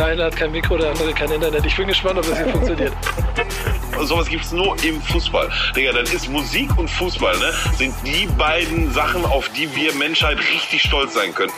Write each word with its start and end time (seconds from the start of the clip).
Der 0.00 0.06
eine 0.06 0.24
hat 0.24 0.34
kein 0.34 0.50
Mikro, 0.50 0.78
der 0.78 0.92
andere 0.92 1.12
kein 1.12 1.30
Internet. 1.30 1.66
Ich 1.66 1.76
bin 1.76 1.86
gespannt, 1.86 2.18
ob 2.18 2.26
das 2.26 2.38
hier 2.38 2.48
funktioniert. 2.48 2.94
Sowas 4.00 4.28
gibt's 4.28 4.50
nur 4.50 4.74
im 4.82 4.98
Fußball. 5.02 5.50
Digga, 5.76 5.92
dann 5.92 6.06
ist 6.06 6.26
Musik 6.30 6.70
und 6.78 6.88
Fußball, 6.88 7.36
ne? 7.36 7.52
Sind 7.76 7.94
die 8.06 8.26
beiden 8.38 8.90
Sachen, 8.94 9.26
auf 9.26 9.50
die 9.50 9.76
wir 9.76 9.92
Menschheit 9.92 10.38
richtig 10.38 10.84
stolz 10.84 11.12
sein 11.12 11.34
können. 11.34 11.52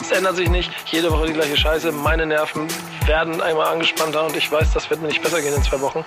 Es 0.00 0.10
ändert 0.10 0.34
sich 0.34 0.50
nicht. 0.50 0.72
Jede 0.86 1.12
Woche 1.12 1.28
die 1.28 1.32
gleiche 1.32 1.56
Scheiße. 1.56 1.92
Meine 1.92 2.26
Nerven 2.26 2.66
werden 3.06 3.40
einmal 3.40 3.68
angespannter 3.68 4.26
und 4.26 4.36
ich 4.36 4.50
weiß, 4.50 4.72
das 4.72 4.90
wird 4.90 5.00
mir 5.00 5.06
nicht 5.06 5.22
besser 5.22 5.40
gehen 5.40 5.54
in 5.54 5.62
zwei 5.62 5.80
Wochen. 5.80 6.04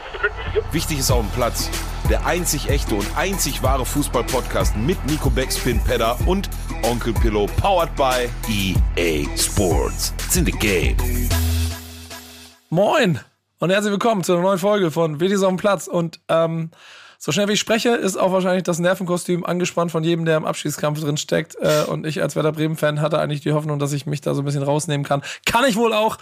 Wichtig 0.73 1.00
ist 1.00 1.11
auf 1.11 1.21
dem 1.21 1.32
Platz. 1.32 1.70
Der 2.09 2.25
einzig 2.25 2.70
echte 2.70 2.95
und 2.95 3.07
einzig 3.15 3.63
wahre 3.63 3.85
Fußball-Podcast 3.85 4.75
mit 4.75 4.97
Nico 5.05 5.29
Beckspin, 5.29 5.79
Pedder 5.79 6.17
und 6.25 6.49
Onkel 6.83 7.13
Pillow, 7.13 7.45
powered 7.61 7.95
by 7.95 8.29
EA 8.49 9.25
Sports. 9.38 10.13
It's 10.25 10.35
in 10.35 10.45
the 10.45 10.52
game. 10.52 10.97
Moin 12.70 13.21
und 13.59 13.70
herzlich 13.70 13.91
willkommen 13.91 14.21
zu 14.25 14.34
einer 14.34 14.41
neuen 14.41 14.59
Folge 14.59 14.91
von 14.91 15.21
Wichtig 15.21 15.39
auf 15.39 15.47
dem 15.47 15.55
Platz. 15.55 15.88
Und 15.88 16.20
ähm, 16.27 16.71
so 17.17 17.31
schnell 17.31 17.47
wie 17.47 17.53
ich 17.53 17.59
spreche, 17.61 17.91
ist 17.91 18.17
auch 18.17 18.33
wahrscheinlich 18.33 18.63
das 18.63 18.80
Nervenkostüm 18.80 19.45
angespannt 19.45 19.91
von 19.91 20.03
jedem, 20.03 20.25
der 20.25 20.35
im 20.35 20.44
Abschiedskampf 20.44 20.99
drin 20.99 21.16
steckt. 21.16 21.55
Äh, 21.61 21.85
und 21.88 22.05
ich 22.05 22.22
als 22.22 22.35
Werder 22.35 22.52
Bremen-Fan 22.52 22.99
hatte 22.99 23.20
eigentlich 23.20 23.39
die 23.39 23.53
Hoffnung, 23.53 23.80
dass 23.80 23.94
ich 23.94 24.05
mich 24.05 24.20
da 24.20 24.35
so 24.35 24.41
ein 24.41 24.45
bisschen 24.45 24.63
rausnehmen 24.63 25.05
kann. 25.05 25.22
Kann 25.45 25.63
ich 25.66 25.77
wohl 25.77 25.94
auch. 25.94 26.17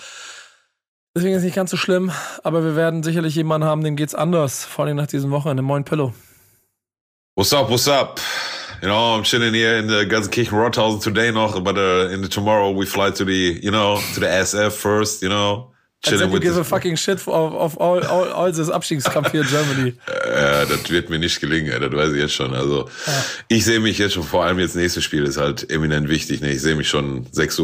Deswegen 1.14 1.34
ist 1.34 1.40
es 1.40 1.46
nicht 1.46 1.56
ganz 1.56 1.70
so 1.70 1.76
schlimm, 1.76 2.10
aber 2.42 2.64
wir 2.64 2.78
werden 2.78 3.04
sicherlich 3.04 3.36
jemanden 3.36 3.68
haben, 3.68 3.84
dem 3.84 3.98
geht's 3.98 4.16
anders, 4.16 4.64
vor 4.64 4.86
allem 4.86 4.96
nach 4.96 5.08
diesem 5.08 5.30
Wochenende. 5.32 5.62
Moin 5.62 5.84
Pillow. 5.84 6.14
What's 7.36 7.52
up, 7.52 7.70
what's 7.70 7.88
up? 7.90 8.22
You 8.82 8.88
know, 8.88 9.16
I'm 9.16 9.24
chilling 9.24 9.54
here 9.54 9.78
in 9.78 9.90
the 9.90 10.06
Gelsenkirchen 10.06 10.58
Rothausen 10.58 11.02
today 11.02 11.32
noch, 11.32 11.62
but 11.62 11.78
uh, 11.78 12.08
in 12.14 12.22
the 12.22 12.30
tomorrow 12.30 12.72
we 12.72 12.86
fly 12.86 13.12
to 13.12 13.26
the, 13.26 13.60
you 13.62 13.72
know, 13.72 13.98
to 14.14 14.22
the 14.22 14.28
SF 14.28 14.72
first, 14.72 15.22
you 15.22 15.28
know. 15.28 15.71
Chilling 16.04 16.32
with 16.32 16.42
give 16.42 16.58
a 16.58 16.64
fucking 16.64 16.96
shit 16.96 17.20
of, 17.28 17.54
of 17.54 17.78
all, 17.78 18.04
all, 18.06 18.28
all 18.34 18.52
this 18.52 18.70
Abstiegskampf 18.72 19.32
hier 19.32 19.42
in 19.42 19.48
Germany. 19.48 19.94
Ja, 20.32 20.66
das 20.66 20.90
wird 20.90 21.10
mir 21.10 21.20
nicht 21.20 21.40
gelingen, 21.40 21.80
das 21.80 21.92
weiß 21.92 22.14
ich 22.14 22.20
jetzt 22.20 22.34
schon. 22.34 22.56
Also 22.56 22.90
ja. 23.06 23.14
ich 23.50 23.66
sehe 23.66 23.80
mich 23.80 24.00
jetzt 24.00 24.14
schon, 24.14 24.24
vor 24.24 24.44
allem 24.44 24.58
jetzt 24.58 24.76
nächstes 24.76 25.04
Spiel 25.04 25.24
ist 25.24 25.38
halt 25.38 25.70
eminent 25.70 26.10
wichtig. 26.10 26.42
Ne? 26.42 26.52
Ich 26.52 26.62
sehe 26.62 26.76
mich 26.76 26.90
schon 26.90 27.26
6.30 27.28 27.62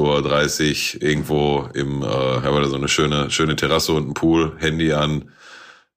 Uhr 0.97 1.01
irgendwo 1.01 1.69
im, 1.73 2.03
äh, 2.03 2.05
haben 2.05 2.55
wir 2.55 2.67
so 2.67 2.75
eine 2.75 2.87
schöne, 2.87 3.31
schöne 3.31 3.55
Terrasse 3.55 3.93
und 3.93 4.03
einen 4.03 4.13
Pool, 4.13 4.55
Handy 4.59 4.93
an, 4.93 5.31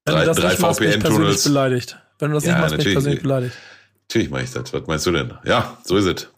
Wenn 0.06 0.14
drei, 0.14 0.24
drei 0.26 0.56
VPN-Tunnels. 0.56 1.44
beleidigt. 1.44 1.98
Wenn 2.18 2.30
du 2.30 2.34
das 2.36 2.44
ja, 2.44 2.52
nicht 2.52 2.60
machst, 2.60 2.76
bin 2.76 2.86
ich 2.86 2.92
persönlich 2.92 3.22
beleidigt. 3.22 3.56
Natürlich 4.08 4.30
mache 4.30 4.42
ich 4.44 4.52
das. 4.52 4.72
Was 4.72 4.86
meinst 4.86 5.06
du 5.06 5.12
denn? 5.12 5.34
Ja, 5.44 5.78
so 5.84 5.96
ist 5.96 6.06
es. 6.06 6.28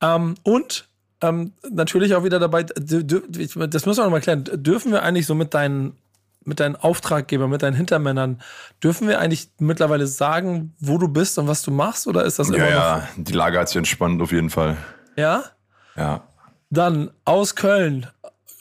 Ähm, 0.00 0.36
und 0.42 0.88
ähm, 1.22 1.52
natürlich 1.70 2.14
auch 2.14 2.24
wieder 2.24 2.38
dabei, 2.38 2.64
das 2.64 3.86
müssen 3.86 3.98
wir 3.98 4.04
noch 4.04 4.10
mal 4.10 4.20
klären, 4.20 4.44
dürfen 4.44 4.92
wir 4.92 5.02
eigentlich 5.02 5.26
so 5.26 5.34
mit 5.34 5.54
deinen, 5.54 5.96
mit 6.44 6.60
deinen 6.60 6.76
Auftraggebern, 6.76 7.50
mit 7.50 7.62
deinen 7.62 7.74
Hintermännern, 7.74 8.40
dürfen 8.82 9.08
wir 9.08 9.18
eigentlich 9.20 9.48
mittlerweile 9.58 10.06
sagen, 10.06 10.74
wo 10.78 10.98
du 10.98 11.08
bist 11.08 11.38
und 11.38 11.48
was 11.48 11.62
du 11.62 11.70
machst 11.70 12.06
oder 12.06 12.24
ist 12.24 12.38
das 12.38 12.48
immer 12.48 12.58
ja, 12.58 12.64
noch? 12.64 13.02
Ja, 13.02 13.08
die 13.16 13.32
Lage 13.32 13.58
hat 13.58 13.68
sich 13.68 13.78
entspannt 13.78 14.20
auf 14.20 14.32
jeden 14.32 14.50
Fall. 14.50 14.76
Ja? 15.16 15.44
Ja. 15.96 16.22
Dann 16.70 17.10
aus 17.24 17.54
Köln 17.54 18.06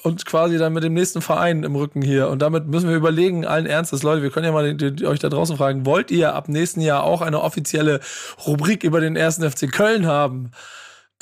und 0.06 0.26
quasi 0.26 0.58
dann 0.58 0.72
mit 0.72 0.84
dem 0.84 0.94
nächsten 0.94 1.22
Verein 1.22 1.64
im 1.64 1.76
Rücken 1.76 2.02
hier. 2.02 2.30
Und 2.30 2.42
damit 2.42 2.68
müssen 2.68 2.88
wir 2.88 2.96
überlegen, 2.96 3.46
allen 3.46 3.66
Ernstes, 3.66 4.04
Leute, 4.04 4.22
wir 4.22 4.30
können 4.30 4.46
ja 4.46 4.52
mal 4.52 4.76
die, 4.76 4.96
die, 4.96 5.08
euch 5.08 5.20
da 5.20 5.30
draußen 5.30 5.58
fragen, 5.58 5.86
wollt 5.86 6.12
ihr 6.12 6.36
ab 6.36 6.48
nächsten 6.48 6.80
Jahr 6.80 7.04
auch 7.04 7.22
eine 7.22 7.42
offizielle 7.42 8.00
Rubrik 8.46 8.84
über 8.84 9.02
den 9.02 9.16
ersten 9.16 9.50
FC 9.50 9.72
Köln 9.72 10.06
haben? 10.06 10.52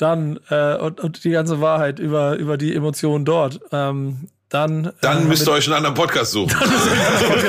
Dann 0.04 0.38
äh, 0.50 0.76
und, 0.76 1.00
und 1.00 1.24
die 1.24 1.30
ganze 1.30 1.62
Wahrheit 1.62 1.98
über, 1.98 2.36
über 2.36 2.58
die 2.58 2.74
Emotionen 2.74 3.24
dort. 3.24 3.58
Ähm, 3.72 4.28
dann, 4.50 4.92
dann 5.00 5.22
äh, 5.22 5.24
müsst 5.24 5.48
ihr 5.48 5.52
euch 5.52 5.64
einen 5.66 5.76
anderen 5.76 5.94
Podcast 5.94 6.32
suchen. 6.32 6.54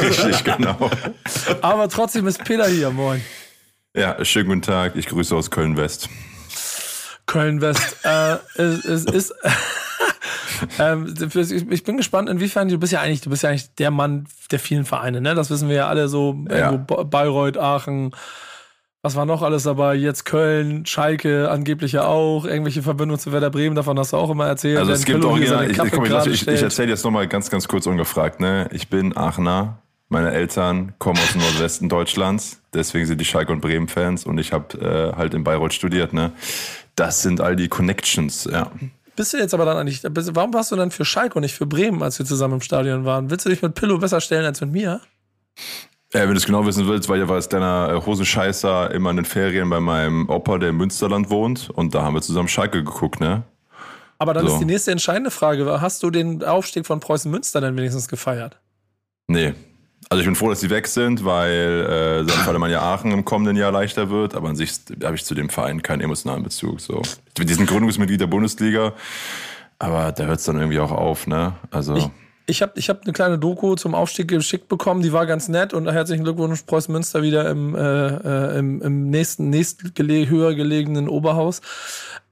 Richtig, 0.02 0.44
genau. 0.46 0.90
Aber 1.62 1.90
trotzdem 1.90 2.26
ist 2.28 2.44
Peter 2.46 2.68
hier, 2.68 2.90
moin. 2.92 3.22
Ja, 3.94 4.24
schönen 4.24 4.48
guten 4.48 4.62
Tag. 4.62 4.96
Ich 4.96 5.08
grüße 5.08 5.36
aus 5.36 5.52
Köln-West. 5.52 6.10
Köln-West. 7.26 7.98
äh, 8.04 8.38
es, 8.56 8.86
es 8.86 9.06
ist. 9.06 9.34
ähm, 10.80 11.14
ich 11.70 11.84
bin 11.84 11.98
gespannt, 11.98 12.30
inwiefern 12.30 12.70
du 12.70 12.78
bist 12.78 12.94
ja 12.94 13.02
eigentlich, 13.02 13.22
du 13.22 13.30
bist 13.30 13.44
ja 13.44 13.50
eigentlich 13.50 13.74
der 13.76 13.92
Mann 13.92 14.28
der 14.52 14.60
vielen 14.60 14.86
Vereine, 14.86 15.20
ne? 15.20 15.36
Das 15.36 15.50
wissen 15.50 15.68
wir 15.68 15.76
ja 15.76 15.88
alle 15.88 16.08
so, 16.08 16.46
ja. 16.50 16.72
Bayreuth, 16.72 17.58
Aachen, 17.58 18.12
was 19.06 19.16
war 19.16 19.28
noch 19.28 19.44
alles 19.44 19.62
dabei? 19.62 19.94
Jetzt 19.94 20.26
Köln, 20.26 20.84
Schalke 20.88 21.52
angeblich 21.52 21.92
ja 21.92 22.08
auch, 22.08 22.44
irgendwelche 22.44 22.82
Verbindungen 22.82 23.20
zu 23.20 23.32
Werder 23.32 23.52
Bremen, 23.52 23.76
davon 23.76 24.00
hast 24.00 24.14
du 24.14 24.18
auch 24.18 24.32
immer 24.32 24.48
erzählt. 24.48 24.80
Also 24.80 24.94
es 24.94 25.06
gibt 25.06 25.24
auch 25.24 25.38
hier, 25.38 25.62
ich, 25.70 25.78
ich, 25.78 26.26
ich, 26.26 26.48
ich 26.48 26.62
erzähle 26.64 26.90
jetzt 26.90 27.06
nochmal 27.06 27.28
ganz, 27.28 27.52
ganz 27.52 27.68
kurz 27.68 27.86
ungefragt. 27.86 28.40
Ne? 28.40 28.68
Ich 28.72 28.90
bin 28.90 29.16
Aachener, 29.16 29.78
meine 30.10 30.32
Eltern 30.32 30.96
kommen 30.98 31.20
aus 31.20 31.34
dem 31.34 31.42
Nordwesten 31.42 31.88
Deutschlands, 31.88 32.62
deswegen 32.74 33.06
sind 33.06 33.22
die 33.22 33.26
Schalke 33.26 33.52
und 33.52 33.62
Bremen 33.62 33.88
Fans 33.88 34.26
und 34.26 34.40
ich 34.40 34.52
habe 34.54 34.76
äh, 34.80 35.16
halt 35.16 35.36
in 35.36 35.44
Bayreuth 35.44 35.74
studiert. 35.74 36.12
Ne? 36.12 36.32
Das 36.96 37.22
sind 37.22 37.42
all 37.42 37.56
die 37.56 37.68
Connections, 37.68 38.50
ja. 38.52 38.72
Bist 39.16 39.34
du 39.34 39.38
jetzt 39.38 39.54
aber 39.54 39.66
dann 39.66 39.78
eigentlich, 39.78 40.02
warum 40.04 40.52
warst 40.52 40.72
du 40.72 40.76
dann 40.76 40.90
für 40.90 41.06
Schalke 41.06 41.36
und 41.36 41.44
nicht 41.44 41.54
für 41.54 41.68
Bremen, 41.68 42.02
als 42.02 42.18
wir 42.18 42.26
zusammen 42.26 42.56
im 42.56 42.62
Stadion 42.62 43.06
waren? 43.06 43.30
Willst 43.30 43.46
du 43.46 43.50
dich 43.52 43.62
mit 43.62 43.76
Pillow 43.76 44.00
besser 44.00 44.20
stellen 44.20 44.46
als 44.46 44.62
mit 44.62 44.72
mir? 44.72 45.00
Ja, 46.16 46.22
wenn 46.22 46.30
du 46.30 46.38
es 46.38 46.46
genau 46.46 46.66
wissen 46.66 46.88
willst, 46.88 47.10
weil 47.10 47.20
ja 47.20 47.28
war 47.28 47.38
es 47.38 47.50
deiner 47.50 47.90
äh, 47.94 48.06
Hosenscheißer 48.06 48.90
immer 48.92 49.10
in 49.10 49.18
den 49.18 49.26
Ferien 49.26 49.70
bei 49.70 49.82
meinem 49.82 50.30
Opa, 50.30 50.58
der 50.60 50.70
im 50.70 50.78
Münsterland 50.78 51.30
wohnt. 51.30 51.70
Und 51.70 51.94
da 51.94 52.04
haben 52.04 52.14
wir 52.14 52.22
zusammen 52.22 52.48
Schalke 52.48 52.86
geguckt, 52.86 53.20
ne? 53.20 53.44
Aber 54.18 54.34
dann 54.34 54.48
so. 54.48 54.54
ist 54.54 54.60
die 54.60 54.66
nächste 54.66 54.92
entscheidende 54.92 55.30
Frage: 55.30 55.82
Hast 55.82 56.04
du 56.04 56.10
den 56.12 56.42
Aufstieg 56.42 56.86
von 56.86 57.02
Preußen 57.02 57.30
Münster 57.30 57.60
dann 57.60 57.76
wenigstens 57.76 58.08
gefeiert? 58.08 58.62
Nee. 59.28 59.56
Also 60.08 60.22
ich 60.22 60.26
bin 60.26 60.36
froh, 60.36 60.48
dass 60.48 60.62
sie 60.62 60.70
weg 60.70 60.88
sind, 60.88 61.26
weil 61.26 62.26
äh, 62.26 62.32
St. 62.32 62.54
man 62.58 62.72
ja 62.72 62.82
Aachen 62.82 63.12
im 63.12 63.26
kommenden 63.26 63.58
Jahr 63.58 63.74
leichter 63.74 64.10
wird. 64.10 64.36
Aber 64.36 64.48
an 64.48 64.56
sich 64.56 64.72
habe 65.04 65.18
ich 65.18 65.26
zu 65.26 65.36
dem 65.36 65.50
Verein 65.50 65.82
keinen 65.82 66.00
emotionalen 66.00 66.44
Bezug. 66.44 66.80
So. 66.80 67.02
Die 67.38 67.54
sind 67.54 67.68
Gründungsmitglied 67.68 68.22
der 68.22 68.28
Bundesliga, 68.28 68.94
aber 69.80 70.14
da 70.14 70.24
hört 70.24 70.40
es 70.40 70.46
dann 70.46 70.56
irgendwie 70.56 70.80
auch 70.80 70.92
auf, 70.92 71.28
ne? 71.28 71.56
Also. 71.72 71.98
Ich 71.98 72.10
ich 72.48 72.62
habe 72.62 72.74
ich 72.76 72.90
hab 72.90 73.04
eine 73.04 73.14
kleine 73.14 73.40
Doku 73.40 73.76
zum 73.76 73.96
Aufstieg 73.96 74.28
geschickt 74.28 74.68
bekommen, 74.68 75.02
die 75.02 75.14
war 75.14 75.26
ganz 75.26 75.48
nett 75.48 75.74
und 75.74 75.90
herzlichen 75.90 76.24
Glückwunsch 76.24 76.62
Preußen 76.64 76.92
Münster 76.92 77.24
wieder 77.24 77.50
im, 77.50 77.76
äh, 77.76 77.80
äh 77.80 78.60
im, 78.60 78.82
im 78.82 79.10
nächsten, 79.10 79.50
nächst 79.50 79.96
gele 79.96 80.30
höher 80.30 80.54
gelegenen 80.54 81.10
Oberhaus. 81.10 81.62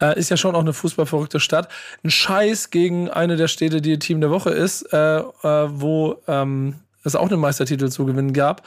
Äh, 0.01 0.19
ist 0.19 0.29
ja 0.29 0.37
schon 0.37 0.55
auch 0.55 0.61
eine 0.61 0.73
fußballverrückte 0.73 1.39
Stadt. 1.39 1.69
Ein 2.03 2.11
Scheiß 2.11 2.69
gegen 2.69 3.09
eine 3.09 3.37
der 3.37 3.47
Städte, 3.47 3.81
die 3.81 3.97
Team 3.99 4.21
der 4.21 4.29
Woche 4.29 4.51
ist, 4.51 4.83
äh, 4.93 5.19
äh, 5.19 5.23
wo 5.43 6.21
ähm, 6.27 6.75
es 7.03 7.15
auch 7.15 7.29
einen 7.29 7.39
Meistertitel 7.39 7.89
zu 7.89 8.05
gewinnen 8.05 8.33
gab, 8.33 8.63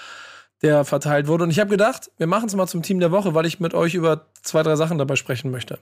der 0.62 0.84
verteilt 0.84 1.28
wurde. 1.28 1.44
Und 1.44 1.50
ich 1.50 1.60
habe 1.60 1.70
gedacht, 1.70 2.10
wir 2.18 2.26
machen 2.26 2.46
es 2.46 2.56
mal 2.56 2.66
zum 2.66 2.82
Team 2.82 2.98
der 2.98 3.12
Woche, 3.12 3.34
weil 3.34 3.46
ich 3.46 3.60
mit 3.60 3.74
euch 3.74 3.94
über 3.94 4.26
zwei, 4.42 4.62
drei 4.62 4.76
Sachen 4.76 4.98
dabei 4.98 5.16
sprechen 5.16 5.50
möchte. 5.50 5.78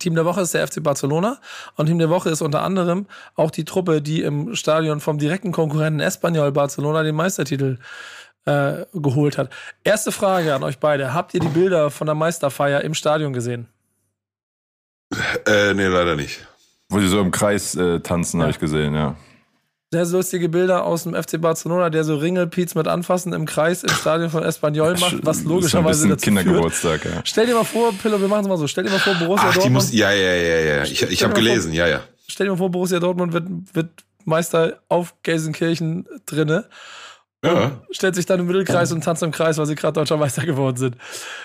Team 0.00 0.16
der 0.16 0.24
Woche 0.24 0.40
ist 0.40 0.52
der 0.54 0.66
FC 0.66 0.82
Barcelona 0.82 1.38
und 1.76 1.86
Team 1.86 1.98
der 1.98 2.10
Woche 2.10 2.30
ist 2.30 2.42
unter 2.42 2.62
anderem 2.62 3.06
auch 3.36 3.50
die 3.52 3.64
Truppe, 3.64 4.02
die 4.02 4.22
im 4.22 4.56
Stadion 4.56 5.00
vom 5.00 5.18
direkten 5.18 5.52
Konkurrenten 5.52 6.00
Espanyol 6.00 6.50
Barcelona 6.50 7.04
den 7.04 7.14
Meistertitel 7.14 7.78
äh, 8.46 8.84
geholt 8.92 9.38
hat. 9.38 9.50
Erste 9.84 10.10
Frage 10.10 10.54
an 10.54 10.64
euch 10.64 10.78
beide. 10.78 11.14
Habt 11.14 11.34
ihr 11.34 11.40
die 11.40 11.48
Bilder 11.48 11.90
von 11.90 12.06
der 12.06 12.16
Meisterfeier 12.16 12.80
im 12.80 12.94
Stadion 12.94 13.32
gesehen? 13.32 13.68
Äh, 15.46 15.74
nee, 15.74 15.86
leider 15.86 16.16
nicht. 16.16 16.46
Wo 16.88 16.98
sie 16.98 17.08
so 17.08 17.20
im 17.20 17.30
Kreis 17.30 17.76
äh, 17.76 18.00
tanzen, 18.00 18.38
ja. 18.38 18.42
habe 18.42 18.50
ich 18.50 18.58
gesehen, 18.58 18.94
ja 18.94 19.16
sehr 19.92 20.06
lustige 20.06 20.48
Bilder 20.48 20.84
aus 20.84 21.02
dem 21.02 21.14
FC 21.14 21.40
Barcelona, 21.40 21.90
der 21.90 22.04
so 22.04 22.16
Ringelpiez 22.16 22.76
mit 22.76 22.86
Anfassen 22.86 23.32
im 23.32 23.44
Kreis 23.44 23.82
im 23.82 23.90
Stadion 23.90 24.30
von 24.30 24.44
Espanyol 24.44 24.96
macht, 24.98 25.26
was 25.26 25.42
logischerweise 25.42 26.08
dazu 26.08 26.26
Kindergeburtstag, 26.26 27.00
führt. 27.00 27.14
Ja. 27.16 27.20
Stell 27.24 27.46
dir 27.46 27.54
mal 27.54 27.64
vor, 27.64 27.92
Pillow, 27.94 28.20
wir 28.20 28.28
machen 28.28 28.42
es 28.42 28.48
mal 28.48 28.56
so, 28.56 28.68
stell 28.68 28.84
dir 28.84 28.90
mal 28.90 29.00
vor, 29.00 29.14
Borussia 29.14 29.48
Ach, 29.48 29.54
Dortmund. 29.54 29.74
Muss, 29.74 29.92
ja, 29.92 30.12
ja, 30.12 30.34
ja, 30.34 30.60
ja. 30.60 30.82
Ich, 30.84 31.02
ich 31.02 31.24
habe 31.24 31.34
gelesen, 31.34 31.70
vor, 31.70 31.78
ja, 31.78 31.88
ja. 31.88 32.00
Stell 32.28 32.46
dir 32.46 32.52
mal 32.52 32.58
vor, 32.58 32.70
Borussia 32.70 33.00
Dortmund 33.00 33.32
wird, 33.32 33.48
wird 33.72 33.90
Meister 34.24 34.80
auf 34.88 35.14
Gelsenkirchen 35.24 36.06
drinne. 36.24 36.66
Ja. 37.44 37.80
Stellt 37.90 38.14
sich 38.14 38.26
dann 38.26 38.38
im 38.38 38.46
Mittelkreis 38.46 38.92
und 38.92 39.02
tanzt 39.02 39.24
im 39.24 39.32
Kreis, 39.32 39.58
weil 39.58 39.66
sie 39.66 39.74
gerade 39.74 39.94
deutscher 39.94 40.18
Meister 40.18 40.44
geworden 40.46 40.76
sind. 40.76 40.96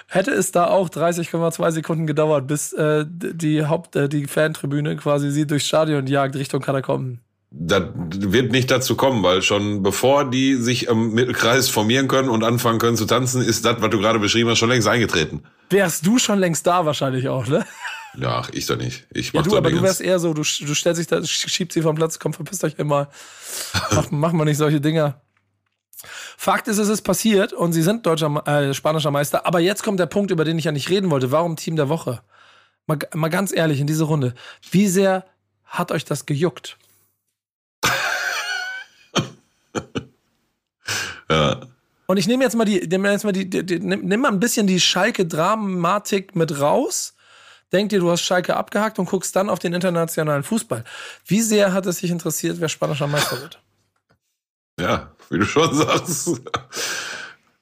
Hätte 0.08 0.32
es 0.32 0.52
da 0.52 0.68
auch 0.68 0.90
30,2 0.90 1.72
Sekunden 1.72 2.06
gedauert, 2.06 2.46
bis 2.46 2.74
äh, 2.74 3.06
die 3.08 3.66
Haupt, 3.66 3.96
äh, 3.96 4.08
die 4.08 4.28
Fantribüne 4.28 4.98
quasi 4.98 5.32
sie 5.32 5.48
durchs 5.48 5.66
Stadion 5.66 6.06
jagt 6.06 6.36
Richtung 6.36 6.62
Katakomben 6.62 7.25
das 7.58 7.84
wird 8.12 8.52
nicht 8.52 8.70
dazu 8.70 8.96
kommen, 8.96 9.24
weil 9.24 9.42
schon 9.42 9.82
bevor 9.82 10.30
die 10.30 10.56
sich 10.56 10.88
im 10.88 11.14
Mittelkreis 11.14 11.70
formieren 11.70 12.08
können 12.08 12.30
und 12.30 12.44
anfangen 12.44 12.80
können 12.80 12.98
zu 12.98 13.06
tanzen, 13.06 13.42
ist 13.42 13.64
das, 13.64 13.82
was 13.82 13.90
du 13.90 14.00
gerade 14.00 14.20
beschrieben 14.20 14.50
hast, 14.50 14.60
schon 14.60 14.70
längst 14.70 14.88
eingetreten. 14.88 15.44
Wärst 15.70 16.06
du 16.06 16.20
schon 16.20 16.40
längst 16.40 16.68
da 16.68 16.86
wahrscheinlich 16.86 17.30
auch, 17.30 17.48
ne? 17.48 17.66
Ja, 18.18 18.44
ich 18.52 18.66
doch 18.66 18.78
nicht. 18.78 19.06
Ich 19.12 19.34
mach 19.34 19.46
ja, 19.46 19.52
du, 19.52 19.58
aber 19.58 19.72
du 19.72 19.82
wärst 19.82 20.02
eher 20.02 20.20
so, 20.20 20.34
du, 20.34 20.42
du 20.42 20.74
stellst 20.74 21.00
dich 21.00 21.08
da, 21.08 21.24
schiebst 21.24 21.74
sie 21.74 21.82
vom 21.82 21.96
Platz, 21.96 22.20
komm, 22.20 22.34
verpisst 22.34 22.64
euch 22.64 22.76
immer. 22.78 23.10
mach, 23.92 24.12
mach 24.12 24.32
mal 24.32 24.46
nicht 24.46 24.58
solche 24.58 24.82
Dinger. 24.82 25.22
Fakt 26.38 26.68
ist, 26.68 26.78
es 26.78 26.90
ist 26.90 27.02
passiert 27.02 27.54
und 27.54 27.74
sie 27.74 27.82
sind 27.82 28.06
deutscher, 28.06 28.48
äh, 28.48 28.74
spanischer 28.74 29.12
Meister. 29.12 29.46
Aber 29.46 29.60
jetzt 29.60 29.84
kommt 29.84 30.00
der 30.00 30.06
Punkt, 30.06 30.32
über 30.32 30.46
den 30.46 30.58
ich 30.58 30.66
ja 30.66 30.72
nicht 30.72 30.90
reden 30.90 31.10
wollte. 31.10 31.32
Warum 31.32 31.56
Team 31.56 31.76
der 31.76 31.90
Woche? 31.90 32.22
Mal, 32.86 33.00
mal 33.14 33.30
ganz 33.30 33.54
ehrlich 33.54 33.80
in 33.80 33.88
diese 33.88 34.04
Runde. 34.04 34.34
Wie 34.72 34.88
sehr 34.88 35.26
hat 35.64 35.92
euch 35.92 36.06
das 36.06 36.26
gejuckt? 36.26 36.78
ja. 41.30 41.62
Und 42.08 42.18
ich 42.18 42.28
nehme 42.28 42.44
jetzt 42.44 42.56
mal 42.56 42.66
die, 42.66 42.88
nehme 42.88 43.12
jetzt 43.12 43.24
mal 43.24 43.32
die, 43.32 43.50
die, 43.50 43.66
die 43.66 43.80
nimm 43.80 44.22
mal 44.22 44.32
ein 44.32 44.40
bisschen 44.40 44.68
die 44.68 44.80
Schalke-Dramatik 44.80 46.36
mit 46.36 46.60
raus. 46.60 47.16
Denk 47.72 47.90
dir, 47.90 48.00
du 48.00 48.12
hast 48.12 48.22
Schalke 48.22 48.56
abgehakt 48.56 49.00
und 49.00 49.10
guckst 49.10 49.36
dann 49.36 49.50
auf 49.50 49.60
den 49.60 49.74
internationalen 49.74 50.44
Fußball. 50.44 50.84
Wie 51.26 51.42
sehr 51.42 51.74
hat 51.74 51.86
es 51.88 52.00
dich 52.00 52.12
interessiert, 52.12 52.58
wer 52.60 52.70
spanischer 52.70 53.08
Meister 53.08 53.42
wird? 53.42 53.60
Ja, 54.80 55.12
wie 55.30 55.40
du 55.40 55.46
schon 55.46 55.74
sagst. 55.74 56.42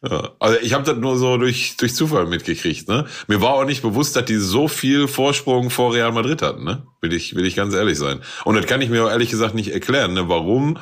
Ja, 0.07 0.31
also 0.39 0.59
ich 0.59 0.73
habe 0.73 0.83
das 0.83 0.97
nur 0.97 1.17
so 1.17 1.37
durch, 1.37 1.77
durch 1.77 1.95
Zufall 1.95 2.25
mitgekriegt. 2.25 2.89
Ne? 2.89 3.05
Mir 3.27 3.39
war 3.39 3.53
auch 3.53 3.63
nicht 3.63 3.81
bewusst, 3.81 4.17
dass 4.17 4.25
die 4.25 4.35
so 4.35 4.67
viel 4.67 5.07
Vorsprung 5.07 5.69
vor 5.69 5.93
Real 5.93 6.11
Madrid 6.11 6.41
hatten. 6.41 6.65
Ne? 6.65 6.85
Will, 6.99 7.13
ich, 7.13 7.35
will 7.35 7.45
ich 7.45 7.55
ganz 7.55 7.73
ehrlich 7.73 7.97
sein. 7.97 8.21
Und 8.43 8.55
das 8.55 8.65
kann 8.65 8.81
ich 8.81 8.89
mir 8.89 9.05
auch 9.05 9.09
ehrlich 9.09 9.29
gesagt 9.29 9.55
nicht 9.55 9.71
erklären, 9.71 10.13
ne? 10.13 10.27
warum 10.27 10.77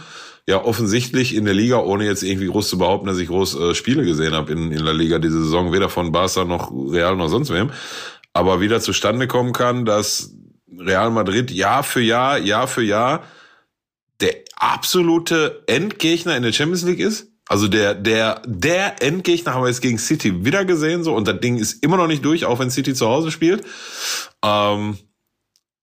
ja 0.47 0.63
offensichtlich 0.63 1.35
in 1.35 1.45
der 1.45 1.53
Liga, 1.53 1.79
ohne 1.79 2.05
jetzt 2.05 2.23
irgendwie 2.23 2.47
groß 2.47 2.69
zu 2.69 2.77
behaupten, 2.77 3.07
dass 3.07 3.19
ich 3.19 3.27
groß 3.27 3.59
äh, 3.59 3.75
Spiele 3.75 4.03
gesehen 4.03 4.33
habe 4.33 4.51
in, 4.51 4.71
in 4.71 4.83
der 4.83 4.93
Liga 4.93 5.19
diese 5.19 5.43
Saison, 5.43 5.71
weder 5.71 5.89
von 5.89 6.11
Barca 6.11 6.45
noch 6.45 6.71
Real 6.71 7.15
noch 7.15 7.29
sonst 7.29 7.51
wem, 7.51 7.71
aber 8.33 8.61
wieder 8.61 8.79
zustande 8.81 9.27
kommen 9.27 9.53
kann, 9.53 9.85
dass 9.85 10.33
Real 10.77 11.11
Madrid 11.11 11.51
Jahr 11.51 11.83
für 11.83 12.01
Jahr, 12.01 12.37
Jahr 12.37 12.67
für 12.67 12.83
Jahr 12.83 13.23
der 14.21 14.35
absolute 14.55 15.63
Endgegner 15.67 16.37
in 16.37 16.43
der 16.43 16.51
Champions 16.51 16.83
League 16.83 16.99
ist. 16.99 17.27
Also 17.47 17.67
der, 17.67 17.95
der, 17.95 18.41
der 18.45 19.03
Endgegner 19.03 19.53
haben 19.53 19.63
wir 19.63 19.67
jetzt 19.67 19.81
gegen 19.81 19.97
City 19.97 20.45
wieder 20.45 20.63
gesehen, 20.63 21.03
so, 21.03 21.13
und 21.13 21.27
das 21.27 21.39
Ding 21.41 21.57
ist 21.57 21.83
immer 21.83 21.97
noch 21.97 22.07
nicht 22.07 22.23
durch, 22.23 22.45
auch 22.45 22.59
wenn 22.59 22.71
City 22.71 22.93
zu 22.93 23.07
Hause 23.07 23.29
spielt. 23.31 23.65
Ähm, 24.43 24.97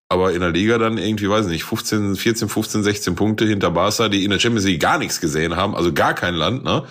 aber 0.09 0.33
in 0.33 0.41
der 0.41 0.51
Liga 0.51 0.79
dann 0.79 0.99
irgendwie, 0.99 1.29
weiß 1.29 1.47
ich 1.47 1.53
nicht, 1.53 1.65
15, 1.65 2.17
14, 2.17 2.49
15, 2.49 2.83
16 2.83 3.15
Punkte 3.15 3.45
hinter 3.47 3.71
Barca, 3.71 4.09
die 4.09 4.25
in 4.25 4.31
der 4.31 4.39
Champions 4.39 4.67
League 4.67 4.81
gar 4.81 4.99
nichts 4.99 5.21
gesehen 5.21 5.57
haben, 5.57 5.75
also 5.75 5.93
gar 5.93 6.15
kein 6.15 6.35
Land, 6.35 6.65
ne? 6.65 6.87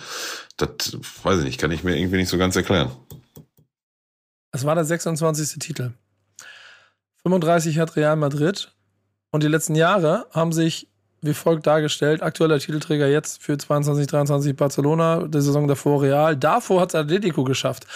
Das, 0.58 0.98
weiß 1.24 1.40
ich 1.40 1.46
nicht, 1.46 1.60
kann 1.60 1.72
ich 1.72 1.84
mir 1.84 1.98
irgendwie 1.98 2.18
nicht 2.18 2.30
so 2.30 2.38
ganz 2.38 2.56
erklären. 2.56 2.92
Es 4.52 4.66
war 4.66 4.76
der 4.76 4.86
26. 4.86 5.60
Titel. 5.60 5.92
35 7.24 7.80
hat 7.80 7.96
Real 7.96 8.16
Madrid 8.16 8.72
und 9.32 9.44
die 9.44 9.48
letzten 9.48 9.76
Jahre 9.76 10.28
haben 10.32 10.52
sich 10.52 10.88
wie 11.22 11.34
folgt 11.34 11.66
dargestellt. 11.66 12.22
Aktueller 12.22 12.60
Titelträger 12.60 13.08
jetzt 13.08 13.42
für 13.42 13.58
22, 13.58 14.08
23 14.08 14.56
Barcelona, 14.56 15.28
die 15.28 15.42
Saison 15.42 15.68
davor 15.68 16.02
Real. 16.02 16.36
Davor 16.36 16.82
hat 16.82 16.90
es 16.90 16.96
Atletico 16.96 17.44
geschafft. 17.44 17.88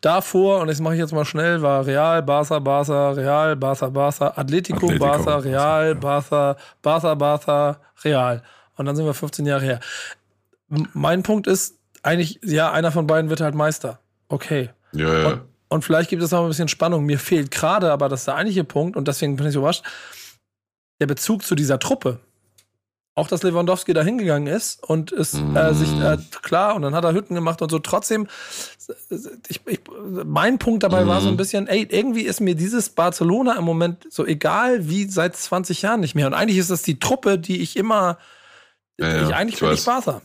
Davor, 0.00 0.60
und 0.60 0.68
das 0.68 0.80
mache 0.80 0.94
ich 0.94 1.00
jetzt 1.00 1.12
mal 1.12 1.24
schnell, 1.24 1.62
war 1.62 1.86
Real, 1.86 2.22
Barca, 2.22 2.58
Barca, 2.58 3.10
Real, 3.10 3.56
Barca, 3.56 3.88
Barca, 3.88 4.32
Atletico, 4.36 4.86
Atletico 4.86 5.04
Barca, 5.04 5.36
Real, 5.36 5.94
Barca, 5.94 6.56
Barca, 6.82 7.14
Barca, 7.14 7.80
Real. 8.04 8.42
Und 8.76 8.86
dann 8.86 8.96
sind 8.96 9.06
wir 9.06 9.14
15 9.14 9.46
Jahre 9.46 9.64
her. 9.64 9.80
Mein 10.68 11.22
Punkt 11.22 11.46
ist 11.46 11.76
eigentlich, 12.02 12.40
ja, 12.42 12.72
einer 12.72 12.90
von 12.92 13.06
beiden 13.06 13.30
wird 13.30 13.40
halt 13.40 13.54
Meister. 13.54 14.00
Okay. 14.28 14.70
Ja, 14.92 15.18
ja. 15.18 15.28
Und, 15.28 15.40
und 15.68 15.84
vielleicht 15.84 16.10
gibt 16.10 16.22
es 16.22 16.32
noch 16.32 16.42
ein 16.42 16.48
bisschen 16.48 16.68
Spannung. 16.68 17.04
Mir 17.04 17.18
fehlt 17.18 17.50
gerade, 17.50 17.92
aber 17.92 18.08
das 18.08 18.20
ist 18.20 18.26
der 18.26 18.34
eigentliche 18.34 18.64
Punkt, 18.64 18.96
und 18.96 19.06
deswegen 19.06 19.36
bin 19.36 19.46
ich 19.46 19.54
überrascht, 19.54 19.84
der 21.00 21.06
Bezug 21.06 21.44
zu 21.44 21.54
dieser 21.54 21.78
Truppe 21.78 22.20
auch, 23.16 23.28
dass 23.28 23.42
Lewandowski 23.42 23.94
da 23.94 24.02
hingegangen 24.02 24.46
ist 24.46 24.84
und 24.84 25.10
ist 25.10 25.34
äh, 25.54 25.72
sich 25.72 25.90
äh, 25.98 26.18
klar 26.42 26.74
und 26.74 26.82
dann 26.82 26.94
hat 26.94 27.02
er 27.02 27.14
Hütten 27.14 27.34
gemacht 27.34 27.62
und 27.62 27.70
so. 27.70 27.78
Trotzdem, 27.78 28.28
ich, 29.48 29.60
ich, 29.66 29.80
mein 30.26 30.58
Punkt 30.58 30.82
dabei 30.82 31.04
mm. 31.04 31.08
war 31.08 31.20
so 31.22 31.28
ein 31.28 31.32
mhm. 31.32 31.38
bisschen, 31.38 31.66
ey, 31.66 31.88
irgendwie 31.90 32.22
ist 32.22 32.40
mir 32.40 32.54
dieses 32.54 32.90
Barcelona 32.90 33.56
im 33.56 33.64
Moment 33.64 34.06
so 34.10 34.26
egal 34.26 34.90
wie 34.90 35.06
seit 35.06 35.34
20 35.34 35.80
Jahren 35.80 36.00
nicht 36.00 36.14
mehr. 36.14 36.26
Und 36.26 36.34
eigentlich 36.34 36.58
ist 36.58 36.70
das 36.70 36.82
die 36.82 36.98
Truppe, 36.98 37.38
die 37.38 37.62
ich 37.62 37.76
immer, 37.76 38.18
ja, 39.00 39.08
ja, 39.08 39.22
ich 39.28 39.34
eigentlich 39.34 39.54
ich 39.54 39.60
bin 39.60 39.70
weiß. 39.70 39.78
ich 39.78 39.86
Barca. 39.86 40.20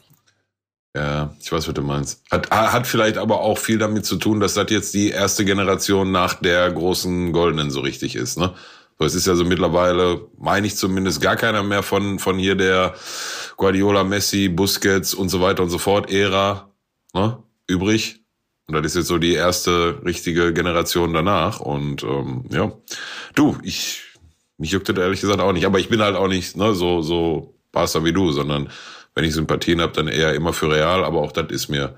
Ja, 0.94 1.34
ich 1.40 1.50
weiß, 1.50 1.70
was 1.70 1.74
du 1.74 1.82
meinst. 1.82 2.22
Hat, 2.30 2.52
hat 2.52 2.86
vielleicht 2.88 3.18
aber 3.18 3.40
auch 3.40 3.58
viel 3.58 3.78
damit 3.78 4.06
zu 4.06 4.18
tun, 4.18 4.42
dass 4.42 4.56
das 4.56 4.70
jetzt 4.70 4.94
die 4.94 5.12
erste 5.12 5.46
Generation 5.46 6.12
nach 6.12 6.34
der 6.34 6.70
großen 6.70 7.32
Goldenen 7.32 7.72
so 7.72 7.80
richtig 7.80 8.18
ist, 8.18 8.38
ne? 8.38 8.54
So, 9.02 9.08
es 9.08 9.16
ist 9.16 9.26
ja 9.26 9.34
so 9.34 9.44
mittlerweile, 9.44 10.28
meine 10.38 10.68
ich 10.68 10.76
zumindest, 10.76 11.22
gar 11.22 11.36
keiner 11.36 11.64
mehr 11.64 11.82
von, 11.82 12.20
von 12.20 12.38
hier 12.38 12.54
der 12.54 12.94
Guardiola, 13.58 14.04
Messi, 14.04 14.48
Busquets 14.48 15.16
und 15.16 15.30
so 15.30 15.42
weiter 15.42 15.64
und 15.64 15.72
so 15.72 15.80
fort 15.80 16.12
Ära 16.12 16.72
ne, 17.12 17.42
übrig. 17.66 18.22
Und 18.68 18.76
das 18.76 18.86
ist 18.86 18.96
jetzt 18.98 19.08
so 19.08 19.18
die 19.18 19.34
erste 19.34 20.00
richtige 20.06 20.54
Generation 20.54 21.16
danach. 21.16 21.62
Und 21.62 22.04
ähm, 22.04 22.46
ja, 22.52 22.74
du, 23.34 23.58
ich 23.64 24.04
mich 24.60 24.70
juckt 24.70 24.88
das 24.88 24.98
ehrlich 25.00 25.22
gesagt 25.22 25.42
auch 25.42 25.52
nicht. 25.52 25.66
Aber 25.66 25.80
ich 25.80 25.90
bin 25.90 26.04
halt 26.04 26.16
auch 26.16 26.28
nicht 26.28 26.56
ne, 26.56 26.76
so 26.76 27.02
so 27.02 27.56
Barca 27.72 28.04
wie 28.06 28.14
du, 28.14 28.32
sondern 28.32 28.70
wenn 29.16 29.24
ich 29.24 29.34
Sympathien 29.34 29.82
habe, 29.82 29.94
dann 29.94 30.10
eher 30.10 30.36
immer 30.36 30.54
für 30.54 30.70
Real. 30.70 31.04
Aber 31.04 31.22
auch 31.22 31.32
das 31.32 31.50
ist 31.50 31.70
mir 31.70 31.98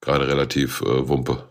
gerade 0.00 0.26
relativ 0.26 0.80
äh, 0.80 1.06
Wumpe. 1.06 1.49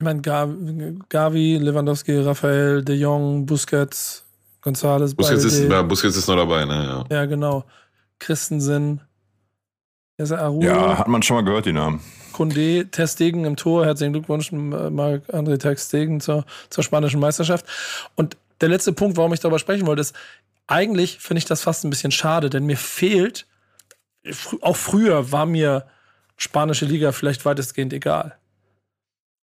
Ich 0.00 0.04
meine, 0.04 0.22
Gavi, 0.22 1.56
Lewandowski, 1.56 2.20
Raphael, 2.20 2.84
De 2.84 2.94
Jong, 2.94 3.46
Busquets, 3.46 4.24
González, 4.62 5.16
Busquets 5.16 5.42
ist, 5.42 5.68
ja, 5.68 5.82
Busquets 5.82 6.16
ist 6.16 6.28
noch 6.28 6.36
dabei, 6.36 6.64
ne? 6.64 7.06
Ja, 7.10 7.16
ja 7.16 7.26
genau. 7.26 7.64
Christensen. 8.20 9.00
Ja, 10.18 10.98
hat 10.98 11.08
man 11.08 11.22
schon 11.22 11.36
mal 11.36 11.44
gehört, 11.44 11.66
die 11.66 11.72
Namen. 11.72 12.00
Kunde, 12.32 12.86
Testegen 12.90 13.44
im 13.44 13.56
Tor. 13.56 13.86
Herzlichen 13.86 14.12
Glückwunsch, 14.12 14.52
Marc-André 14.52 15.58
Testegen 15.58 16.20
zur, 16.20 16.44
zur 16.70 16.84
spanischen 16.84 17.20
Meisterschaft. 17.20 17.66
Und 18.14 18.36
der 18.60 18.68
letzte 18.68 18.92
Punkt, 18.92 19.16
warum 19.16 19.32
ich 19.32 19.40
darüber 19.40 19.58
sprechen 19.58 19.86
wollte, 19.86 20.02
ist, 20.02 20.14
eigentlich 20.68 21.18
finde 21.18 21.38
ich 21.38 21.44
das 21.44 21.62
fast 21.62 21.84
ein 21.84 21.90
bisschen 21.90 22.12
schade, 22.12 22.50
denn 22.50 22.66
mir 22.66 22.76
fehlt, 22.76 23.46
auch 24.60 24.76
früher 24.76 25.32
war 25.32 25.46
mir 25.46 25.86
spanische 26.36 26.84
Liga 26.84 27.10
vielleicht 27.10 27.44
weitestgehend 27.44 27.92
egal. 27.92 28.36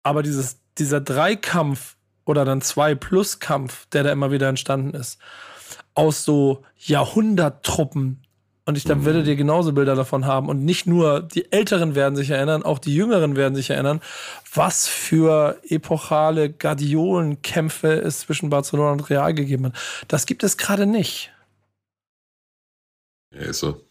Aber 0.04 0.24
dieses, 0.24 0.60
dieser 0.78 1.02
Dreikampf 1.02 1.98
oder 2.26 2.46
dann 2.46 2.62
Zwei-Plus-Kampf, 2.62 3.88
der 3.88 4.04
da 4.04 4.12
immer 4.12 4.32
wieder 4.32 4.50
entstanden 4.50 4.94
ist, 4.94 5.20
aus 5.94 6.24
so 6.24 6.64
Jahrhunderttruppen, 6.78 8.24
und 8.68 8.78
ich 8.78 8.84
da 8.84 8.96
mhm. 8.96 9.06
werdet 9.06 9.28
ihr 9.28 9.38
genauso 9.38 9.72
Bilder 9.72 9.96
davon 9.96 10.26
haben. 10.26 10.50
Und 10.50 10.66
nicht 10.66 10.88
nur 10.88 11.22
die 11.22 11.50
Älteren 11.54 11.96
werden 11.96 12.18
sich 12.18 12.32
erinnern, 12.32 12.64
auch 12.64 12.80
die 12.80 12.94
Jüngeren 12.94 13.38
werden 13.38 13.56
sich 13.56 13.70
erinnern, 13.70 14.02
was 14.54 14.90
für 14.90 15.58
epochale 15.70 16.52
Guardiolenkämpfe 16.52 17.94
es 17.94 18.20
zwischen 18.20 18.50
Barcelona 18.50 18.92
und 18.92 19.10
Real 19.10 19.34
gegeben 19.34 19.68
hat. 19.68 19.74
Das 20.10 20.26
gibt 20.26 20.44
es 20.44 20.58
gerade 20.58 20.86
nicht. 20.86 21.32
Ja, 23.34 23.44
ist 23.44 23.60
so. 23.60 23.87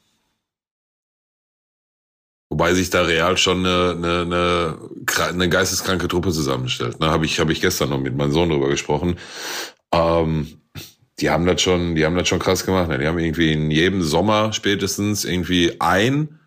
Wobei 2.56 2.72
sich 2.72 2.88
da 2.88 3.02
Real 3.02 3.36
schon 3.36 3.66
eine, 3.66 4.22
eine, 4.24 4.78
eine, 5.28 5.48
geisteskranke 5.50 6.08
Truppe 6.08 6.32
zusammenstellt. 6.32 6.98
Ne, 7.00 7.10
habe 7.10 7.26
ich, 7.26 7.38
hab 7.38 7.50
ich 7.50 7.60
gestern 7.60 7.90
noch 7.90 8.00
mit 8.00 8.16
meinem 8.16 8.32
Sohn 8.32 8.48
drüber 8.48 8.70
gesprochen. 8.70 9.16
Ähm, 9.92 10.46
die 11.20 11.28
haben 11.28 11.44
das 11.44 11.60
schon, 11.60 11.96
die 11.96 12.06
haben 12.06 12.16
das 12.16 12.28
schon 12.28 12.38
krass 12.38 12.64
gemacht. 12.64 12.88
Ne? 12.88 12.96
Die 12.96 13.06
haben 13.06 13.18
irgendwie 13.18 13.52
in 13.52 13.70
jedem 13.70 14.02
Sommer 14.02 14.54
spätestens 14.54 15.26
irgendwie 15.26 15.78
ein 15.82 16.38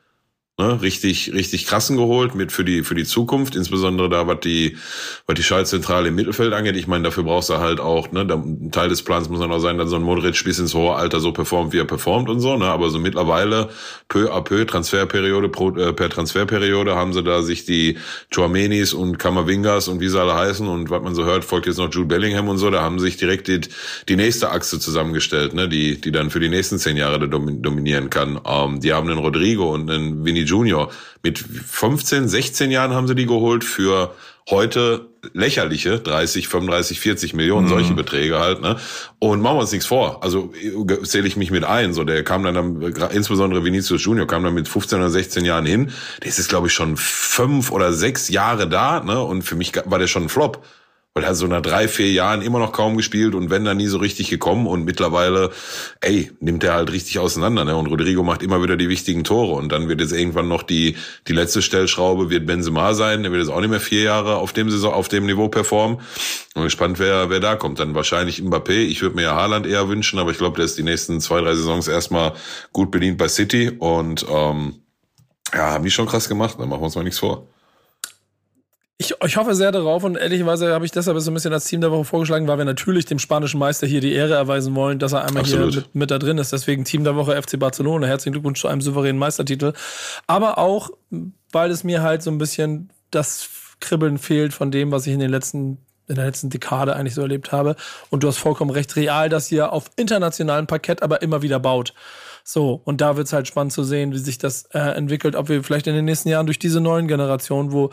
ne, 0.60 0.82
richtig, 0.82 1.34
richtig 1.34 1.66
krassen 1.66 1.96
geholt 1.96 2.36
mit 2.36 2.52
für 2.52 2.66
die, 2.66 2.84
für 2.84 2.94
die 2.94 3.06
Zukunft, 3.06 3.56
insbesondere 3.56 4.10
da, 4.10 4.28
was 4.28 4.42
die, 4.42 4.78
was 5.26 5.36
die 5.36 5.44
Schaltzentrale 5.44 6.10
im 6.10 6.16
Mittelfeld 6.16 6.54
angeht. 6.54 6.76
Ich 6.76 6.86
meine, 6.86 7.06
dafür 7.06 7.24
brauchst 7.24 7.50
du 7.50 7.58
halt 7.58 7.80
auch, 7.80 8.12
ne, 8.12 8.22
ein 8.22 8.70
Teil 8.72 8.90
des 8.90 9.02
Plans 9.02 9.30
muss 9.30 9.40
dann 9.40 9.52
auch 9.52 9.60
sein, 9.60 9.78
dass 9.78 9.90
so 9.90 9.96
ein 9.96 10.04
Modric 10.04 10.44
bis 10.44 10.60
ins 10.60 10.76
hohe 10.76 10.96
Alter 10.96 11.22
so 11.22 11.32
performt, 11.32 11.72
wie 11.72 11.80
er 11.80 11.86
performt 11.86 12.30
und 12.30 12.42
so, 12.42 12.58
ne, 12.58 12.66
aber 12.66 12.90
so 12.90 13.00
mittlerweile 13.00 13.70
peu 14.10 14.32
à 14.34 14.44
peu 14.44 14.66
Transferperiode 14.66 15.48
pro, 15.48 15.70
äh, 15.78 15.94
per 15.94 16.10
Transferperiode 16.10 16.94
haben 16.94 17.14
sie 17.14 17.24
da 17.24 17.42
sich 17.42 17.64
die 17.66 17.98
Chouamenis 18.36 18.94
und 18.94 19.18
Kamavingas 19.18 19.88
und 19.88 20.02
wie 20.02 20.10
sie 20.10 20.20
alle 20.20 20.36
heißen 20.36 20.68
und 20.68 20.90
was 20.90 21.02
man 21.02 21.16
so 21.16 21.24
hört, 21.24 21.46
folgt 21.46 21.68
jetzt 21.68 21.78
noch 21.78 21.92
Jude 21.92 22.08
Bellingham 22.08 22.50
und 22.50 22.58
so, 22.58 22.70
da 22.70 22.82
haben 22.82 23.00
sich 23.00 23.16
direkt 23.16 23.48
die, 23.48 23.62
die 24.10 24.16
nächste 24.18 24.52
Achse 24.52 24.78
zusammengestellt, 24.78 25.54
ne, 25.54 25.70
die, 25.70 26.02
die 26.02 26.12
dann 26.12 26.30
für 26.30 26.42
die 26.42 26.50
nächsten 26.50 26.80
zehn 26.80 26.98
Jahre 26.98 27.30
dominieren 27.30 28.10
kann. 28.10 28.42
Ähm, 28.46 28.82
die 28.82 28.92
haben 28.92 29.10
einen 29.10 29.20
Rodrigo 29.20 29.74
und 29.74 29.90
einen 29.90 30.26
Vinny 30.26 30.49
Junior. 30.50 30.92
Mit 31.24 31.40
15, 31.40 32.28
16 32.28 32.72
Jahren 32.72 32.94
haben 32.94 33.08
sie 33.08 33.16
die 33.16 33.26
geholt 33.26 33.64
für 33.64 34.14
heute 34.50 35.08
lächerliche 35.34 36.00
30, 36.00 36.48
35, 36.48 37.00
40 37.00 37.34
Millionen, 37.34 37.66
mhm. 37.66 37.70
solche 37.70 37.94
Beträge 37.94 38.40
halt, 38.40 38.62
ne? 38.62 38.78
Und 39.20 39.42
machen 39.42 39.58
wir 39.58 39.62
uns 39.62 39.72
nichts 39.72 39.86
vor. 39.86 40.24
Also 40.24 40.54
zähle 41.04 41.28
ich 41.28 41.36
mich 41.36 41.52
mit 41.52 41.64
ein. 41.64 41.94
So, 41.94 42.04
der 42.04 42.24
kam 42.24 42.44
dann, 42.44 42.56
dann 42.56 43.12
insbesondere 43.12 43.64
Vinicius 43.64 44.04
Junior 44.04 44.28
kam 44.28 44.44
dann 44.44 44.54
mit 44.54 44.68
15 44.68 45.00
oder 45.00 45.10
16 45.10 45.46
Jahren 45.46 45.66
hin. 45.66 45.92
Der 46.22 46.30
ist 46.30 46.38
jetzt, 46.38 46.50
glaube 46.50 46.68
ich, 46.68 46.74
schon 46.74 46.98
fünf 46.98 47.72
oder 47.72 47.94
sechs 47.94 48.30
Jahre 48.30 48.68
da, 48.68 49.02
ne? 49.02 49.22
Und 49.22 49.44
für 49.44 49.56
mich 49.56 49.74
war 49.86 50.00
der 50.00 50.08
schon 50.08 50.24
ein 50.24 50.30
Flop. 50.30 50.66
Weil 51.16 51.24
er 51.24 51.34
so 51.34 51.48
nach 51.48 51.62
drei, 51.62 51.88
vier 51.88 52.12
Jahren 52.12 52.42
immer 52.42 52.60
noch 52.60 52.72
kaum 52.72 52.96
gespielt 52.96 53.34
und 53.34 53.50
wenn 53.50 53.66
dann 53.66 53.78
nie 53.78 53.88
so 53.88 53.98
richtig 53.98 54.30
gekommen 54.30 54.68
und 54.68 54.86
mittlerweile, 54.86 55.50
ey, 56.02 56.32
nimmt 56.40 56.64
er 56.64 56.76
halt 56.76 56.92
richtig 56.92 57.18
auseinander, 57.20 57.66
ne? 57.66 57.76
Und 57.76 57.88
Rodrigo 57.88 58.24
macht 58.24 58.44
immer 58.44 58.62
wieder 58.62 58.78
die 58.78 58.90
wichtigen 58.90 59.24
Tore 59.24 59.56
und 59.56 59.72
dann 59.72 59.90
wird 59.90 60.02
jetzt 60.02 60.14
irgendwann 60.14 60.48
noch 60.48 60.64
die, 60.64 60.96
die 61.28 61.34
letzte 61.34 61.62
Stellschraube 61.62 62.30
wird 62.30 62.46
Benzema 62.46 62.94
sein, 62.94 63.24
der 63.24 63.32
wird 63.32 63.42
jetzt 63.42 63.52
auch 63.52 63.60
nicht 63.60 63.72
mehr 63.72 63.80
vier 63.80 64.04
Jahre 64.04 64.36
auf 64.36 64.54
dem 64.54 64.70
Saison, 64.70 64.94
auf 64.94 65.08
dem 65.08 65.26
Niveau 65.26 65.50
performen. 65.50 66.00
Und 66.56 66.64
gespannt, 66.64 67.00
wer, 67.00 67.30
wer 67.30 67.40
da 67.40 67.56
kommt. 67.56 67.80
Dann 67.80 67.96
wahrscheinlich 67.96 68.42
Mbappé. 68.42 68.72
Ich 68.72 69.02
würde 69.02 69.16
mir 69.16 69.22
ja 69.24 69.36
Haaland 69.36 69.66
eher 69.66 69.88
wünschen, 69.88 70.20
aber 70.20 70.32
ich 70.32 70.38
glaube, 70.38 70.58
der 70.58 70.66
ist 70.66 70.78
die 70.78 70.84
nächsten 70.84 71.22
zwei, 71.22 71.42
drei 71.42 71.56
Saisons 71.56 71.88
erstmal 71.88 72.34
gut 72.74 72.92
bedient 72.92 73.18
bei 73.18 73.28
City 73.28 73.70
und, 73.70 74.26
ähm, 74.30 74.82
ja, 75.54 75.72
haben 75.72 75.84
die 75.84 75.92
schon 75.92 76.08
krass 76.08 76.30
gemacht, 76.30 76.58
dann 76.60 76.70
machen 76.70 76.82
wir 76.82 76.86
uns 76.86 76.96
mal 76.96 77.04
nichts 77.04 77.20
vor. 77.20 77.48
Ich, 79.02 79.16
ich 79.26 79.38
hoffe 79.38 79.56
sehr 79.56 79.72
darauf 79.72 80.04
und 80.04 80.18
ehrlicherweise 80.18 80.74
habe 80.74 80.84
ich 80.84 80.92
deshalb 80.92 81.18
so 81.22 81.32
ein 81.32 81.34
bisschen 81.34 81.54
als 81.54 81.64
Team 81.64 81.80
der 81.80 81.90
Woche 81.90 82.04
vorgeschlagen, 82.04 82.50
weil 82.50 82.58
wir 82.58 82.66
natürlich 82.66 83.06
dem 83.06 83.18
spanischen 83.18 83.58
Meister 83.58 83.88
hier 83.88 84.02
die 84.02 84.12
Ehre 84.12 84.34
erweisen 84.34 84.76
wollen, 84.76 85.00
dass 85.00 85.14
er 85.14 85.24
einmal 85.24 85.44
Absolut. 85.44 85.74
hier 85.74 85.82
mit, 85.84 85.96
mit, 85.96 86.12
da 86.12 86.20
drin 86.20 86.38
ist. 86.38 86.52
Deswegen 86.52 86.84
Team 86.84 87.06
der 87.06 87.16
Woche 87.16 87.42
FC 87.42 87.58
Barcelona. 87.58 88.08
Herzlichen 88.08 88.34
Glückwunsch 88.34 88.60
zu 88.60 88.68
einem 88.68 88.82
souveränen 88.82 89.18
Meistertitel. 89.18 89.72
Aber 90.28 90.58
auch, 90.58 90.90
weil 91.54 91.72
es 91.72 91.86
mir 91.86 92.02
halt 92.02 92.24
so 92.24 92.30
ein 92.30 92.40
bisschen 92.40 92.90
das 93.10 93.50
Kribbeln 93.80 94.18
fehlt 94.18 94.54
von 94.54 94.70
dem, 94.70 94.92
was 94.92 95.08
ich 95.08 95.14
in 95.14 95.20
den 95.20 95.32
letzten 95.32 95.78
in 96.10 96.16
der 96.16 96.26
letzten 96.26 96.50
Dekade 96.50 96.96
eigentlich 96.96 97.14
so 97.14 97.22
erlebt 97.22 97.52
habe. 97.52 97.76
Und 98.10 98.24
du 98.24 98.28
hast 98.28 98.40
vollkommen 98.40 98.72
recht, 98.72 98.96
Real 98.96 99.30
das 99.30 99.48
hier 99.48 99.72
auf 99.72 99.92
internationalem 99.96 100.66
Parkett 100.66 101.04
aber 101.04 101.22
immer 101.22 101.44
wieder 101.44 101.60
baut. 101.60 101.94
So, 102.44 102.82
und 102.84 103.00
da 103.00 103.16
wird 103.16 103.28
es 103.28 103.34
halt 103.34 103.48
spannend 103.48 103.74
zu 103.74 103.84
sehen, 103.84 104.12
wie 104.12 104.18
sich 104.18 104.40
das 104.40 104.64
äh, 104.74 104.80
entwickelt, 104.80 105.36
ob 105.36 105.50
wir 105.50 105.64
vielleicht 105.64 105.86
in 105.86 105.94
den 105.94 106.06
nächsten 106.06 106.30
Jahren 106.30 106.48
durch 106.48 106.58
diese 106.58 106.82
neuen 106.82 107.08
Generationen, 107.08 107.72
wo 107.72 107.92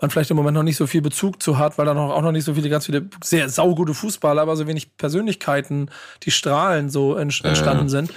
man 0.00 0.10
vielleicht 0.10 0.30
im 0.30 0.36
Moment 0.36 0.54
noch 0.54 0.62
nicht 0.62 0.76
so 0.76 0.86
viel 0.86 1.02
Bezug 1.02 1.42
zu 1.42 1.58
hat, 1.58 1.78
weil 1.78 1.86
da 1.86 1.94
noch, 1.94 2.10
auch 2.10 2.22
noch 2.22 2.32
nicht 2.32 2.44
so 2.44 2.54
viele 2.54 2.68
ganz 2.68 2.86
viele 2.86 3.08
sehr 3.22 3.48
saugute 3.48 3.94
Fußballer, 3.94 4.42
aber 4.42 4.56
so 4.56 4.66
wenig 4.66 4.96
Persönlichkeiten, 4.96 5.90
die 6.22 6.30
strahlen 6.30 6.90
so 6.90 7.14
entstanden 7.14 7.62
ja. 7.64 7.88
sind. 7.88 8.12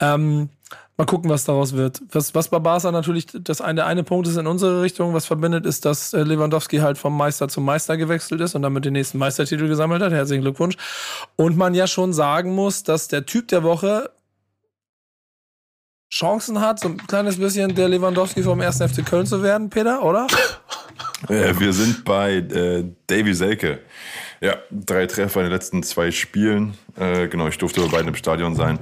Ähm, 0.00 0.50
Mal 0.98 1.04
gucken, 1.04 1.28
was 1.28 1.44
daraus 1.44 1.74
wird. 1.74 2.00
Was, 2.10 2.34
was 2.34 2.48
bei 2.48 2.58
Barca 2.58 2.90
natürlich 2.90 3.26
das 3.26 3.60
eine, 3.60 3.76
der 3.76 3.86
eine 3.86 4.02
Punkt 4.02 4.26
ist 4.26 4.38
in 4.38 4.46
unsere 4.46 4.80
Richtung, 4.80 5.12
was 5.12 5.26
verbindet, 5.26 5.66
ist, 5.66 5.84
dass 5.84 6.14
äh, 6.14 6.22
Lewandowski 6.22 6.78
halt 6.78 6.96
vom 6.96 7.14
Meister 7.14 7.48
zum 7.48 7.66
Meister 7.66 7.98
gewechselt 7.98 8.40
ist 8.40 8.54
und 8.54 8.62
damit 8.62 8.86
den 8.86 8.94
nächsten 8.94 9.18
Meistertitel 9.18 9.68
gesammelt 9.68 10.02
hat. 10.02 10.12
Herzlichen 10.12 10.40
Glückwunsch. 10.40 10.76
Und 11.36 11.58
man 11.58 11.74
ja 11.74 11.86
schon 11.86 12.14
sagen 12.14 12.54
muss, 12.54 12.82
dass 12.82 13.08
der 13.08 13.26
Typ 13.26 13.48
der 13.48 13.62
Woche 13.62 14.10
Chancen 16.10 16.60
hat, 16.60 16.80
so 16.80 16.88
ein 16.88 16.96
kleines 17.06 17.38
bisschen 17.38 17.74
der 17.74 17.88
Lewandowski 17.88 18.42
vom 18.42 18.60
1. 18.60 18.78
FC 18.78 19.04
Köln 19.04 19.26
zu 19.26 19.42
werden, 19.42 19.68
Peter, 19.68 20.02
oder? 20.02 20.26
Ja, 21.28 21.58
wir 21.58 21.72
sind 21.72 22.04
bei 22.04 22.36
äh, 22.36 22.84
Davy 23.06 23.34
Selke. 23.34 23.80
Ja, 24.40 24.56
drei 24.70 25.06
Treffer 25.06 25.40
in 25.40 25.46
den 25.46 25.52
letzten 25.52 25.82
zwei 25.82 26.10
Spielen. 26.10 26.74
Äh, 26.96 27.28
genau, 27.28 27.48
ich 27.48 27.56
durfte 27.56 27.80
bei 27.80 27.88
beiden 27.88 28.08
im 28.08 28.14
Stadion 28.14 28.54
sein. 28.54 28.78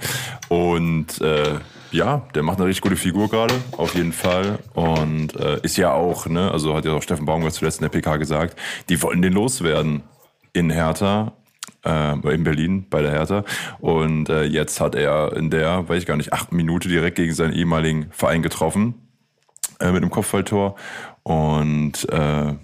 Und 0.49 1.21
äh, 1.21 1.59
ja, 1.93 2.26
der 2.35 2.43
macht 2.43 2.59
eine 2.59 2.67
richtig 2.67 2.83
gute 2.83 2.97
Figur 2.97 3.31
gerade, 3.31 3.55
auf 3.76 3.95
jeden 3.95 4.12
Fall. 4.12 4.59
Und 4.75 5.37
äh, 5.37 5.61
ist 5.62 5.76
ja 5.76 5.93
auch, 5.93 6.26
ne, 6.26 6.50
also 6.50 6.75
hat 6.75 6.85
ja 6.85 6.93
auch 6.93 7.03
Steffen 7.03 7.25
Baumgart 7.25 7.55
zuletzt 7.55 7.81
in 7.81 7.88
der 7.88 7.97
PK 7.97 8.17
gesagt, 8.17 8.59
die 8.88 9.00
wollen 9.00 9.23
den 9.23 9.33
loswerden 9.33 10.03
in 10.53 10.71
Hertha 10.71 11.35
äh, 11.85 12.35
in 12.35 12.43
Berlin 12.43 12.87
bei 12.91 13.00
der 13.00 13.12
Hertha. 13.12 13.45
Und 13.79 14.29
äh, 14.29 14.43
jetzt 14.43 14.81
hat 14.81 14.97
er 14.97 15.37
in 15.37 15.50
der, 15.50 15.88
weiß 15.88 15.99
ich 15.99 16.07
gar 16.07 16.17
nicht, 16.17 16.33
acht 16.33 16.53
Minute 16.53 16.88
direkt 16.88 17.17
gegen 17.17 17.33
seinen 17.33 17.53
ehemaligen 17.53 18.11
Verein 18.11 18.43
getroffen 18.43 18.95
äh, 19.79 19.93
mit 19.93 20.03
einem 20.03 20.11
Kopfballtor. 20.11 20.76
Und 21.25 22.09
äh, 22.11 22.54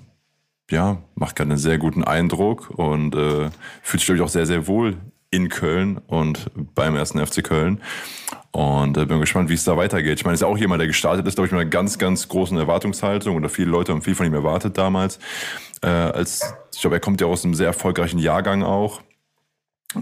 ja, 0.71 0.99
macht 1.17 1.35
gerade 1.35 1.51
einen 1.51 1.59
sehr 1.59 1.79
guten 1.79 2.05
Eindruck 2.05 2.71
und 2.71 3.15
äh, 3.15 3.51
fühlt 3.83 4.01
sich, 4.01 4.07
glaube 4.07 4.19
ich, 4.19 4.23
auch 4.23 4.29
sehr, 4.29 4.47
sehr 4.47 4.69
wohl 4.69 4.97
in 5.31 5.49
Köln 5.49 5.99
und 6.07 6.51
beim 6.75 6.97
ersten 6.97 7.25
FC 7.25 7.43
Köln. 7.43 7.81
Und 8.53 8.97
äh, 8.97 9.07
bin 9.07 9.21
gespannt, 9.21 9.49
wie 9.49 9.55
es 9.55 9.65
da 9.65 9.77
weitergeht. 9.77 10.19
Ich 10.19 10.25
meine, 10.25 10.35
ist 10.35 10.41
ja 10.41 10.49
auch 10.49 10.59
jemand, 10.59 10.81
der 10.81 10.89
gestartet 10.89 11.27
ist, 11.27 11.37
glaube 11.37 11.47
ich, 11.47 11.53
mit 11.53 11.61
einer 11.61 11.71
ganz, 11.71 11.99
ganz 11.99 12.29
großen 12.29 12.59
Erwartungshaltung 12.59 13.37
oder 13.37 13.49
viele 13.49 13.71
Leute 13.71 13.93
haben 13.93 14.03
viel 14.03 14.15
von 14.15 14.27
ihm 14.27 14.35
erwartet 14.35 14.77
damals. 14.77 15.19
Äh, 15.83 15.89
als 15.89 16.55
ich 16.75 16.81
glaube, 16.81 16.97
er 16.97 17.01
kommt 17.01 17.21
ja 17.21 17.27
aus 17.27 17.45
einem 17.45 17.55
sehr 17.55 17.69
erfolgreichen 17.69 18.19
Jahrgang 18.19 18.63
auch 18.63 19.03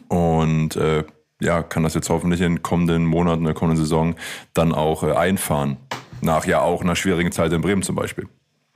und 0.08 0.76
äh, 0.76 1.04
ja, 1.40 1.62
kann 1.62 1.82
das 1.82 1.94
jetzt 1.94 2.10
hoffentlich 2.10 2.40
in 2.40 2.62
kommenden 2.62 3.04
Monaten, 3.04 3.40
in 3.40 3.46
der 3.46 3.54
kommenden 3.54 3.82
Saison 3.82 4.16
dann 4.54 4.72
auch 4.72 5.02
äh, 5.02 5.12
einfahren. 5.12 5.76
Nach 6.20 6.46
ja 6.46 6.62
auch 6.62 6.82
einer 6.82 6.96
schwierigen 6.96 7.30
Zeit 7.30 7.52
in 7.52 7.60
Bremen 7.60 7.82
zum 7.82 7.94
Beispiel. 7.94 8.28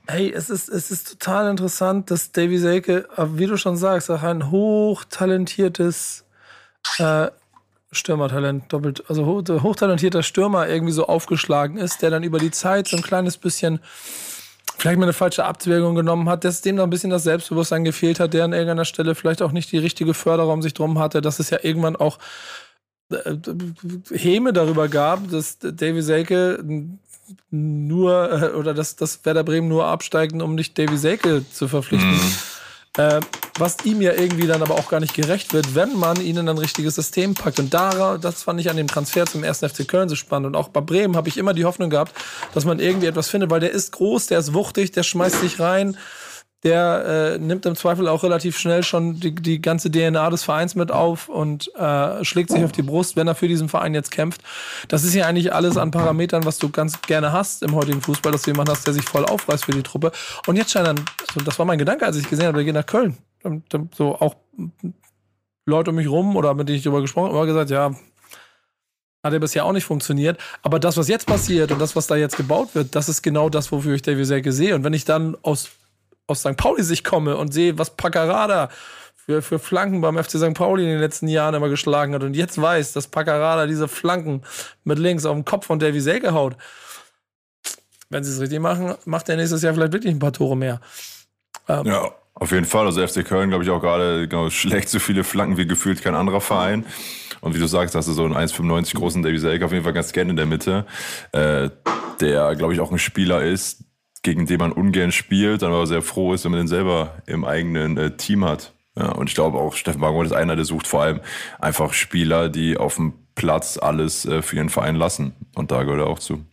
Hey, 0.09 0.33
es 0.33 0.51
ist, 0.51 0.69
es 0.69 0.91
ist 0.91 1.21
total 1.21 1.49
interessant, 1.49 2.11
dass 2.11 2.33
Davy 2.33 2.59
Selke, 2.59 3.09
äh, 3.17 3.27
wie 3.35 3.47
du 3.47 3.57
schon 3.57 3.77
sagst, 3.77 4.11
auch 4.11 4.23
ein 4.23 4.51
hochtalentiertes 4.51 6.25
äh, 6.99 7.29
Stürmertalent, 7.93 8.73
doppelt, 8.73 9.05
also 9.09 9.27
hochtalentierter 9.27 10.23
Stürmer 10.23 10.69
irgendwie 10.69 10.93
so 10.93 11.07
aufgeschlagen 11.07 11.77
ist, 11.77 12.03
der 12.03 12.11
dann 12.11 12.23
über 12.23 12.39
die 12.39 12.51
Zeit 12.51 12.89
so 12.89 12.97
ein 12.97 13.03
kleines 13.03 13.37
bisschen 13.37 13.81
vielleicht 14.79 14.99
mal 14.99 15.05
eine 15.05 15.13
falsche 15.13 15.45
Abwägung 15.45 15.95
genommen 15.95 16.29
hat, 16.29 16.45
dass 16.45 16.63
dem 16.63 16.77
noch 16.77 16.85
ein 16.85 16.91
bisschen 16.91 17.11
das 17.11 17.23
Selbstbewusstsein 17.23 17.85
gefehlt 17.85 18.19
hat, 18.19 18.35
der 18.35 18.45
an 18.45 18.53
irgendeiner 18.53 18.87
Stelle 18.87 19.15
vielleicht 19.15 19.43
auch 19.43 19.53
nicht 19.53 19.71
die 19.71 19.79
richtige 19.79 20.15
Förderung 20.15 20.55
um 20.55 20.63
sich 20.63 20.75
drum 20.75 20.99
hatte, 20.99 21.21
dass 21.21 21.39
es 21.39 21.51
ja 21.51 21.59
irgendwann 21.63 21.95
auch 21.95 22.19
äh, 23.11 23.37
Häme 24.11 24.53
darüber 24.53 24.89
gab, 24.89 25.31
dass 25.31 25.59
Davy 25.59 26.03
Selke 26.03 26.65
nur 27.51 28.43
äh, 28.43 28.57
oder 28.57 28.75
dass, 28.75 28.97
dass 28.97 29.25
Werder 29.25 29.45
Bremen 29.45 29.69
nur 29.69 29.87
absteigen, 29.87 30.43
um 30.43 30.55
nicht 30.55 30.79
Davy 30.79 30.97
Selke 30.97 31.45
zu 31.51 31.69
verpflichten. 31.69 32.11
Mhm. 32.11 32.33
Äh, 32.99 33.21
was 33.59 33.79
ihm 33.85 34.03
ja 34.03 34.13
irgendwie 34.13 34.47
dann 34.47 34.63
aber 34.63 34.75
auch 34.75 34.91
gar 34.91 35.01
nicht 35.01 35.15
gerecht 35.15 35.55
wird, 35.55 35.75
wenn 35.75 35.99
man 35.99 36.21
ihn 36.21 36.37
in 36.37 36.49
ein 36.49 36.59
richtiges 36.59 36.95
System 36.95 37.35
packt. 37.35 37.59
Und 37.59 37.73
da, 37.73 38.19
das 38.19 38.43
fand 38.43 38.61
ich 38.61 38.69
an 38.69 38.77
dem 38.77 38.87
Transfer 38.87 39.25
zum 39.25 39.45
1. 39.45 39.61
FC 39.61 39.89
Köln 39.89 40.11
so 40.11 40.15
spannend. 40.15 40.49
Und 40.49 40.57
auch 40.57 40.69
bei 40.69 40.83
Bremen 40.83 41.17
habe 41.17 41.29
ich 41.29 41.39
immer 41.39 41.55
die 41.55 41.65
Hoffnung 41.65 41.89
gehabt, 41.89 42.13
dass 42.53 42.67
man 42.67 42.81
irgendwie 42.81 43.07
etwas 43.07 43.29
findet, 43.29 43.51
weil 43.51 43.61
der 43.61 43.71
ist 43.71 43.93
groß, 43.93 44.27
der 44.27 44.39
ist 44.39 44.53
wuchtig, 44.53 44.93
der 44.93 45.05
schmeißt 45.05 45.41
sich 45.41 45.59
rein 45.59 45.97
der 46.63 47.35
äh, 47.35 47.39
nimmt 47.39 47.67
im 47.67 47.75
Zweifel 47.75 48.07
auch 48.07 48.23
relativ 48.23 48.57
schnell 48.57 48.85
schon 48.85 49.19
die, 49.19 49.35
die 49.35 49.61
ganze 49.61 49.91
DNA 49.91 50.31
des 50.31 50.45
Vereins 50.45 50.75
mit 50.77 50.93
auf 50.93 51.29
und 51.29 51.75
äh, 51.75 52.25
schlägt 52.25 52.51
sich 52.51 52.65
auf 52.65 52.71
die 52.71 52.83
Brust, 52.83 53.17
wenn 53.17 53.27
er 53.27 53.35
für 53.35 53.49
diesen 53.49 53.69
Verein 53.69 53.95
jetzt 53.95 54.13
kämpft. 54.13 54.43
Das 54.87 55.03
ist 55.03 55.15
ja 55.15 55.27
eigentlich 55.27 55.53
alles 55.53 55.77
an 55.77 55.91
Parametern, 55.91 56.45
was 56.45 56.59
du 56.59 56.69
ganz 56.69 57.03
gerne 57.03 57.33
hast 57.33 57.63
im 57.63 57.75
heutigen 57.75 58.01
Fußball, 58.01 58.31
dass 58.31 58.43
du 58.43 58.51
jemanden 58.51 58.73
hast, 58.73 58.87
der 58.87 58.95
sich 58.95 59.05
voll 59.05 59.25
aufreißt 59.25 59.65
für 59.65 59.73
die 59.73 59.83
Truppe. 59.83 60.13
Und 60.47 60.57
jetzt 60.57 60.71
scheint 60.71 60.87
dann, 60.87 61.05
also 61.29 61.45
das 61.45 61.59
war 61.59 61.67
mein 61.67 61.79
Gedanke, 61.79 62.07
als 62.07 62.17
ich 62.17 62.29
gesehen 62.29 62.47
habe, 62.47 62.59
wir 62.59 62.65
gehen 62.65 62.75
nach 62.75 62.87
Köln. 62.87 63.17
So 63.97 64.15
auch 64.15 64.37
Leute 65.67 65.91
um 65.91 65.97
mich 65.97 66.09
rum 66.09 66.37
oder 66.37 66.55
mit 66.55 66.69
denen 66.69 66.79
ich 66.79 66.85
darüber 66.85 67.01
gesprochen 67.01 67.35
habe, 67.35 67.47
gesagt, 67.47 67.71
ja, 67.71 67.93
hat 69.25 69.33
ja 69.33 69.39
bisher 69.39 69.65
auch 69.65 69.73
nicht 69.73 69.85
funktioniert. 69.85 70.39
Aber 70.63 70.79
das, 70.79 70.97
was 70.97 71.09
jetzt 71.09 71.27
passiert 71.27 71.73
und 71.73 71.81
das, 71.81 71.95
was 71.97 72.07
da 72.07 72.17
jetzt 72.17 72.37
gebaut 72.37 72.75
wird, 72.75 72.95
das 72.95 73.09
ist 73.09 73.23
genau 73.23 73.49
das, 73.49 73.71
wofür 73.73 73.95
ich 73.95 74.03
Davy 74.03 74.25
Selke 74.25 74.53
sehe. 74.53 74.75
Und 74.75 74.85
wenn 74.85 74.93
ich 74.93 75.05
dann 75.05 75.37
aus 75.43 75.71
aus 76.33 76.41
St. 76.41 76.57
Pauli 76.57 76.83
sich 76.83 77.05
komme 77.05 77.37
und 77.37 77.53
sehe, 77.55 77.79
was 77.79 77.97
Paccarada 77.97 78.69
für, 79.15 79.41
für 79.41 79.59
Flanken 79.59 80.01
beim 80.01 80.23
FC 80.23 80.33
St. 80.33 80.55
Pauli 80.55 80.83
in 80.83 80.91
den 80.91 81.01
letzten 81.01 81.29
Jahren 81.29 81.55
immer 81.55 81.69
geschlagen 81.69 82.15
hat 82.15 82.25
und 82.25 82.35
jetzt 82.35 82.61
weiß, 82.61 82.93
dass 82.93 83.07
Paccarada 83.07 83.67
diese 83.67 83.87
Flanken 83.87 84.43
mit 84.85 84.99
links 84.99 85.25
auf 85.25 85.35
den 85.35 85.45
Kopf 85.45 85.67
von 85.67 85.79
Davy 85.79 86.01
Selke 86.01 86.35
haut. 86.35 86.57
Wenn 88.11 88.25
sie 88.25 88.33
es 88.33 88.41
richtig 88.41 88.61
machen, 88.61 88.95
macht 89.05 89.29
er 89.29 89.37
nächstes 89.37 89.63
Jahr 89.63 89.75
vielleicht 89.75 89.93
wirklich 89.93 90.13
ein 90.13 90.19
paar 90.19 90.33
Tore 90.33 90.57
mehr. 90.57 90.81
Ähm, 91.69 91.87
ja, 91.87 92.11
auf 92.35 92.51
jeden 92.51 92.65
Fall. 92.65 92.87
Also 92.87 93.07
FC 93.07 93.25
Köln, 93.25 93.49
glaube 93.49 93.65
ich, 93.65 93.71
auch 93.71 93.81
gerade 93.81 94.27
genau, 94.27 94.51
schlägt 94.51 94.89
so 94.89 94.99
viele 94.99 95.25
Flanken 95.25 95.57
wie 95.57 95.67
gefühlt 95.67 96.03
kein 96.03 96.15
anderer 96.15 96.41
Verein. 96.41 96.85
Und 97.41 97.55
wie 97.55 97.59
du 97.59 97.67
sagst, 97.67 97.95
hast 97.95 98.09
du 98.09 98.13
so 98.13 98.25
einen 98.25 98.35
1,95 98.35 98.97
großen 98.97 99.23
Davy 99.23 99.39
Selke 99.39 99.65
auf 99.65 99.73
jeden 99.73 99.85
Fall 99.85 99.93
ganz 99.93 100.13
gerne 100.13 100.31
in 100.31 100.37
der 100.37 100.47
Mitte, 100.47 100.87
äh, 101.33 101.71
der, 102.21 102.55
glaube 102.55 102.75
ich, 102.75 102.81
auch 102.81 102.93
ein 102.93 102.99
Spieler 102.99 103.43
ist, 103.43 103.85
gegen 104.23 104.47
den 104.47 104.59
man 104.59 104.73
ungern 104.73 105.13
spielt, 105.13 105.63
dann 105.63 105.73
aber 105.73 105.87
sehr 105.87 106.03
froh 106.03 106.33
ist, 106.33 106.45
wenn 106.45 106.53
man 106.53 106.61
den 106.61 106.69
selber 106.69 107.23
im 107.27 107.45
eigenen 107.45 107.97
äh, 107.99 108.17
Team 108.17 108.45
hat. 108.45 108.73
Ja, 108.97 109.13
und 109.13 109.29
ich 109.29 109.35
glaube 109.35 109.59
auch, 109.59 109.75
Steffen 109.75 110.01
Baumgart 110.01 110.27
ist 110.27 110.33
einer, 110.33 110.55
der 110.55 110.65
sucht 110.65 110.87
vor 110.87 111.03
allem 111.03 111.21
einfach 111.59 111.93
Spieler, 111.93 112.49
die 112.49 112.77
auf 112.77 112.97
dem 112.97 113.15
Platz 113.35 113.79
alles 113.79 114.27
äh, 114.27 114.43
für 114.43 114.57
ihren 114.57 114.69
Verein 114.69 114.97
lassen. 114.97 115.35
Und 115.55 115.71
da 115.71 115.83
gehört 115.83 116.01
er 116.01 116.07
auch 116.07 116.19
zu. 116.19 116.45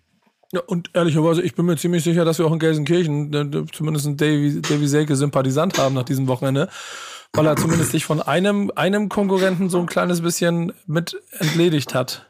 Ja, 0.52 0.62
und 0.66 0.90
ehrlicherweise, 0.94 1.44
ich 1.44 1.54
bin 1.54 1.66
mir 1.66 1.78
ziemlich 1.78 2.04
sicher, 2.04 2.26
dass 2.26 2.40
wir 2.40 2.48
auch 2.48 2.54
in 2.54 2.60
Gelsenkirchen 2.60 3.34
äh, 3.34 3.66
zumindest 3.72 4.08
einen 4.08 4.18
Davy, 4.18 4.62
Davy 4.62 4.88
Selke 4.88 5.16
Sympathisant 5.16 5.78
haben 5.78 5.94
nach 5.94 6.04
diesem 6.04 6.28
Wochenende, 6.28 6.70
weil 7.34 7.46
er 7.46 7.56
zumindest 7.56 7.92
sich 7.92 8.06
von 8.06 8.22
einem, 8.22 8.72
einem 8.76 9.10
Konkurrenten 9.10 9.70
so 9.70 9.80
ein 9.80 9.86
kleines 9.86 10.22
bisschen 10.22 10.74
mit 10.88 11.22
entledigt 11.38 11.94
hat. 11.94 12.29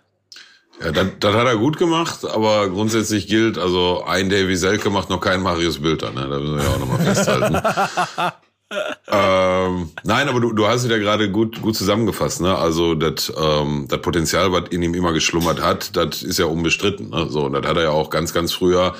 Ja, 0.81 0.91
das, 0.91 1.07
das 1.19 1.35
hat 1.35 1.45
er 1.45 1.57
gut 1.57 1.77
gemacht, 1.77 2.25
aber 2.25 2.69
grundsätzlich 2.69 3.27
gilt, 3.27 3.57
also 3.57 4.03
ein 4.05 4.29
Davy 4.29 4.55
Selke 4.55 4.89
macht 4.89 5.09
noch 5.09 5.19
kein 5.19 5.41
Marius 5.41 5.79
Bilder, 5.81 6.11
ne? 6.11 6.27
Da 6.29 6.39
müssen 6.39 6.55
wir 6.55 6.63
ja 6.63 6.69
auch 6.69 6.79
nochmal 6.79 6.99
festhalten. 6.99 7.55
ähm, 9.11 9.89
nein, 10.03 10.29
aber 10.29 10.39
du, 10.39 10.53
du 10.53 10.67
hast 10.67 10.85
es 10.85 10.89
ja 10.89 10.97
gerade 10.97 11.29
gut, 11.31 11.61
gut 11.61 11.75
zusammengefasst, 11.75 12.39
ne? 12.41 12.57
Also 12.57 12.95
das, 12.95 13.33
ähm, 13.37 13.87
das 13.89 14.01
Potenzial, 14.01 14.53
was 14.53 14.69
in 14.69 14.81
ihm 14.81 14.93
immer 14.93 15.11
geschlummert 15.11 15.61
hat, 15.61 15.97
das 15.97 16.23
ist 16.23 16.39
ja 16.39 16.45
unbestritten. 16.45 17.09
Ne? 17.09 17.27
So, 17.29 17.45
und 17.45 17.53
das 17.53 17.65
hat 17.65 17.75
er 17.75 17.83
ja 17.83 17.91
auch 17.91 18.09
ganz, 18.09 18.33
ganz 18.33 18.53
früher 18.53 18.95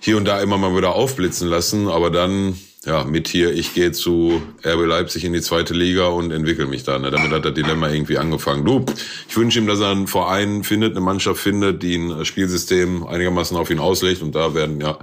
hier 0.00 0.18
und 0.18 0.24
da 0.24 0.40
immer 0.40 0.56
mal 0.56 0.76
wieder 0.76 0.94
aufblitzen 0.94 1.48
lassen, 1.48 1.88
aber 1.88 2.10
dann 2.10 2.56
ja, 2.84 3.02
mit 3.02 3.26
hier, 3.26 3.52
ich 3.52 3.74
gehe 3.74 3.90
zu 3.90 4.40
RB 4.64 4.86
Leipzig 4.86 5.24
in 5.24 5.32
die 5.32 5.40
zweite 5.40 5.74
Liga 5.74 6.06
und 6.08 6.30
entwickle 6.30 6.66
mich 6.66 6.84
da. 6.84 6.98
Ne? 6.98 7.10
Damit 7.10 7.32
hat 7.32 7.44
das 7.44 7.54
Dilemma 7.54 7.90
irgendwie 7.90 8.18
angefangen. 8.18 8.64
Du, 8.64 8.86
ich 9.28 9.36
wünsche 9.36 9.58
ihm, 9.58 9.66
dass 9.66 9.80
er 9.80 9.90
einen 9.90 10.06
Verein 10.06 10.62
findet, 10.62 10.92
eine 10.92 11.00
Mannschaft 11.00 11.40
findet, 11.40 11.82
die 11.82 11.96
ein 11.96 12.24
Spielsystem 12.24 13.04
einigermaßen 13.04 13.56
auf 13.56 13.70
ihn 13.70 13.80
auslegt. 13.80 14.22
Und 14.22 14.36
da 14.36 14.54
werden 14.54 14.80
ja 14.80 14.96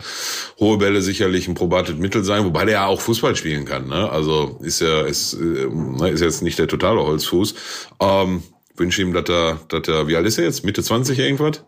hohe 0.58 0.78
Bälle 0.78 1.02
sicherlich 1.02 1.50
ein 1.50 1.56
probates 1.56 1.98
Mittel 1.98 2.24
sein, 2.24 2.46
wobei 2.46 2.64
der 2.64 2.76
ja 2.76 2.86
auch 2.86 3.02
Fußball 3.02 3.36
spielen 3.36 3.66
kann. 3.66 3.88
Ne? 3.88 4.10
Also 4.10 4.58
ist 4.62 4.80
ja 4.80 5.02
ist, 5.02 5.34
äh, 5.34 6.14
ist 6.14 6.22
jetzt 6.22 6.44
nicht 6.44 6.58
der 6.58 6.70
totale 6.70 7.02
Holzfuß. 7.02 7.56
Ähm, 8.00 8.44
wünsche 8.78 9.02
ihm, 9.02 9.12
dass 9.12 9.28
er, 9.28 9.60
dass 9.68 9.88
er, 9.90 10.08
wie 10.08 10.16
alt 10.16 10.26
ist 10.26 10.38
er 10.38 10.46
jetzt? 10.46 10.64
Mitte 10.64 10.82
20 10.82 11.20
irgendwas? 11.20 11.62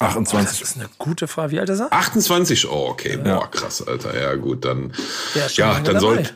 28. 0.00 0.34
Oh, 0.34 0.42
das 0.42 0.60
ist 0.60 0.76
eine 0.76 0.88
gute 0.98 1.28
Frage. 1.28 1.52
Wie 1.52 1.60
alt 1.60 1.68
ist 1.68 1.80
er? 1.80 1.92
28. 1.92 2.68
Oh, 2.68 2.88
okay. 2.90 3.18
Ja. 3.24 3.38
Boah, 3.38 3.50
krass, 3.50 3.86
Alter. 3.86 4.20
Ja, 4.20 4.34
gut, 4.34 4.64
dann. 4.64 4.92
Ja, 5.54 5.80
dann 5.80 6.00
sollte. 6.00 6.30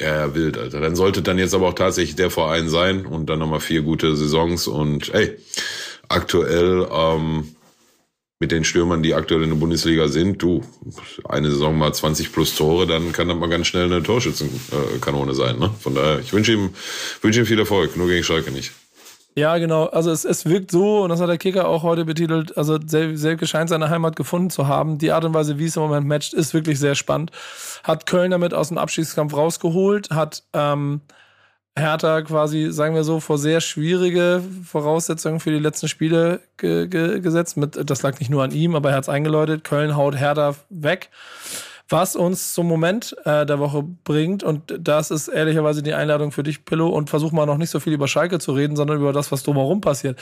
Ja, 0.00 0.34
wild, 0.34 0.58
Alter. 0.58 0.80
Dann 0.80 0.96
sollte 0.96 1.22
dann 1.22 1.38
jetzt 1.38 1.54
aber 1.54 1.68
auch 1.68 1.74
tatsächlich 1.74 2.16
der 2.16 2.30
Verein 2.30 2.68
sein 2.68 3.06
und 3.06 3.26
dann 3.26 3.38
nochmal 3.38 3.60
vier 3.60 3.82
gute 3.82 4.16
Saisons 4.16 4.66
und 4.66 5.12
ey, 5.14 5.36
aktuell 6.08 6.88
ähm, 6.90 7.54
mit 8.40 8.52
den 8.52 8.64
Stürmern, 8.64 9.02
die 9.02 9.14
aktuell 9.14 9.42
in 9.42 9.50
der 9.50 9.56
Bundesliga 9.56 10.08
sind, 10.08 10.42
du, 10.42 10.62
eine 11.28 11.50
Saison 11.50 11.78
mal 11.78 11.92
20 11.92 12.32
plus 12.32 12.54
Tore, 12.54 12.86
dann 12.86 13.12
kann 13.12 13.28
das 13.28 13.36
mal 13.36 13.48
ganz 13.48 13.66
schnell 13.66 13.84
eine 13.84 14.02
Torschützenkanone 14.02 15.34
sein. 15.34 15.58
Ne? 15.58 15.70
Von 15.80 15.94
daher, 15.94 16.18
ich 16.18 16.32
wünsche 16.32 16.52
ihm, 16.52 16.70
wünsche 17.22 17.40
ihm 17.40 17.46
viel 17.46 17.58
Erfolg, 17.58 17.96
nur 17.96 18.08
gegen 18.08 18.24
Schalke 18.24 18.50
nicht. 18.50 18.72
Ja, 19.36 19.58
genau. 19.58 19.86
Also 19.86 20.12
es, 20.12 20.24
es 20.24 20.46
wirkt 20.46 20.70
so, 20.70 21.02
und 21.02 21.08
das 21.08 21.20
hat 21.20 21.28
der 21.28 21.38
Kicker 21.38 21.66
auch 21.66 21.82
heute 21.82 22.04
betitelt, 22.04 22.56
also 22.56 22.78
Selke 22.86 23.48
scheint 23.48 23.68
seine 23.68 23.90
Heimat 23.90 24.14
gefunden 24.14 24.50
zu 24.50 24.68
haben. 24.68 24.98
Die 24.98 25.10
Art 25.10 25.24
und 25.24 25.34
Weise, 25.34 25.58
wie 25.58 25.64
es 25.64 25.76
im 25.76 25.82
Moment 25.82 26.06
matcht, 26.06 26.34
ist 26.34 26.54
wirklich 26.54 26.78
sehr 26.78 26.94
spannend. 26.94 27.32
Hat 27.82 28.06
Köln 28.06 28.30
damit 28.30 28.54
aus 28.54 28.68
dem 28.68 28.78
Abschiedskampf 28.78 29.34
rausgeholt, 29.34 30.10
hat 30.10 30.44
ähm, 30.52 31.00
Hertha 31.76 32.22
quasi, 32.22 32.70
sagen 32.70 32.94
wir 32.94 33.02
so, 33.02 33.18
vor 33.18 33.36
sehr 33.36 33.60
schwierige 33.60 34.40
Voraussetzungen 34.64 35.40
für 35.40 35.50
die 35.50 35.58
letzten 35.58 35.88
Spiele 35.88 36.40
ge 36.56 36.86
ge 36.86 37.18
gesetzt. 37.18 37.56
Mit, 37.56 37.90
das 37.90 38.02
lag 38.02 38.20
nicht 38.20 38.30
nur 38.30 38.44
an 38.44 38.52
ihm, 38.52 38.76
aber 38.76 38.90
er 38.90 38.96
hat 38.96 39.04
es 39.04 39.08
eingeläutet. 39.08 39.64
Köln 39.64 39.96
haut 39.96 40.16
Hertha 40.16 40.54
weg 40.70 41.10
was 41.88 42.16
uns 42.16 42.54
zum 42.54 42.66
Moment 42.66 43.16
äh, 43.24 43.44
der 43.44 43.58
Woche 43.58 43.82
bringt. 43.82 44.42
Und 44.42 44.74
das 44.78 45.10
ist 45.10 45.28
ehrlicherweise 45.28 45.82
die 45.82 45.94
Einladung 45.94 46.32
für 46.32 46.42
dich, 46.42 46.64
Pillow. 46.64 46.88
Und 46.88 47.10
versuch 47.10 47.32
mal 47.32 47.46
noch 47.46 47.58
nicht 47.58 47.70
so 47.70 47.80
viel 47.80 47.92
über 47.92 48.08
Schalke 48.08 48.38
zu 48.38 48.52
reden, 48.52 48.76
sondern 48.76 48.98
über 48.98 49.12
das, 49.12 49.30
was 49.32 49.42
drumherum 49.42 49.80
passiert. 49.80 50.18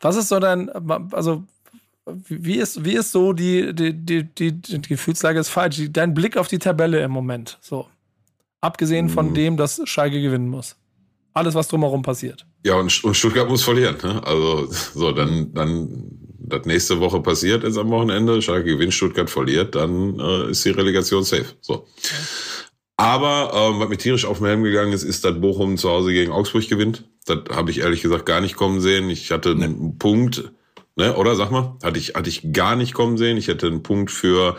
Was 0.00 0.16
ist 0.16 0.28
so 0.28 0.38
dein, 0.38 0.70
also 1.12 1.44
wie 2.28 2.56
ist, 2.56 2.84
wie 2.84 2.94
ist 2.94 3.12
so 3.12 3.32
die, 3.32 3.74
die, 3.74 3.92
die, 3.92 4.24
die, 4.24 4.52
die 4.52 4.80
Gefühlslage 4.80 5.40
ist 5.40 5.48
falsch, 5.48 5.82
dein 5.90 6.14
Blick 6.14 6.36
auf 6.36 6.48
die 6.48 6.58
Tabelle 6.58 7.02
im 7.02 7.10
Moment, 7.10 7.58
so. 7.60 7.86
Abgesehen 8.60 9.08
von 9.08 9.30
mhm. 9.30 9.34
dem, 9.34 9.56
dass 9.56 9.80
Schalke 9.84 10.20
gewinnen 10.20 10.48
muss. 10.48 10.76
Alles, 11.34 11.54
was 11.54 11.68
drumherum 11.68 12.02
passiert. 12.02 12.46
Ja, 12.64 12.74
und, 12.76 13.04
und 13.04 13.14
Stuttgart 13.14 13.48
muss 13.48 13.62
verlieren. 13.62 13.96
Ne? 14.02 14.22
Also, 14.24 14.68
so, 14.70 15.12
dann, 15.12 15.52
dann 15.52 16.25
das 16.48 16.64
nächste 16.64 17.00
Woche 17.00 17.20
passiert 17.20 17.64
ist 17.64 17.78
am 17.78 17.90
Wochenende, 17.90 18.40
Schalke 18.42 18.70
gewinnt, 18.70 18.94
Stuttgart 18.94 19.30
verliert, 19.30 19.74
dann 19.74 20.18
äh, 20.18 20.50
ist 20.50 20.64
die 20.64 20.70
Relegation 20.70 21.24
safe. 21.24 21.46
So. 21.60 21.86
Aber 22.96 23.52
ähm, 23.54 23.78
was 23.78 23.88
mir 23.88 23.98
tierisch 23.98 24.24
auf 24.24 24.38
den 24.38 24.46
Helm 24.46 24.62
gegangen 24.62 24.92
ist, 24.92 25.02
ist, 25.02 25.24
dass 25.24 25.38
Bochum 25.40 25.76
zu 25.76 25.90
Hause 25.90 26.12
gegen 26.12 26.32
Augsburg 26.32 26.66
gewinnt. 26.68 27.04
Das 27.26 27.40
habe 27.50 27.70
ich 27.70 27.80
ehrlich 27.80 28.02
gesagt 28.02 28.24
gar 28.24 28.40
nicht 28.40 28.56
kommen 28.56 28.80
sehen. 28.80 29.10
Ich 29.10 29.30
hatte 29.30 29.54
nee. 29.54 29.64
einen 29.64 29.98
Punkt, 29.98 30.50
ne, 30.96 31.14
oder 31.16 31.36
sag 31.36 31.50
mal, 31.50 31.76
hatte 31.82 31.98
ich, 31.98 32.14
hatte 32.14 32.30
ich 32.30 32.52
gar 32.52 32.74
nicht 32.74 32.94
kommen 32.94 33.18
sehen. 33.18 33.36
Ich 33.36 33.48
hätte 33.48 33.66
einen 33.66 33.82
Punkt 33.82 34.10
für, 34.10 34.56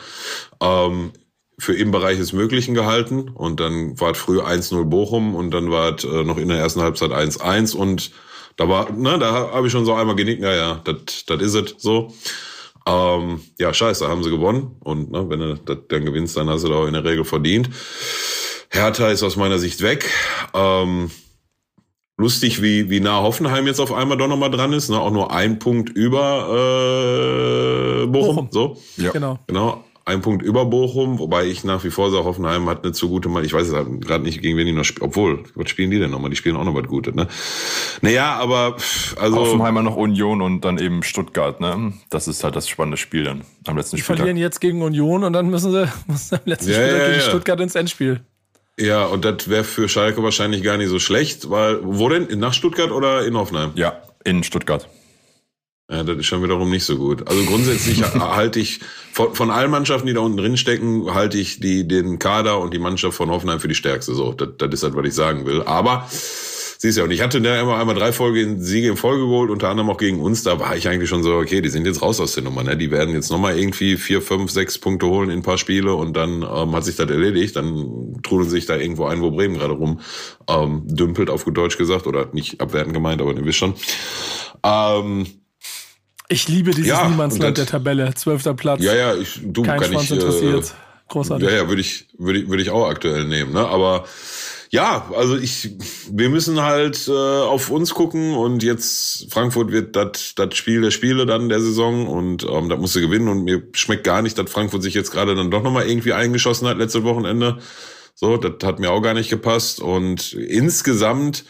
ähm, 0.61 1.11
für 1.57 1.73
im 1.73 1.89
Bereich 1.89 2.19
des 2.19 2.31
Möglichen 2.31 2.75
gehalten. 2.75 3.29
Und 3.29 3.59
dann 3.59 3.99
war 3.99 4.11
es 4.11 4.19
früh 4.19 4.39
1-0 4.39 4.83
Bochum 4.85 5.33
und 5.33 5.49
dann 5.49 5.71
war 5.71 5.95
es 5.95 6.03
äh, 6.03 6.23
noch 6.23 6.37
in 6.37 6.49
der 6.49 6.59
ersten 6.59 6.81
Halbzeit 6.81 7.11
1-1 7.11 7.75
und 7.75 8.11
da 8.57 8.67
war, 8.67 8.91
ne, 8.91 9.17
da 9.19 9.51
habe 9.53 9.67
ich 9.67 9.71
schon 9.71 9.85
so 9.85 9.93
einmal 9.93 10.15
genickt, 10.15 10.41
ja, 10.41 10.53
ja, 10.53 10.81
das 10.83 11.25
das 11.25 11.41
is 11.41 11.55
it 11.55 11.75
so. 11.77 12.13
Ähm, 12.87 13.41
ja, 13.59 13.73
scheiße, 13.73 14.07
haben 14.07 14.23
sie 14.23 14.29
gewonnen. 14.29 14.75
Und 14.79 15.11
ne, 15.11 15.29
wenn 15.29 15.39
du 15.39 15.55
das 15.55 15.77
dann 15.89 16.05
gewinnst, 16.05 16.35
dann 16.37 16.49
hast 16.49 16.63
du 16.63 16.69
da 16.69 16.75
auch 16.75 16.87
in 16.87 16.93
der 16.93 17.03
Regel 17.03 17.23
verdient. 17.25 17.69
Hertha 18.69 19.09
ist 19.09 19.23
aus 19.23 19.35
meiner 19.35 19.59
Sicht 19.59 19.81
weg. 19.81 20.09
Ähm, 20.53 21.11
lustig, 22.17 22.61
wie, 22.61 22.89
wie 22.89 22.99
nah 22.99 23.21
Hoffenheim 23.21 23.67
jetzt 23.67 23.79
auf 23.79 23.93
einmal 23.93 24.17
doch 24.17 24.27
nochmal 24.27 24.51
dran 24.51 24.73
ist. 24.73 24.89
Ne? 24.89 24.99
Auch 24.99 25.11
nur 25.11 25.31
ein 25.31 25.59
Punkt 25.59 25.89
über 25.89 26.47
äh, 28.03 28.07
Bochum. 28.07 28.35
Bochum. 28.35 28.47
So. 28.51 28.77
Ja. 28.97 29.11
Genau. 29.11 29.39
Genau 29.47 29.83
ein 30.07 30.21
Punkt 30.21 30.41
über 30.41 30.65
Bochum, 30.65 31.19
wobei 31.19 31.45
ich 31.45 31.65
nach 31.65 31.83
wie 31.83 31.89
vor 31.89 32.09
sage, 32.09 32.23
Hoffenheim 32.23 32.69
hat 32.69 32.83
eine 32.83 32.93
zu 32.93 33.09
gute 33.09 33.27
Mann. 33.27 33.43
Ich 33.43 33.53
weiß 33.53 33.67
es 33.67 33.73
halt 33.73 34.01
gerade 34.01 34.23
nicht, 34.23 34.41
gegen 34.41 34.57
wen 34.57 34.65
die 34.65 34.71
noch 34.71 34.85
spielen. 34.85 35.05
Obwohl, 35.05 35.43
was 35.53 35.69
spielen 35.69 35.91
die 35.91 35.99
denn 35.99 36.11
nochmal? 36.11 36.29
Die 36.29 36.37
spielen 36.37 36.55
auch 36.55 36.63
noch 36.63 36.75
was 36.75 36.87
Gutes, 36.87 37.13
ne? 37.13 37.27
Naja, 38.01 38.35
aber 38.37 38.77
also. 39.17 39.35
Hoffenheimer 39.35 39.83
noch 39.83 39.97
Union 39.97 40.41
und 40.41 40.61
dann 40.61 40.77
eben 40.77 41.03
Stuttgart, 41.03 41.59
ne? 41.59 41.91
Das 42.09 42.29
ist 42.29 42.43
halt 42.45 42.55
das 42.55 42.69
spannende 42.69 42.95
Spiel 42.95 43.25
dann 43.25 43.43
am 43.67 43.75
letzten 43.75 43.97
Spiel. 43.97 44.15
Die 44.15 44.17
verlieren 44.19 44.37
jetzt 44.37 44.61
gegen 44.61 44.81
Union 44.81 45.25
und 45.25 45.33
dann 45.33 45.49
müssen 45.49 45.71
sie, 45.73 45.89
müssen 46.07 46.35
am 46.35 46.41
letzten 46.45 46.71
ja, 46.71 46.75
Spiel 46.75 46.97
ja, 46.97 47.05
gegen 47.07 47.19
ja. 47.19 47.21
Stuttgart 47.21 47.59
ins 47.59 47.75
Endspiel. 47.75 48.21
Ja, 48.79 49.05
und 49.07 49.25
das 49.25 49.49
wäre 49.49 49.65
für 49.65 49.89
Schalke 49.89 50.23
wahrscheinlich 50.23 50.63
gar 50.63 50.77
nicht 50.77 50.89
so 50.89 50.99
schlecht, 50.99 51.49
weil, 51.49 51.79
wo 51.83 52.07
denn? 52.07 52.39
Nach 52.39 52.53
Stuttgart 52.53 52.91
oder 52.91 53.25
in 53.25 53.35
Hoffenheim? 53.35 53.71
Ja, 53.75 54.01
in 54.23 54.43
Stuttgart. 54.43 54.87
Ja, 55.89 56.03
das 56.03 56.17
ist 56.17 56.25
schon 56.25 56.43
wiederum 56.43 56.69
nicht 56.69 56.83
so 56.83 56.97
gut. 56.97 57.27
Also 57.29 57.45
grundsätzlich 57.45 58.03
halte 58.13 58.59
ich 58.59 58.81
von, 59.13 59.33
von 59.33 59.49
allen 59.49 59.71
Mannschaften, 59.71 60.07
die 60.07 60.13
da 60.13 60.19
unten 60.19 60.37
drin 60.37 60.57
stecken, 60.57 61.13
halte 61.13 61.37
ich 61.37 61.61
die, 61.61 61.87
den 61.87 62.19
Kader 62.19 62.59
und 62.59 62.73
die 62.73 62.79
Mannschaft 62.79 63.15
von 63.15 63.29
Hoffenheim 63.29 63.61
für 63.61 63.69
die 63.69 63.75
stärkste. 63.75 64.13
So, 64.13 64.33
das, 64.33 64.49
das 64.57 64.69
ist 64.73 64.83
halt, 64.83 64.95
was 64.95 65.07
ich 65.07 65.13
sagen 65.13 65.45
will. 65.45 65.63
Aber 65.63 66.05
siehst 66.09 66.97
ja, 66.97 67.05
und 67.05 67.11
ich 67.11 67.21
hatte 67.21 67.41
da 67.41 67.57
immer 67.59 67.77
einmal 67.77 67.95
drei 67.95 68.11
Folge 68.11 68.57
Siege 68.59 68.89
in 68.89 68.97
Folge 68.97 69.23
geholt, 69.23 69.49
unter 69.49 69.69
anderem 69.69 69.89
auch 69.89 69.97
gegen 69.97 70.19
uns. 70.19 70.43
Da 70.43 70.59
war 70.59 70.75
ich 70.75 70.89
eigentlich 70.89 71.09
schon 71.09 71.23
so, 71.23 71.35
okay, 71.35 71.61
die 71.61 71.69
sind 71.69 71.85
jetzt 71.85 72.01
raus 72.01 72.19
aus 72.19 72.33
der 72.33 72.43
Nummer. 72.43 72.63
Ne? 72.63 72.75
Die 72.75 72.91
werden 72.91 73.13
jetzt 73.13 73.31
nochmal 73.31 73.57
irgendwie 73.57 73.95
vier, 73.95 74.21
fünf, 74.21 74.51
sechs 74.51 74.77
Punkte 74.77 75.05
holen 75.05 75.29
in 75.29 75.39
ein 75.39 75.43
paar 75.43 75.57
Spiele 75.57 75.93
und 75.93 76.17
dann 76.17 76.41
ähm, 76.41 76.75
hat 76.75 76.83
sich 76.83 76.97
das 76.97 77.09
erledigt. 77.09 77.55
Dann 77.55 78.19
trudeln 78.23 78.49
sich 78.49 78.65
da 78.65 78.75
irgendwo 78.75 79.05
ein, 79.05 79.21
wo 79.21 79.31
Bremen 79.31 79.57
gerade 79.57 79.73
rum 79.73 80.01
ähm, 80.49 80.81
dümpelt, 80.85 81.29
auf 81.29 81.45
gut 81.45 81.55
Deutsch 81.55 81.77
gesagt, 81.77 82.07
oder 82.07 82.27
nicht 82.33 82.59
abwertend 82.59 82.93
gemeint, 82.93 83.21
aber 83.21 83.33
ihr 83.33 83.45
wisst 83.45 83.59
schon. 83.59 83.73
Ähm, 84.63 85.27
ich 86.29 86.47
liebe 86.47 86.71
dieses 86.71 86.89
ja, 86.89 87.07
Niemandsland 87.07 87.57
der 87.57 87.65
Tabelle. 87.65 88.13
Zwölfter 88.15 88.53
Platz. 88.53 88.81
Ja, 88.81 88.95
ja, 88.95 89.15
ich, 89.15 89.39
du 89.43 89.63
Kein 89.63 89.79
kann 89.79 89.91
Schwanz 89.91 90.05
ich. 90.05 90.11
interessiert. 90.11 90.73
Großartig. 91.07 91.47
Ja, 91.47 91.55
ja, 91.55 91.67
würde 91.69 91.81
ich, 91.81 92.05
würde 92.17 92.39
ich, 92.39 92.49
würde 92.49 92.61
ich 92.61 92.69
auch 92.69 92.87
aktuell 92.87 93.25
nehmen, 93.25 93.53
ne? 93.53 93.65
Aber 93.65 94.05
ja, 94.69 95.09
also 95.15 95.37
ich, 95.37 95.71
wir 96.11 96.29
müssen 96.29 96.61
halt 96.61 97.07
äh, 97.07 97.11
auf 97.11 97.69
uns 97.69 97.93
gucken 97.93 98.33
und 98.33 98.63
jetzt 98.63 99.31
Frankfurt 99.31 99.71
wird 99.71 99.95
das 99.95 100.33
das 100.35 100.55
Spiel 100.55 100.81
der 100.81 100.91
Spiele 100.91 101.25
dann 101.25 101.47
der 101.47 101.61
Saison 101.61 102.07
und 102.07 102.43
ähm, 102.43 102.67
das 102.67 102.77
musste 102.77 102.99
gewinnen 102.99 103.29
und 103.29 103.45
mir 103.45 103.63
schmeckt 103.71 104.03
gar 104.03 104.21
nicht, 104.21 104.37
dass 104.37 104.51
Frankfurt 104.51 104.83
sich 104.83 104.93
jetzt 104.93 105.11
gerade 105.11 105.35
dann 105.35 105.51
doch 105.51 105.63
nochmal 105.63 105.87
irgendwie 105.87 106.11
eingeschossen 106.11 106.67
hat 106.67 106.77
letzte 106.77 107.05
Wochenende. 107.05 107.59
So, 108.13 108.35
das 108.35 108.67
hat 108.67 108.79
mir 108.79 108.91
auch 108.91 109.01
gar 109.01 109.13
nicht 109.13 109.29
gepasst 109.29 109.79
und 109.79 110.33
insgesamt 110.33 111.45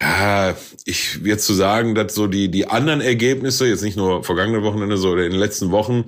ja, 0.00 0.54
ich 0.84 1.20
jetzt 1.24 1.46
zu 1.46 1.54
sagen, 1.54 1.94
dass 1.94 2.14
so 2.14 2.26
die 2.26 2.50
die 2.50 2.68
anderen 2.68 3.00
Ergebnisse 3.00 3.66
jetzt 3.66 3.82
nicht 3.82 3.96
nur 3.96 4.24
vergangene 4.24 4.62
Wochenende 4.62 4.96
so 4.96 5.12
in 5.16 5.30
den 5.30 5.40
letzten 5.40 5.70
Wochen, 5.70 6.04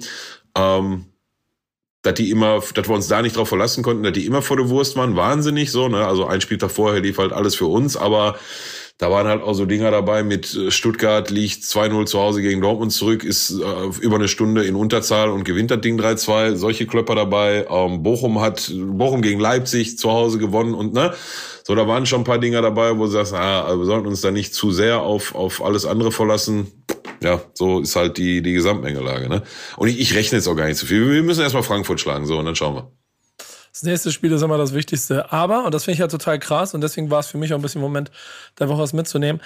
ähm, 0.57 1.07
dass 2.03 2.15
die 2.15 2.31
immer, 2.31 2.63
dass 2.75 2.89
wir 2.89 2.95
uns 2.95 3.09
da 3.09 3.23
nicht 3.23 3.37
drauf 3.37 3.49
verlassen 3.49 3.83
konnten, 3.83 4.03
dass 4.03 4.13
die 4.13 4.27
immer 4.27 4.43
vor 4.43 4.57
der 4.57 4.69
Wurst 4.69 4.97
waren, 4.97 5.17
wahnsinnig 5.17 5.71
so, 5.71 5.89
ne? 5.89 6.07
Also 6.07 6.27
ein 6.27 6.41
Spieltag 6.41 6.71
vorher 6.71 7.01
lief 7.01 7.19
halt 7.19 7.33
alles 7.33 7.55
für 7.55 7.67
uns, 7.67 7.97
aber 7.97 8.39
da 8.99 9.11
waren 9.13 9.29
halt 9.29 9.43
auch 9.43 9.55
so 9.55 9.65
Dinger 9.65 9.91
dabei 9.91 10.25
mit 10.25 10.55
äh, 10.55 10.71
Stuttgart 10.71 11.31
liegt 11.31 11.63
2-0 11.63 12.07
zu 12.07 12.19
Hause 12.19 12.43
gegen 12.43 12.61
Dortmund 12.61 12.93
zurück, 12.93 13.25
ist 13.25 13.51
äh, 13.51 13.87
über 14.01 14.17
eine 14.17 14.29
Stunde 14.29 14.65
in 14.65 14.75
Unterzahl 14.75 15.31
und 15.31 15.45
gewinnt 15.45 15.71
das 15.71 15.81
Ding 15.81 15.99
3-2. 15.99 16.57
Solche 16.57 16.87
Klöpper 16.87 17.15
dabei. 17.15 17.67
Ähm, 17.71 18.03
Bochum 18.03 18.41
hat 18.41 18.73
Bochum 18.75 19.23
gegen 19.23 19.41
Leipzig 19.41 19.99
zu 19.99 20.11
Hause 20.11 20.39
gewonnen 20.39 20.75
und 20.75 20.93
ne, 20.93 21.15
so, 21.69 21.75
da 21.75 21.87
waren 21.87 22.07
schon 22.07 22.23
ein 22.23 22.25
paar 22.25 22.39
Dinger 22.39 22.63
dabei, 22.63 22.97
wo 22.97 23.05
du 23.05 23.11
sagst, 23.11 23.35
ah, 23.35 23.77
wir 23.77 23.85
sollten 23.85 24.07
uns 24.07 24.23
da 24.23 24.31
nicht 24.31 24.55
zu 24.55 24.73
sehr 24.73 25.03
auf, 25.03 25.35
auf 25.35 25.63
alles 25.63 25.85
andere 25.85 26.11
verlassen. 26.11 26.73
Ja, 27.23 27.43
so 27.53 27.81
ist 27.81 27.95
halt 27.95 28.17
die, 28.17 28.41
die 28.41 28.55
Gesamtmengelage. 28.55 29.29
Ne? 29.29 29.43
Und 29.77 29.89
ich, 29.89 30.01
ich 30.01 30.15
rechne 30.15 30.39
jetzt 30.39 30.49
auch 30.49 30.57
gar 30.57 30.67
nicht 30.67 30.79
zu 30.79 30.87
viel. 30.87 31.11
Wir 31.11 31.23
müssen 31.23 31.43
erstmal 31.43 31.63
Frankfurt 31.63 32.01
schlagen, 32.01 32.25
so, 32.25 32.39
und 32.39 32.47
dann 32.47 32.57
schauen 32.57 32.75
wir. 32.75 32.93
Das 33.79 33.85
nächste 33.85 34.13
Spiel 34.13 34.33
ist 34.33 34.43
immer 34.43 34.59
das 34.59 34.75
Wichtigste. 34.75 35.33
Aber, 35.33 35.65
und 35.65 35.73
das 35.73 35.85
finde 35.85 35.95
ich 35.95 36.01
halt 36.01 36.11
total 36.11 36.39
krass, 36.39 36.75
und 36.75 36.81
deswegen 36.81 37.11
war 37.11 37.21
es 37.21 37.29
für 37.29 37.39
mich 37.39 37.53
auch 37.53 37.59
ein 37.59 37.63
bisschen 37.63 37.81
Moment, 37.81 38.11
der 38.59 38.69
Woche 38.69 38.83
was 38.83 38.93
mitzunehmen. 38.93 39.41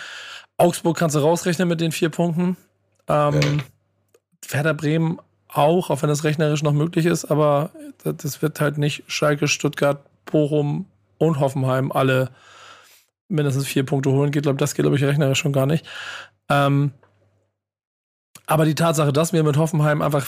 Augsburg 0.57 0.97
kannst 0.97 1.17
du 1.17 1.21
rausrechnen 1.21 1.69
mit 1.69 1.81
den 1.81 1.93
vier 1.93 2.09
Punkten. 2.09 2.57
Ähm, 3.09 3.41
ja. 3.41 4.55
Werder 4.55 4.75
Bremen 4.75 5.19
auch, 5.49 5.91
auch 5.91 6.01
wenn 6.03 6.09
das 6.09 6.25
rechnerisch 6.25 6.63
noch 6.63 6.73
möglich 6.73 7.05
ist, 7.05 7.27
aber 7.27 7.71
das 8.05 8.41
wird 8.41 8.61
halt 8.61 8.79
nicht 8.79 9.05
Schalke, 9.07 9.49
Stuttgart, 9.49 10.03
Bochum, 10.25 10.87
und 11.23 11.39
Hoffenheim 11.39 11.93
alle 11.93 12.31
mindestens 13.29 13.67
vier 13.67 13.87
Punkte 13.87 14.11
holen. 14.11 14.33
Geht, 14.33 14.43
glaube 14.43 14.59
das 14.59 14.75
geht, 14.75 14.83
glaube 14.83 14.97
ich, 14.97 15.05
rechnerisch 15.05 15.39
schon 15.39 15.53
gar 15.53 15.67
nicht. 15.67 15.87
Ähm, 16.49 16.93
Aber 18.53 18.67
die 18.67 18.75
Tatsache, 18.75 19.15
dass 19.15 19.33
wir 19.33 19.43
mit 19.45 19.57
Hoffenheim 19.57 20.03
einfach, 20.03 20.27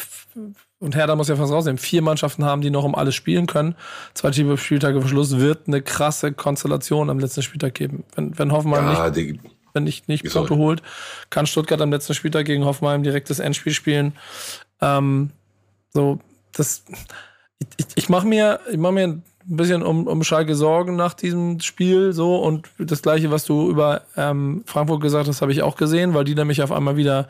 und 0.79 0.97
Hertha 0.97 1.15
muss 1.15 1.29
ja 1.29 1.37
fast 1.37 1.53
rausnehmen, 1.53 1.77
vier 1.77 2.01
Mannschaften 2.01 2.43
haben, 2.43 2.63
die 2.63 2.71
noch 2.71 2.83
um 2.83 2.95
alles 2.95 3.15
spielen 3.15 3.47
können, 3.47 3.75
zwei 4.15 4.33
Spieltage 4.33 4.99
vor 4.99 5.11
Schluss, 5.11 5.39
wird 5.39 5.69
eine 5.69 5.83
krasse 5.83 6.33
Konstellation 6.33 7.11
am 7.11 7.19
letzten 7.19 7.43
Spieltag 7.43 7.75
geben. 7.75 8.03
Wenn, 8.15 8.39
wenn 8.39 8.51
Hoffenheim 8.51 8.87
ja, 8.87 9.11
nicht, 9.11 9.17
die, 9.17 9.41
wenn 9.75 9.85
nicht, 9.85 10.09
nicht 10.09 10.25
Punkte 10.33 10.57
holt, 10.57 10.81
kann 11.29 11.47
Stuttgart 11.47 11.83
am 11.83 11.91
letzten 11.91 12.15
Spieltag 12.15 12.47
gegen 12.47 12.65
Hoffenheim 12.65 13.03
direkt 13.03 13.29
das 13.29 13.41
Endspiel 13.41 13.75
spielen. 13.75 14.15
Ähm, 14.81 15.29
so, 15.93 16.19
das, 16.53 16.83
ich, 17.77 17.87
ich 17.95 18.09
mache 18.09 18.27
mir, 18.27 18.59
ich 18.71 18.79
mach 18.79 18.93
mir 18.93 19.07
ein 19.07 19.23
bisschen 19.45 19.83
um, 19.83 20.07
um 20.07 20.25
Schalke 20.25 20.55
Sorgen 20.55 20.97
nach 20.97 21.13
diesem 21.13 21.61
Spiel 21.61 22.15
so 22.15 22.37
und 22.37 22.71
das 22.79 23.03
gleiche, 23.03 23.31
was 23.31 23.45
du 23.45 23.69
über 23.69 24.01
ähm, 24.17 24.63
Frankfurt 24.65 25.03
gesagt 25.03 25.29
hast, 25.29 25.43
habe 25.43 25.53
ich 25.53 25.61
auch 25.61 25.77
gesehen, 25.77 26.15
weil 26.15 26.25
die 26.25 26.35
nämlich 26.35 26.63
auf 26.63 26.73
einmal 26.73 26.97
wieder 26.97 27.29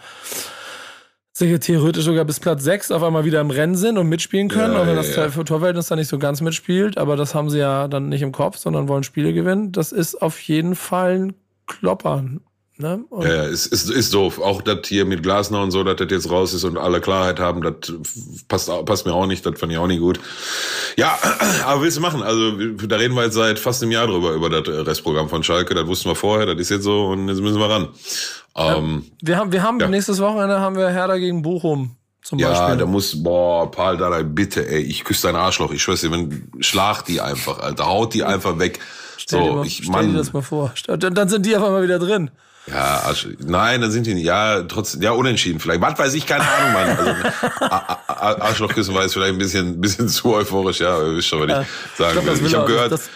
sicher 1.36 1.58
theoretisch 1.58 2.04
sogar 2.04 2.24
bis 2.24 2.38
Platz 2.38 2.62
6 2.62 2.92
auf 2.92 3.02
einmal 3.02 3.24
wieder 3.24 3.40
im 3.40 3.50
Rennen 3.50 3.74
sind 3.74 3.98
und 3.98 4.08
mitspielen 4.08 4.48
können, 4.48 4.74
ja, 4.74 4.82
auch 4.82 4.86
wenn 4.86 4.96
das 4.96 5.14
ja. 5.16 5.28
Torverhältnis 5.28 5.88
da 5.88 5.96
nicht 5.96 6.08
so 6.08 6.18
ganz 6.18 6.40
mitspielt, 6.40 6.96
aber 6.96 7.16
das 7.16 7.34
haben 7.34 7.50
sie 7.50 7.58
ja 7.58 7.88
dann 7.88 8.08
nicht 8.08 8.22
im 8.22 8.32
Kopf, 8.32 8.56
sondern 8.56 8.88
wollen 8.88 9.02
Spiele 9.02 9.32
gewinnen. 9.32 9.72
Das 9.72 9.90
ist 9.90 10.22
auf 10.22 10.40
jeden 10.40 10.76
Fall 10.76 11.18
ein 11.18 11.34
Klopper. 11.66 12.24
Ne? 12.76 13.04
Ja, 13.20 13.26
ja, 13.26 13.42
ist, 13.44 13.66
ist, 13.66 13.88
ist 13.88 14.12
doof. 14.14 14.40
Auch 14.40 14.60
das 14.60 14.78
hier 14.86 15.04
mit 15.04 15.22
Glasner 15.22 15.62
und 15.62 15.70
so, 15.70 15.84
dass 15.84 15.94
das 15.94 16.08
jetzt 16.10 16.28
raus 16.28 16.52
ist 16.52 16.64
und 16.64 16.76
alle 16.76 17.00
Klarheit 17.00 17.38
haben, 17.38 17.62
das 17.62 17.92
passt, 18.48 18.68
passt 18.84 19.06
mir 19.06 19.14
auch 19.14 19.26
nicht, 19.26 19.46
das 19.46 19.60
fand 19.60 19.70
ich 19.70 19.78
auch 19.78 19.86
nicht 19.86 20.00
gut. 20.00 20.18
Ja, 20.96 21.16
aber 21.66 21.82
willst 21.82 21.96
du 21.96 22.00
machen? 22.00 22.22
Also, 22.22 22.50
da 22.86 22.96
reden 22.96 23.14
wir 23.14 23.22
jetzt 23.22 23.34
seit 23.34 23.60
fast 23.60 23.82
einem 23.82 23.92
Jahr 23.92 24.08
drüber, 24.08 24.32
über 24.32 24.50
das 24.50 24.66
Restprogramm 24.66 25.28
von 25.28 25.44
Schalke. 25.44 25.74
Das 25.74 25.86
wussten 25.86 26.08
wir 26.08 26.16
vorher, 26.16 26.46
das 26.46 26.56
ist 26.58 26.70
jetzt 26.70 26.82
so 26.82 27.06
und 27.06 27.28
jetzt 27.28 27.40
müssen 27.40 27.60
wir 27.60 27.70
ran. 27.70 27.88
Ähm, 28.56 29.04
wir 29.22 29.36
haben, 29.36 29.52
wir 29.52 29.62
haben 29.62 29.78
ja. 29.78 29.88
nächstes 29.88 30.20
Wochenende 30.20 30.58
haben 30.58 30.76
wir 30.76 30.88
Herder 30.88 31.20
gegen 31.20 31.42
Bochum. 31.42 31.96
Zum 32.22 32.38
ja, 32.38 32.48
Beispiel. 32.48 32.78
da 32.78 32.86
muss, 32.86 33.22
boah, 33.22 33.70
Paul 33.70 33.98
Dardai, 33.98 34.22
bitte, 34.22 34.66
ey, 34.66 34.80
ich 34.80 35.04
küsse 35.04 35.26
dein 35.26 35.36
Arschloch, 35.36 35.70
ich 35.72 35.82
schwör's 35.82 36.00
dir, 36.00 36.10
wenn, 36.10 36.50
schlag 36.58 37.02
die 37.04 37.20
einfach, 37.20 37.60
Alter, 37.60 37.86
haut 37.86 38.14
die 38.14 38.24
einfach 38.24 38.58
weg. 38.58 38.80
Stell 39.18 39.40
so, 39.40 39.46
dir 39.46 39.54
mal, 39.56 39.66
ich, 39.66 39.76
stell 39.76 39.90
Mann. 39.90 40.10
dir 40.10 40.16
das 40.16 40.32
mal 40.32 40.42
vor. 40.42 40.72
Dann, 40.86 41.14
dann 41.14 41.28
sind 41.28 41.46
die 41.46 41.54
einfach 41.54 41.70
mal 41.70 41.82
wieder 41.82 41.98
drin. 41.98 42.30
Ja, 42.66 43.02
Arsch, 43.04 43.28
nein, 43.40 43.82
dann 43.82 43.90
sind 43.90 44.06
die 44.06 44.14
nicht. 44.14 44.24
Ja, 44.24 44.62
trotzdem, 44.62 45.02
ja, 45.02 45.12
unentschieden 45.12 45.60
vielleicht. 45.60 45.82
Was 45.82 45.98
weiß 45.98 46.14
ich, 46.14 46.26
keine 46.26 46.44
Ahnung, 46.44 46.72
Mann. 46.72 46.88
Also, 48.08 48.42
Arschlochküssen 48.42 48.94
war 48.94 49.02
jetzt 49.02 49.12
vielleicht 49.12 49.32
ein 49.32 49.38
bisschen, 49.38 49.80
bisschen 49.80 50.08
zu 50.08 50.34
euphorisch, 50.34 50.80
ja, 50.80 50.98
ihr 50.98 51.16
wisst 51.16 51.28
schon, 51.28 51.40
was 51.40 51.48
ich 51.48 51.98
sagen 51.98 52.18
ich 52.20 52.26
will. 52.26 52.46
Ich 52.46 52.54
habe 52.54 52.66
gehört. 52.66 52.92
Das, 52.92 53.10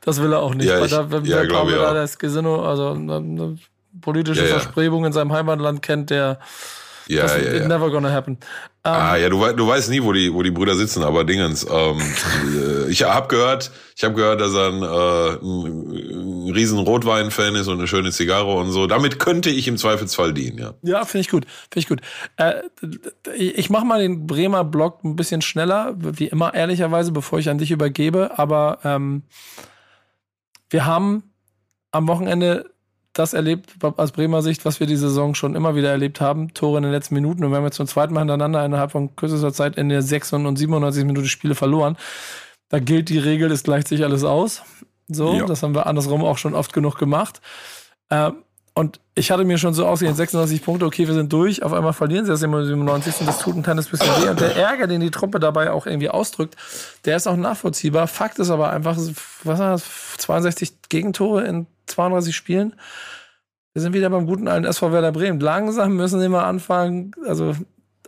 das, 0.00 0.22
will 0.22 0.32
er 0.32 0.40
auch 0.40 0.54
nicht. 0.54 0.68
Ja, 0.68 0.84
ich, 0.84 0.92
da, 0.92 1.10
wenn 1.10 1.24
ja, 1.24 1.38
der 1.38 1.46
glaube 1.48 1.72
da 1.72 1.92
das 1.92 2.18
Gesino, 2.18 2.64
also 2.64 2.92
eine, 2.92 3.58
politische 4.00 4.42
ja, 4.42 4.48
ja. 4.48 4.58
Versprebung 4.58 5.04
in 5.04 5.12
seinem 5.12 5.32
Heimatland 5.32 5.82
kennt, 5.82 6.10
der 6.10 6.38
ja, 7.08 7.22
das 7.22 7.36
ja, 7.36 7.52
ja. 7.54 7.68
never 7.68 7.90
gonna 7.90 8.12
happen. 8.12 8.38
Um, 8.86 8.92
ah, 8.92 9.16
ähm, 9.16 9.22
ja, 9.22 9.28
du, 9.30 9.56
du 9.56 9.66
weißt 9.66 9.88
nie, 9.90 10.02
wo 10.02 10.12
die, 10.12 10.32
wo 10.32 10.42
die 10.42 10.50
Brüder 10.50 10.76
sitzen, 10.76 11.02
aber 11.02 11.24
Dingens. 11.24 11.66
Ähm, 11.70 11.98
äh, 11.98 12.88
ich 12.90 13.02
habe 13.02 13.28
gehört, 13.28 13.70
ich 13.96 14.04
habe 14.04 14.14
gehört, 14.14 14.40
dass 14.40 14.54
er 14.54 14.68
ein, 14.68 14.82
äh, 14.82 16.48
ein 16.48 16.52
riesen 16.52 16.78
Rotwein-Fan 16.78 17.54
ist 17.54 17.68
und 17.68 17.78
eine 17.78 17.86
schöne 17.86 18.10
Zigarre 18.12 18.52
und 18.52 18.72
so. 18.72 18.86
Damit 18.86 19.18
könnte 19.18 19.48
ich 19.48 19.68
im 19.68 19.78
Zweifelsfall 19.78 20.34
dienen, 20.34 20.58
ja. 20.58 20.74
Ja, 20.82 21.04
finde 21.04 21.22
ich 21.22 21.30
gut, 21.30 21.46
finde 21.70 21.78
ich 21.78 21.88
gut. 21.88 22.00
Äh, 22.36 22.62
ich 23.34 23.70
mache 23.70 23.86
mal 23.86 24.00
den 24.00 24.26
Bremer 24.26 24.64
Blog 24.64 25.02
ein 25.02 25.16
bisschen 25.16 25.40
schneller, 25.40 25.94
wie 25.96 26.26
immer 26.26 26.52
ehrlicherweise, 26.52 27.12
bevor 27.12 27.38
ich 27.38 27.48
an 27.48 27.58
dich 27.58 27.70
übergebe. 27.70 28.38
Aber 28.38 28.80
ähm, 28.84 29.22
wir 30.68 30.84
haben 30.84 31.22
am 31.90 32.08
Wochenende 32.08 32.73
das 33.14 33.32
erlebt 33.32 33.72
aus 33.80 34.12
Bremer 34.12 34.42
Sicht, 34.42 34.64
was 34.64 34.80
wir 34.80 34.86
die 34.86 34.96
Saison 34.96 35.34
schon 35.34 35.54
immer 35.54 35.76
wieder 35.76 35.90
erlebt 35.90 36.20
haben. 36.20 36.52
Tore 36.52 36.78
in 36.78 36.82
den 36.82 36.92
letzten 36.92 37.14
Minuten. 37.14 37.44
Und 37.44 37.50
wir 37.50 37.56
haben 37.56 37.64
jetzt 37.64 37.76
zum 37.76 37.86
zweiten 37.86 38.12
Mal 38.12 38.20
hintereinander 38.20 38.64
innerhalb 38.64 38.90
von 38.90 39.14
kürzester 39.14 39.52
Zeit 39.52 39.76
in 39.76 39.88
der 39.88 40.02
96 40.02 40.48
und 40.48 40.56
97 40.56 41.04
Minute 41.04 41.28
Spiele 41.28 41.54
verloren. 41.54 41.96
Da 42.68 42.80
gilt 42.80 43.08
die 43.08 43.18
Regel, 43.18 43.50
es 43.52 43.62
gleicht 43.62 43.88
sich 43.88 44.04
alles 44.04 44.24
aus. 44.24 44.62
So, 45.08 45.34
ja. 45.34 45.46
das 45.46 45.62
haben 45.62 45.74
wir 45.74 45.86
andersrum 45.86 46.24
auch 46.24 46.38
schon 46.38 46.54
oft 46.54 46.72
genug 46.72 46.98
gemacht. 46.98 47.40
Ähm, 48.10 48.34
und 48.76 48.98
ich 49.14 49.30
hatte 49.30 49.44
mir 49.44 49.58
schon 49.58 49.72
so 49.72 49.86
ausgehend 49.86 50.16
36 50.16 50.60
Punkte, 50.64 50.84
okay, 50.84 51.06
wir 51.06 51.14
sind 51.14 51.32
durch. 51.32 51.62
Auf 51.62 51.72
einmal 51.72 51.92
verlieren 51.92 52.24
sie 52.24 52.32
das 52.32 52.42
immer 52.42 52.64
97 52.64 53.20
und 53.20 53.26
das 53.28 53.38
tut 53.38 53.54
ein 53.54 53.62
kleines 53.62 53.88
bisschen 53.88 54.08
weh. 54.20 54.28
Und 54.28 54.40
der 54.40 54.56
Ärger, 54.56 54.88
den 54.88 55.00
die 55.00 55.12
Truppe 55.12 55.38
dabei 55.38 55.70
auch 55.70 55.86
irgendwie 55.86 56.08
ausdrückt, 56.08 56.56
der 57.04 57.16
ist 57.16 57.28
auch 57.28 57.36
nachvollziehbar. 57.36 58.08
Fakt 58.08 58.40
ist 58.40 58.50
aber 58.50 58.70
einfach, 58.70 58.96
was 58.96 59.58
war 59.60 59.70
das, 59.70 59.84
62 60.18 60.88
Gegentore 60.88 61.44
in 61.44 61.68
32 61.86 62.34
Spielen. 62.34 62.74
Wir 63.72 63.82
sind 63.82 63.92
wieder 63.92 64.10
beim 64.10 64.26
guten 64.26 64.48
alten 64.48 64.64
SV 64.64 64.92
Werder 64.92 65.12
Bremen. 65.12 65.40
Langsam 65.40 65.96
müssen 65.96 66.20
sie 66.20 66.28
mal 66.28 66.44
anfangen, 66.44 67.12
also 67.26 67.54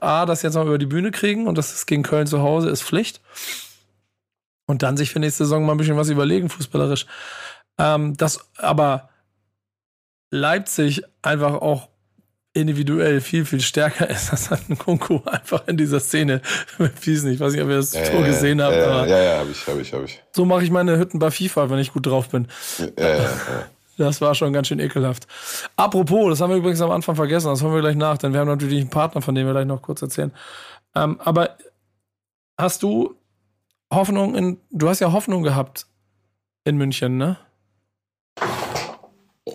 A, 0.01 0.27
das 0.27 0.43
jetzt 0.43 0.55
noch 0.55 0.67
über 0.67 0.79
die 0.79 0.87
Bühne 0.87 1.11
kriegen 1.11 1.47
und 1.47 1.59
das 1.59 1.73
ist 1.73 1.87
gegen 1.87 2.03
Köln 2.03 2.27
zu 2.27 2.41
Hause 2.41 2.71
ist 2.71 2.83
Pflicht. 2.83 3.21
Und 4.67 4.83
dann 4.83 4.97
sich 4.97 5.11
für 5.11 5.21
nächste 5.21 5.45
Saison 5.45 5.65
mal 5.65 5.73
ein 5.73 5.79
bisschen 5.79 5.97
was 5.97 6.11
überlegen, 6.11 6.49
fußballerisch. 6.49 7.07
Ähm, 7.79 8.17
das 8.17 8.49
aber 8.57 9.09
Leipzig 10.31 11.03
einfach 11.23 11.55
auch 11.55 11.89
individuell 12.57 13.21
viel, 13.21 13.45
viel 13.45 13.61
stärker 13.61 14.09
ist 14.11 14.31
als 14.31 14.51
ein 14.51 14.79
Kunku 14.79 15.21
einfach 15.27 15.67
in 15.69 15.77
dieser 15.77 16.01
Szene. 16.01 16.41
Fies 17.01 17.23
nicht, 17.23 17.35
ich 17.35 17.41
weiß 17.41 17.53
nicht, 17.53 17.63
ob 17.63 17.69
ihr 17.69 17.77
das 17.77 17.93
ja, 17.93 18.05
Tor 18.05 18.21
ja, 18.21 18.27
gesehen 18.27 18.63
habt. 18.63 18.75
Ja, 18.75 19.07
ja, 19.07 19.23
ja, 19.23 19.39
hab 19.39 19.51
ich, 19.51 19.67
hab 19.67 19.79
ich, 19.79 19.93
hab 19.93 20.05
ich. 20.05 20.23
So 20.33 20.45
mache 20.45 20.65
ich 20.65 20.71
meine 20.71 20.99
Hütten 20.99 21.19
bei 21.19 21.31
FIFA, 21.31 21.71
wenn 21.71 21.79
ich 21.79 21.93
gut 21.93 22.07
drauf 22.07 22.29
bin. 22.31 22.49
Ja, 22.79 23.09
ja, 23.09 23.17
ja. 23.19 23.31
Das 23.99 24.21
war 24.21 24.35
schon 24.35 24.53
ganz 24.53 24.69
schön 24.69 24.79
ekelhaft. 24.79 25.27
Apropos, 25.75 26.29
das 26.29 26.43
haben 26.43 26.51
wir 26.51 26.59
übrigens 26.59 26.83
am 26.83 26.91
Anfang 26.91 27.17
vergessen, 27.17 27.47
das 27.47 27.63
holen 27.63 27.73
wir 27.73 27.81
gleich 27.81 27.97
nach, 27.97 28.19
denn 28.19 28.35
wir 28.35 28.41
haben 28.41 28.49
natürlich 28.49 28.79
einen 28.79 28.91
Partner, 28.91 29.23
von 29.23 29.35
dem 29.35 29.47
wir 29.47 29.55
gleich 29.55 29.65
noch 29.65 29.81
kurz 29.81 30.03
erzählen. 30.03 30.33
Ähm, 30.95 31.19
aber 31.21 31.57
hast 32.59 32.83
du 32.83 33.15
Hoffnung 33.91 34.35
in, 34.35 34.61
du 34.71 34.91
hast 34.91 35.01
ja 35.01 35.13
Hoffnung 35.13 35.43
gehabt 35.43 35.87
in 36.65 36.77
München, 36.77 37.17
ne? 37.17 37.39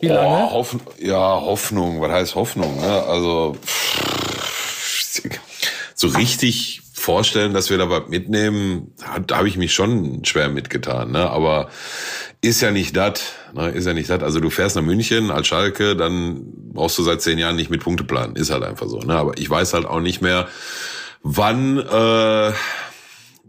Wie 0.01 0.07
lange? 0.07 0.45
Oh, 0.45 0.51
Hoff 0.51 0.75
ja, 0.99 1.17
Hoffnung. 1.17 2.01
Was 2.01 2.11
heißt 2.11 2.35
Hoffnung? 2.35 2.79
Ne? 2.81 3.03
Also 3.03 3.55
so 5.95 6.07
richtig 6.07 6.81
vorstellen, 6.93 7.53
dass 7.53 7.69
wir 7.69 7.77
da 7.77 7.89
was 7.89 8.09
mitnehmen, 8.09 8.93
da 9.27 9.37
habe 9.37 9.47
ich 9.47 9.57
mich 9.57 9.73
schon 9.73 10.25
schwer 10.25 10.49
mitgetan. 10.49 11.11
Ne? 11.11 11.29
Aber 11.29 11.69
ist 12.41 12.61
ja 12.61 12.71
nicht 12.71 12.95
das. 12.97 13.21
Ne? 13.53 13.69
Ist 13.69 13.85
ja 13.85 13.93
nicht 13.93 14.09
das. 14.09 14.23
Also 14.23 14.39
du 14.39 14.49
fährst 14.49 14.75
nach 14.75 14.83
München 14.83 15.31
als 15.31 15.47
Schalke, 15.47 15.95
dann 15.95 16.41
brauchst 16.73 16.97
du 16.97 17.03
seit 17.03 17.21
zehn 17.21 17.37
Jahren 17.37 17.55
nicht 17.55 17.69
mit 17.69 17.81
Punkte 17.81 18.03
planen. 18.03 18.35
Ist 18.35 18.51
halt 18.51 18.63
einfach 18.63 18.87
so. 18.87 18.99
Ne? 18.99 19.13
Aber 19.15 19.37
ich 19.37 19.49
weiß 19.49 19.73
halt 19.73 19.85
auch 19.85 19.99
nicht 19.99 20.21
mehr, 20.21 20.47
wann. 21.21 21.77
Äh, 21.77 22.51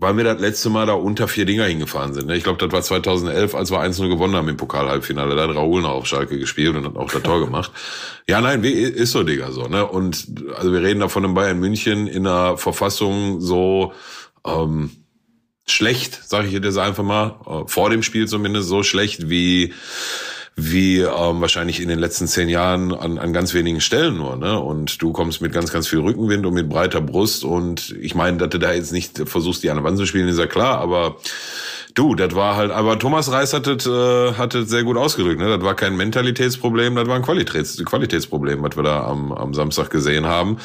weil 0.02 0.16
wir 0.16 0.24
das 0.24 0.40
letzte 0.40 0.68
Mal 0.68 0.84
da 0.86 0.94
unter 0.94 1.28
vier 1.28 1.44
Dinger 1.44 1.64
hingefahren 1.64 2.12
sind. 2.12 2.26
Ne? 2.26 2.36
Ich 2.36 2.42
glaube, 2.42 2.58
das 2.58 2.72
war 2.72 2.82
2011, 2.82 3.54
als 3.54 3.70
wir 3.70 3.80
1-0 3.80 4.08
gewonnen 4.08 4.34
haben 4.34 4.48
im 4.48 4.56
Pokal-Halbfinale. 4.56 5.36
Da 5.36 5.44
hat 5.44 5.54
Raoul 5.54 5.80
noch 5.80 5.92
auf 5.92 6.06
Schalke 6.06 6.40
gespielt 6.40 6.74
und 6.74 6.84
hat 6.84 6.96
auch 6.96 7.10
das 7.10 7.22
Tor 7.22 7.40
gemacht. 7.40 7.70
Ja, 8.28 8.40
nein, 8.40 8.62
ist 8.62 9.10
so, 9.10 9.24
Digga, 9.24 9.50
so. 9.50 9.66
Ne? 9.66 9.84
Und 9.84 10.28
also 10.56 10.72
wir 10.72 10.80
reden 10.80 11.00
da 11.00 11.08
von 11.08 11.24
einem 11.24 11.34
Bayern 11.34 11.58
München 11.58 12.06
in 12.06 12.24
einer 12.24 12.56
Verfassung 12.56 13.40
so 13.40 13.92
ähm, 14.46 14.90
schlecht, 15.66 16.20
sage 16.24 16.46
ich 16.46 16.54
jetzt 16.54 16.78
einfach 16.78 17.02
mal, 17.02 17.40
äh, 17.46 17.68
vor 17.68 17.90
dem 17.90 18.04
Spiel 18.04 18.28
zumindest 18.28 18.68
so 18.68 18.84
schlecht 18.84 19.28
wie 19.28 19.74
wie 20.54 21.00
ähm, 21.00 21.40
wahrscheinlich 21.40 21.80
in 21.80 21.88
den 21.88 21.98
letzten 21.98 22.26
zehn 22.26 22.48
Jahren 22.48 22.92
an, 22.92 23.18
an 23.18 23.32
ganz 23.32 23.54
wenigen 23.54 23.80
Stellen 23.80 24.16
nur. 24.16 24.36
Ne? 24.36 24.58
Und 24.60 25.00
du 25.00 25.12
kommst 25.12 25.40
mit 25.40 25.52
ganz, 25.52 25.72
ganz 25.72 25.88
viel 25.88 26.00
Rückenwind 26.00 26.44
und 26.44 26.54
mit 26.54 26.68
breiter 26.68 27.00
Brust. 27.00 27.44
Und 27.44 27.96
ich 28.00 28.14
meine, 28.14 28.36
dass 28.36 28.50
du 28.50 28.58
da 28.58 28.72
jetzt 28.72 28.92
nicht 28.92 29.28
versuchst, 29.28 29.62
die 29.62 29.70
an 29.70 29.76
der 29.76 29.84
Wand 29.84 29.96
zu 29.96 30.06
spielen, 30.06 30.28
ist 30.28 30.38
ja 30.38 30.46
klar, 30.46 30.78
aber 30.78 31.16
Du, 31.94 32.14
das 32.14 32.34
war 32.34 32.56
halt, 32.56 32.70
aber 32.70 32.98
Thomas 32.98 33.30
Reis 33.30 33.52
hat 33.52 33.66
es 33.66 33.86
äh, 33.86 34.34
hat 34.34 34.54
es 34.54 34.70
sehr 34.70 34.82
gut 34.82 34.96
ausgedrückt. 34.96 35.40
Ne? 35.40 35.48
Das 35.48 35.62
war 35.62 35.74
kein 35.74 35.96
Mentalitätsproblem, 35.96 36.94
das 36.94 37.06
war 37.06 37.16
ein 37.16 37.22
Qualitäts 37.22 37.84
Qualitätsproblem, 37.84 38.62
was 38.62 38.76
wir 38.76 38.82
da 38.82 39.04
am, 39.04 39.32
am 39.32 39.52
Samstag 39.52 39.90
gesehen 39.90 40.26
haben. 40.26 40.58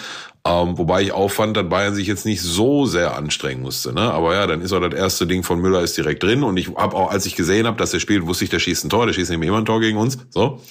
Ähm, 0.46 0.78
wobei 0.78 1.02
ich 1.02 1.12
auch 1.12 1.30
fand, 1.30 1.58
dass 1.58 1.68
Bayern 1.68 1.94
sich 1.94 2.08
jetzt 2.08 2.26
nicht 2.26 2.42
so 2.42 2.86
sehr 2.86 3.18
anstrengen 3.18 3.62
musste. 3.62 3.94
Ne? 3.94 4.02
Aber 4.02 4.34
ja, 4.36 4.48
dann 4.48 4.62
ist 4.62 4.72
auch 4.72 4.80
das 4.80 4.94
erste 4.94 5.28
Ding 5.28 5.44
von 5.44 5.60
Müller 5.60 5.82
ist 5.82 5.98
direkt 5.98 6.24
drin. 6.24 6.44
Und 6.44 6.56
ich 6.56 6.70
habe 6.76 6.96
auch, 6.96 7.12
als 7.12 7.26
ich 7.26 7.36
gesehen 7.36 7.68
habe, 7.68 7.78
dass 7.78 7.94
er 7.94 8.00
spielt, 8.00 8.26
wusste 8.26 8.46
ich, 8.46 8.50
der 8.50 8.60
schießt 8.60 8.86
ein 8.86 8.90
Tor, 8.90 9.06
der 9.06 9.14
schießt 9.14 9.32
nämlich 9.32 9.50
immer 9.50 9.58
ein 9.58 9.66
Tor 9.66 9.82
gegen 9.82 9.98
uns. 9.98 10.18
So. 10.30 10.62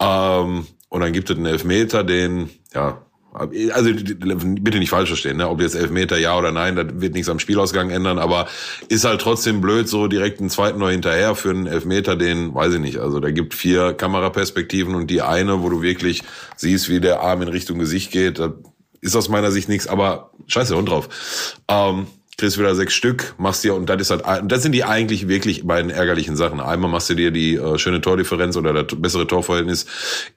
Ähm, 0.00 0.66
und 0.88 1.00
dann 1.00 1.12
gibt 1.12 1.28
es 1.28 1.36
einen 1.36 1.46
Elfmeter, 1.46 2.04
den, 2.04 2.48
ja, 2.74 3.02
also 3.34 3.90
bitte 3.92 4.78
nicht 4.78 4.90
falsch 4.90 5.08
verstehen, 5.08 5.38
ne? 5.38 5.48
ob 5.48 5.60
jetzt 5.60 5.74
Elfmeter 5.74 6.18
ja 6.18 6.36
oder 6.36 6.52
nein, 6.52 6.76
das 6.76 6.86
wird 6.94 7.14
nichts 7.14 7.30
am 7.30 7.38
Spielausgang 7.38 7.90
ändern, 7.90 8.18
aber 8.18 8.46
ist 8.88 9.04
halt 9.04 9.22
trotzdem 9.22 9.60
blöd, 9.60 9.88
so 9.88 10.06
direkt 10.06 10.40
einen 10.40 10.50
zweiten 10.50 10.78
noch 10.78 10.90
hinterher 10.90 11.34
für 11.34 11.50
einen 11.50 11.66
Elfmeter, 11.66 12.16
den 12.16 12.54
weiß 12.54 12.74
ich 12.74 12.80
nicht. 12.80 12.98
Also 12.98 13.20
da 13.20 13.30
gibt 13.30 13.54
vier 13.54 13.94
Kameraperspektiven 13.94 14.94
und 14.94 15.08
die 15.08 15.22
eine, 15.22 15.62
wo 15.62 15.70
du 15.70 15.80
wirklich 15.80 16.22
siehst, 16.56 16.90
wie 16.90 17.00
der 17.00 17.20
Arm 17.20 17.40
in 17.42 17.48
Richtung 17.48 17.78
Gesicht 17.78 18.12
geht, 18.12 18.38
da 18.38 18.52
ist 19.00 19.16
aus 19.16 19.28
meiner 19.28 19.50
Sicht 19.50 19.68
nichts, 19.68 19.88
aber 19.88 20.30
scheiße, 20.46 20.76
Hund 20.76 20.88
drauf. 20.88 21.56
Ähm, 21.68 22.06
kriegst 22.38 22.58
wieder 22.58 22.74
sechs 22.74 22.94
Stück, 22.94 23.34
machst 23.36 23.62
dir, 23.62 23.74
und 23.74 23.88
das 23.88 24.00
ist 24.00 24.10
halt, 24.10 24.50
das 24.50 24.62
sind 24.62 24.72
die 24.72 24.84
eigentlich 24.84 25.28
wirklich 25.28 25.66
beiden 25.66 25.90
ärgerlichen 25.90 26.34
Sachen. 26.34 26.60
Einmal 26.60 26.90
machst 26.90 27.10
du 27.10 27.14
dir 27.14 27.30
die 27.30 27.56
äh, 27.56 27.78
schöne 27.78 28.00
Tordifferenz 28.00 28.56
oder 28.56 28.72
das 28.72 28.98
bessere 28.98 29.26
Torverhältnis 29.26 29.86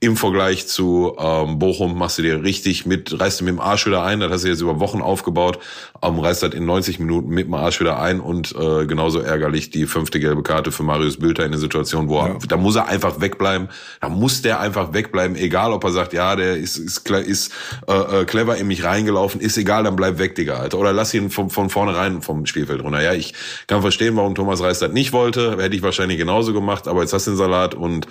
im 0.01 0.17
Vergleich 0.17 0.67
zu 0.67 1.15
ähm, 1.17 1.57
Bochum, 1.57 1.97
machst 1.97 2.17
du 2.17 2.21
dir 2.21 2.43
richtig 2.43 2.85
mit, 2.85 3.19
reißt 3.19 3.39
du 3.39 3.45
mit 3.45 3.53
dem 3.53 3.59
Arsch 3.59 3.85
wieder 3.85 4.03
ein, 4.03 4.19
das 4.19 4.31
hast 4.31 4.43
du 4.43 4.49
jetzt 4.49 4.61
über 4.61 4.79
Wochen 4.79 5.01
aufgebaut, 5.01 5.59
ähm, 6.03 6.19
reißt 6.19 6.43
das 6.43 6.53
in 6.53 6.65
90 6.65 6.99
Minuten 6.99 7.29
mit 7.29 7.47
dem 7.47 7.53
Arsch 7.53 7.79
wieder 7.79 7.99
ein 7.99 8.19
und 8.19 8.53
äh, 8.55 8.85
genauso 8.85 9.19
ärgerlich 9.19 9.69
die 9.69 9.85
fünfte 9.85 10.19
gelbe 10.19 10.43
Karte 10.43 10.71
für 10.71 10.83
Marius 10.83 11.17
Bülter 11.17 11.45
in 11.45 11.51
der 11.51 11.59
Situation, 11.59 12.09
wo 12.09 12.19
er, 12.19 12.27
ja. 12.27 12.37
da 12.47 12.57
muss 12.57 12.75
er 12.75 12.87
einfach 12.87 13.21
wegbleiben, 13.21 13.69
da 14.01 14.09
muss 14.09 14.41
der 14.41 14.59
einfach 14.59 14.93
wegbleiben, 14.93 15.37
egal 15.37 15.71
ob 15.71 15.83
er 15.85 15.91
sagt, 15.91 16.13
ja, 16.13 16.35
der 16.35 16.57
ist, 16.57 16.77
ist, 16.77 17.09
ist 17.09 17.53
äh, 17.87 18.21
äh, 18.21 18.25
clever 18.25 18.57
in 18.57 18.67
mich 18.67 18.83
reingelaufen, 18.83 19.39
ist 19.39 19.57
egal, 19.57 19.85
dann 19.85 19.95
bleib 19.95 20.19
weg, 20.19 20.35
Digga, 20.35 20.57
Alter. 20.57 20.77
Oder 20.77 20.91
lass 20.91 21.13
ihn 21.13 21.29
von, 21.29 21.49
von 21.49 21.69
vorne 21.69 21.84
vornherein 21.85 22.21
vom 22.21 22.45
Spielfeld 22.45 22.83
runter. 22.83 23.01
Ja, 23.01 23.13
ich 23.13 23.33
kann 23.67 23.81
verstehen, 23.81 24.15
warum 24.15 24.35
Thomas 24.35 24.61
Reis 24.61 24.79
das 24.79 24.91
nicht 24.91 25.13
wollte. 25.13 25.57
Hätte 25.57 25.75
ich 25.75 25.81
wahrscheinlich 25.81 26.17
genauso 26.17 26.53
gemacht, 26.53 26.87
aber 26.87 27.01
jetzt 27.01 27.13
hast 27.13 27.27
du 27.27 27.31
den 27.31 27.37
Salat 27.37 27.75
und 27.75 28.07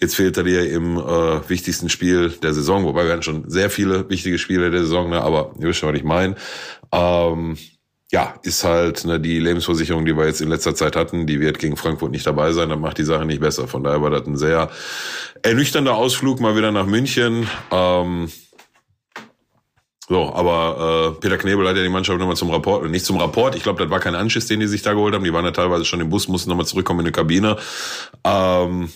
jetzt 0.00 0.14
fehlt 0.14 0.36
er 0.36 0.44
dir 0.44 0.70
im 0.70 0.96
äh, 0.96 1.48
wichtigsten 1.48 1.88
Spiel 1.88 2.30
der 2.42 2.54
Saison. 2.54 2.84
Wobei 2.84 3.04
wir 3.04 3.12
hatten 3.12 3.22
schon 3.22 3.50
sehr 3.50 3.70
viele 3.70 4.08
wichtige 4.08 4.38
Spiele 4.38 4.70
der 4.70 4.82
Saison, 4.82 5.10
ne? 5.10 5.20
aber 5.20 5.52
ihr 5.58 5.68
wisst 5.68 5.80
schon, 5.80 5.90
was 5.90 5.98
ich 5.98 6.04
meine. 6.04 6.36
Ähm, 6.92 7.56
ja, 8.10 8.34
ist 8.42 8.64
halt 8.64 9.04
ne, 9.04 9.20
die 9.20 9.38
Lebensversicherung, 9.38 10.06
die 10.06 10.16
wir 10.16 10.26
jetzt 10.26 10.40
in 10.40 10.48
letzter 10.48 10.74
Zeit 10.74 10.96
hatten, 10.96 11.26
die 11.26 11.40
wird 11.40 11.58
gegen 11.58 11.76
Frankfurt 11.76 12.10
nicht 12.10 12.26
dabei 12.26 12.52
sein, 12.52 12.70
dann 12.70 12.80
macht 12.80 12.96
die 12.96 13.04
Sache 13.04 13.26
nicht 13.26 13.40
besser. 13.40 13.68
Von 13.68 13.84
daher 13.84 14.00
war 14.00 14.10
das 14.10 14.26
ein 14.26 14.36
sehr 14.36 14.70
ernüchternder 15.42 15.94
Ausflug 15.94 16.40
mal 16.40 16.56
wieder 16.56 16.72
nach 16.72 16.86
München. 16.86 17.48
Ähm, 17.70 18.30
so, 20.08 20.32
aber 20.34 21.16
äh, 21.16 21.20
Peter 21.20 21.36
Knebel 21.36 21.68
hat 21.68 21.76
ja 21.76 21.82
die 21.82 21.88
Mannschaft 21.88 22.18
nochmal 22.18 22.36
zum 22.36 22.50
Rapport, 22.50 22.88
nicht 22.88 23.04
zum 23.04 23.18
Rapport, 23.18 23.54
ich 23.54 23.62
glaube, 23.62 23.82
das 23.82 23.90
war 23.90 24.00
kein 24.00 24.14
Anschiss, 24.14 24.46
den 24.46 24.60
die 24.60 24.66
sich 24.66 24.82
da 24.82 24.94
geholt 24.94 25.14
haben. 25.14 25.24
Die 25.24 25.32
waren 25.32 25.44
ja 25.44 25.50
teilweise 25.50 25.84
schon 25.84 26.00
im 26.00 26.08
Bus, 26.08 26.28
mussten 26.28 26.48
nochmal 26.48 26.66
zurückkommen 26.66 27.00
in 27.00 27.06
die 27.06 27.12
Kabine. 27.12 27.56
Ähm, 28.24 28.88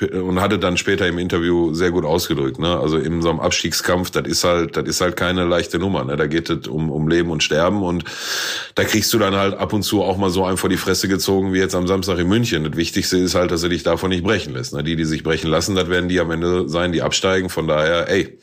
und 0.00 0.40
hatte 0.40 0.58
dann 0.58 0.76
später 0.76 1.06
im 1.06 1.18
Interview 1.18 1.72
sehr 1.72 1.92
gut 1.92 2.04
ausgedrückt, 2.04 2.58
ne? 2.58 2.78
Also 2.78 2.98
in 2.98 3.22
so 3.22 3.30
einem 3.30 3.38
Abstiegskampf, 3.38 4.10
das 4.10 4.26
ist 4.26 4.42
halt, 4.42 4.76
das 4.76 4.84
ist 4.88 5.00
halt 5.00 5.16
keine 5.16 5.44
leichte 5.44 5.78
Nummer, 5.78 6.04
ne? 6.04 6.16
Da 6.16 6.26
geht 6.26 6.50
es 6.50 6.66
um, 6.66 6.90
um 6.90 7.06
Leben 7.06 7.30
und 7.30 7.44
Sterben 7.44 7.82
und 7.82 8.04
da 8.74 8.82
kriegst 8.82 9.12
du 9.14 9.18
dann 9.18 9.36
halt 9.36 9.54
ab 9.54 9.72
und 9.72 9.84
zu 9.84 10.02
auch 10.02 10.16
mal 10.16 10.30
so 10.30 10.44
einen 10.44 10.56
vor 10.56 10.68
die 10.68 10.76
Fresse 10.76 11.06
gezogen 11.06 11.52
wie 11.52 11.58
jetzt 11.58 11.76
am 11.76 11.86
Samstag 11.86 12.18
in 12.18 12.28
München. 12.28 12.64
Das 12.64 12.76
Wichtigste 12.76 13.18
ist 13.18 13.36
halt, 13.36 13.52
dass 13.52 13.62
er 13.62 13.68
dich 13.68 13.84
davon 13.84 14.10
nicht 14.10 14.24
brechen 14.24 14.52
lässt. 14.52 14.74
Ne? 14.74 14.82
Die, 14.82 14.96
die 14.96 15.04
sich 15.04 15.22
brechen 15.22 15.48
lassen, 15.48 15.76
das 15.76 15.88
werden 15.88 16.08
die 16.08 16.18
am 16.18 16.30
Ende 16.32 16.68
sein, 16.68 16.90
die 16.90 17.02
absteigen. 17.02 17.48
Von 17.48 17.68
daher, 17.68 18.08
ey, 18.08 18.36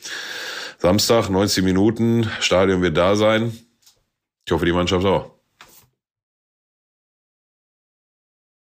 Samstag, 0.82 1.30
90 1.30 1.62
Minuten, 1.62 2.28
Stadion 2.40 2.82
wird 2.82 2.96
da 2.96 3.14
sein. 3.14 3.56
Ich 4.44 4.50
hoffe, 4.50 4.64
die 4.64 4.72
Mannschaft 4.72 5.06
auch. 5.06 5.30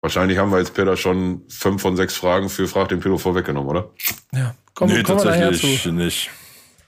Wahrscheinlich 0.02 0.38
haben 0.38 0.52
wir 0.52 0.60
jetzt, 0.60 0.74
Peter, 0.74 0.98
schon 0.98 1.44
fünf 1.48 1.82
von 1.82 1.96
sechs 1.96 2.18
Fragen 2.18 2.50
für 2.50 2.68
Frag 2.68 2.90
den 2.90 3.00
Pilot 3.00 3.22
vorweggenommen, 3.22 3.70
oder? 3.70 3.90
Ja, 4.34 4.54
komm, 4.74 4.90
nee, 4.90 5.02
komm 5.02 5.18
tatsächlich 5.18 5.86
nicht. 5.86 6.30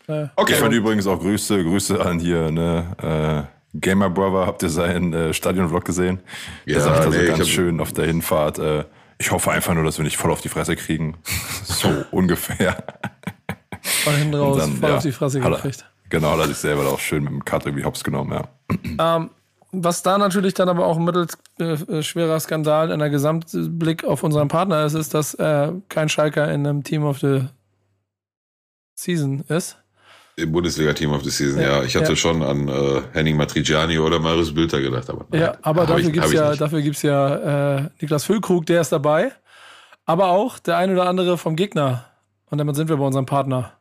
Äh, 0.07 0.27
okay. 0.35 0.51
Ich 0.51 0.59
fand 0.59 0.73
übrigens 0.73 1.07
auch 1.07 1.21
Grüße, 1.21 1.63
Grüße 1.63 2.05
an 2.05 2.19
hier, 2.19 2.51
ne, 2.51 3.47
äh, 3.73 3.77
Gamer 3.79 4.09
Brother, 4.09 4.45
habt 4.45 4.63
ihr 4.63 4.69
seinen 4.69 5.13
äh, 5.13 5.33
Stadion-Vlog 5.33 5.85
gesehen? 5.85 6.19
Ja, 6.65 6.73
der 6.73 6.83
sagt 6.83 7.05
also 7.05 7.17
nee, 7.17 7.25
ganz 7.25 7.47
schön 7.47 7.79
auf 7.79 7.93
der 7.93 8.05
Hinfahrt, 8.05 8.59
äh, 8.59 8.83
ich 9.17 9.31
hoffe 9.31 9.49
einfach 9.51 9.73
nur, 9.75 9.85
dass 9.85 9.97
wir 9.97 10.03
nicht 10.03 10.17
voll 10.17 10.31
auf 10.31 10.41
die 10.41 10.49
Fresse 10.49 10.75
kriegen. 10.75 11.15
so 11.63 12.03
ungefähr. 12.11 12.83
Von 14.03 14.15
hinten 14.15 14.35
raus, 14.35 14.57
dann, 14.57 14.73
voll 14.75 14.89
ja, 14.89 14.95
auf 14.97 15.03
die 15.03 15.11
Fresse 15.11 15.39
gekriegt. 15.39 15.85
Genau, 16.09 16.31
hat 16.31 16.39
er 16.39 16.47
sich 16.47 16.57
selber 16.57 16.87
auch 16.87 16.99
schön 16.99 17.23
mit 17.23 17.33
dem 17.33 17.45
Cut 17.45 17.65
irgendwie 17.65 17.83
hops 17.83 18.03
genommen, 18.03 18.31
ja. 18.31 19.15
Ähm, 19.17 19.29
was 19.71 20.03
da 20.03 20.17
natürlich 20.17 20.53
dann 20.53 20.69
aber 20.69 20.85
auch 20.85 20.97
ein 20.97 21.03
mittels 21.03 21.37
äh, 21.59 22.01
schwerer 22.01 22.39
Skandal 22.39 22.91
in 22.91 22.99
der 22.99 23.09
Gesamtblick 23.09 24.03
auf 24.05 24.23
unseren 24.23 24.47
Partner 24.47 24.85
ist, 24.85 24.93
ist, 24.93 25.13
dass 25.13 25.33
äh, 25.33 25.71
kein 25.89 26.09
Schalker 26.09 26.51
in 26.51 26.65
einem 26.65 26.83
Team 26.83 27.03
of 27.03 27.19
the 27.19 27.41
Season 28.95 29.43
ist. 29.49 29.77
Im 30.37 30.51
Bundesliga-Team 30.51 31.11
of 31.11 31.23
the 31.23 31.29
Season, 31.29 31.61
ja. 31.61 31.77
ja. 31.77 31.83
Ich 31.83 31.95
hatte 31.95 32.09
ja. 32.09 32.15
schon 32.15 32.43
an 32.43 32.67
äh, 32.67 33.01
Henning 33.13 33.37
Matriciani 33.37 33.99
oder 33.99 34.19
Marius 34.19 34.53
Bülter 34.53 34.81
gedacht. 34.81 35.09
Aber 35.09 35.25
nein, 35.31 35.41
ja, 35.41 35.57
aber 35.61 35.85
dafür 35.85 36.11
gibt 36.11 36.25
es 36.25 36.33
ja, 36.33 36.55
dafür 36.55 36.81
gibt's 36.81 37.01
ja 37.01 37.77
äh, 37.77 37.89
Niklas 38.01 38.25
Füllkrug, 38.25 38.65
der 38.65 38.81
ist 38.81 38.91
dabei. 38.91 39.31
Aber 40.05 40.27
auch 40.27 40.59
der 40.59 40.77
ein 40.77 40.91
oder 40.91 41.07
andere 41.07 41.37
vom 41.37 41.55
Gegner. 41.55 42.05
Und 42.49 42.57
damit 42.57 42.75
sind 42.75 42.89
wir 42.89 42.97
bei 42.97 43.05
unserem 43.05 43.25
Partner. 43.25 43.73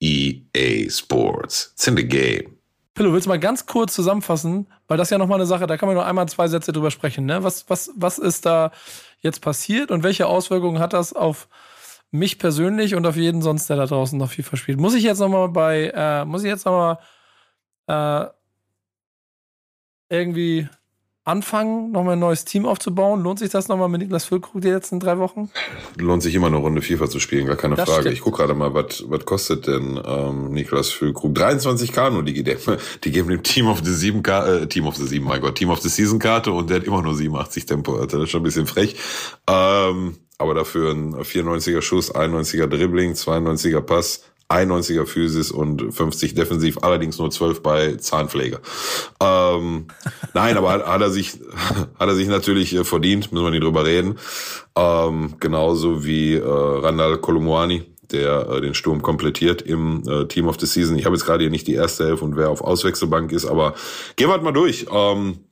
EA 0.00 0.88
Sports. 0.88 1.72
It's 1.74 1.86
in 1.86 1.96
the 1.96 2.06
game. 2.06 2.56
Pillow, 2.94 3.12
willst 3.12 3.26
du 3.26 3.30
mal 3.30 3.38
ganz 3.38 3.66
kurz 3.66 3.94
zusammenfassen? 3.94 4.66
Weil 4.88 4.98
das 4.98 5.10
ja 5.10 5.18
nochmal 5.18 5.38
eine 5.38 5.46
Sache, 5.46 5.66
da 5.66 5.76
kann 5.76 5.86
man 5.86 5.94
nur 5.94 6.04
einmal 6.04 6.28
zwei 6.28 6.48
Sätze 6.48 6.72
drüber 6.72 6.90
sprechen. 6.90 7.24
Ne? 7.24 7.42
Was, 7.42 7.68
was, 7.70 7.90
was 7.94 8.18
ist 8.18 8.44
da 8.46 8.72
jetzt 9.20 9.40
passiert 9.40 9.90
und 9.90 10.02
welche 10.02 10.26
Auswirkungen 10.26 10.80
hat 10.80 10.92
das 10.92 11.12
auf 11.12 11.48
mich 12.10 12.38
persönlich 12.38 12.94
und 12.94 13.06
auf 13.06 13.16
jeden 13.16 13.42
sonst, 13.42 13.70
der 13.70 13.76
da 13.76 13.86
draußen 13.86 14.18
noch 14.18 14.32
FIFA 14.32 14.56
spielt? 14.56 14.80
Muss 14.80 14.94
ich 14.94 15.04
jetzt 15.04 15.20
nochmal 15.20 15.48
bei, 15.48 15.92
äh, 15.94 16.24
muss 16.24 16.42
ich 16.42 16.48
jetzt 16.48 16.66
nochmal 16.66 16.98
äh, 17.86 18.26
irgendwie 20.10 20.68
anfangen, 21.24 21.92
nochmal 21.92 22.14
ein 22.14 22.18
neues 22.18 22.44
Team 22.44 22.66
aufzubauen? 22.66 23.22
Lohnt 23.22 23.38
sich 23.38 23.50
das 23.50 23.68
nochmal 23.68 23.88
mit 23.88 24.00
Niklas 24.00 24.24
Füllkrug 24.24 24.60
die 24.62 24.70
letzten 24.70 25.00
drei 25.00 25.18
Wochen? 25.18 25.50
Lohnt 25.96 26.22
sich 26.22 26.34
immer 26.34 26.46
eine 26.46 26.56
Runde 26.56 26.82
FIFA 26.82 27.08
zu 27.08 27.20
spielen, 27.20 27.46
gar 27.46 27.56
keine 27.56 27.76
das 27.76 27.88
Frage. 27.88 28.02
Stimmt. 28.02 28.14
Ich 28.14 28.20
gucke 28.22 28.38
gerade 28.38 28.54
mal, 28.54 28.72
was 28.74 29.04
was 29.08 29.24
kostet 29.24 29.66
denn 29.66 30.00
ähm, 30.04 30.50
Niklas 30.52 30.90
Füllkrug? 30.90 31.36
23k 31.36 32.10
nur, 32.10 32.22
die, 32.22 32.42
die, 32.42 32.56
die 33.04 33.10
geben 33.10 33.28
dem 33.28 33.42
Team 33.42 33.66
of 33.66 33.80
the 33.84 33.92
7 33.92 34.24
äh, 34.24 34.66
Team 34.66 34.86
of 34.86 34.96
the 34.96 35.06
7, 35.06 35.24
mein 35.24 35.40
Gott, 35.40 35.56
Team 35.56 35.70
of 35.70 35.80
the 35.80 35.88
Season 35.88 36.18
Karte 36.18 36.52
und 36.52 36.70
der 36.70 36.78
hat 36.78 36.84
immer 36.84 37.02
nur 37.02 37.14
87 37.14 37.66
Tempo, 37.66 37.96
Alter. 37.96 38.18
Das 38.18 38.24
ist 38.24 38.30
schon 38.30 38.40
ein 38.40 38.44
bisschen 38.44 38.66
frech. 38.66 38.96
Ähm, 39.46 40.16
aber 40.38 40.54
dafür 40.54 40.92
ein 40.92 41.14
94er 41.14 41.82
Schuss, 41.82 42.14
91er 42.14 42.66
Dribbling, 42.66 43.12
92er 43.12 43.82
Pass, 43.82 44.24
91er 44.50 45.06
Physis 45.06 45.50
und 45.50 45.94
50 45.94 46.34
defensiv, 46.34 46.78
allerdings 46.82 47.18
nur 47.18 47.30
12 47.30 47.62
bei 47.62 47.94
Zahnpflege. 47.94 48.60
Ähm, 49.20 49.86
nein, 50.34 50.56
aber 50.56 50.70
hat, 50.70 50.86
hat, 50.86 51.00
er 51.00 51.10
sich 51.10 51.38
hat 51.98 52.08
er 52.08 52.14
sich 52.14 52.28
natürlich 52.28 52.74
äh, 52.74 52.84
verdient, 52.84 53.32
müssen 53.32 53.44
wir 53.44 53.50
nicht 53.50 53.62
drüber 53.62 53.84
reden. 53.84 54.18
Ähm, 54.76 55.36
genauso 55.38 56.04
wie 56.04 56.34
äh, 56.34 56.42
Randall 56.44 57.18
Kolumuani, 57.18 57.84
der 58.10 58.48
äh, 58.48 58.60
den 58.60 58.74
Sturm 58.74 59.02
komplettiert 59.02 59.62
im 59.62 60.02
äh, 60.08 60.26
Team 60.26 60.48
of 60.48 60.58
the 60.58 60.66
Season. 60.66 60.98
Ich 60.98 61.04
habe 61.06 61.14
jetzt 61.14 61.24
gerade 61.24 61.44
hier 61.44 61.50
nicht 61.50 61.66
die 61.66 61.74
erste 61.74 62.04
Elf 62.04 62.22
und 62.22 62.36
wer 62.36 62.50
auf 62.50 62.60
Auswechselbank 62.60 63.32
ist, 63.32 63.46
aber 63.46 63.74
gehen 64.16 64.28
wir 64.28 64.32
halt 64.32 64.42
mal 64.42 64.52
durch. 64.52 64.86
Ähm, 64.90 65.44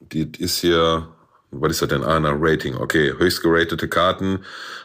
die 0.00 0.30
ist 0.38 0.60
hier 0.60 1.08
was 1.50 1.72
ist 1.72 1.82
das 1.82 1.88
denn? 1.88 2.04
Ah, 2.04 2.20
nach 2.20 2.36
Rating. 2.38 2.76
Okay, 2.76 3.12
höchst 3.16 3.42
geratete 3.42 3.88
Karten. 3.88 4.40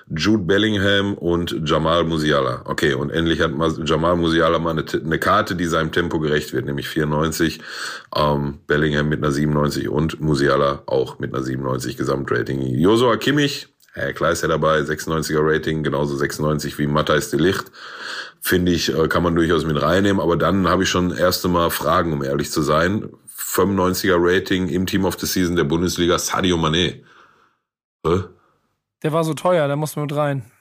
Jude 0.10 0.43
Bellingham 0.43 1.15
und 1.15 1.62
Jamal 1.65 2.04
Musiala. 2.04 2.62
Okay, 2.65 2.93
und 2.93 3.10
endlich 3.10 3.41
hat 3.41 3.52
Jamal 3.86 4.15
Musiala 4.15 4.60
mal 4.60 4.71
eine, 4.71 4.86
eine 4.93 5.19
Karte, 5.19 5.56
die 5.56 5.65
seinem 5.65 5.91
Tempo 5.91 6.19
gerecht 6.19 6.54
wird, 6.54 6.65
nämlich 6.65 6.88
94. 6.88 7.60
Ähm, 8.15 8.60
Bellingham 8.67 9.10
mit 9.10 9.19
einer 9.19 9.32
97 9.32 9.89
und 9.89 10.21
Musiala 10.21 10.84
auch 10.86 11.19
mit 11.19 11.34
einer 11.34 11.43
97 11.43 11.97
Gesamtrating. 11.97 12.62
Josua 12.62 13.17
Kimmich, 13.17 13.67
Herr 13.93 14.13
klar 14.13 14.32
ist 14.32 14.41
ja 14.41 14.47
dabei, 14.47 14.80
96er 14.80 15.39
Rating, 15.41 15.84
genauso 15.84 16.15
96 16.15 16.80
wie 16.80 16.88
Matthijs 16.88 17.30
de 17.30 17.39
Licht. 17.39 17.71
Finde 18.41 18.71
ich, 18.71 18.93
äh, 18.93 19.08
kann 19.08 19.23
man 19.23 19.36
durchaus 19.36 19.65
mit 19.65 19.82
reinnehmen, 19.82 20.21
aber 20.21 20.36
dann 20.36 20.67
habe 20.67 20.84
ich 20.84 20.89
schon 20.89 21.15
erste 21.15 21.47
Mal 21.47 21.69
Fragen, 21.69 22.12
um 22.12 22.23
ehrlich 22.23 22.52
zu 22.52 22.62
sein. 22.62 23.10
95er 23.54 24.16
Rating 24.18 24.68
im 24.68 24.86
Team 24.86 25.06
of 25.06 25.20
the 25.20 25.28
Season 25.28 25.56
der 25.56 25.63
Bundesliga, 25.63 26.18
Sadio 26.18 26.58
Mané. 26.58 27.04
Hä? 28.06 28.24
Der 29.04 29.13
war 29.13 29.24
so 29.24 29.34
teuer, 29.34 29.68
der 29.68 29.76
musste 29.76 30.00
mit 30.00 30.16
rein. 30.16 30.52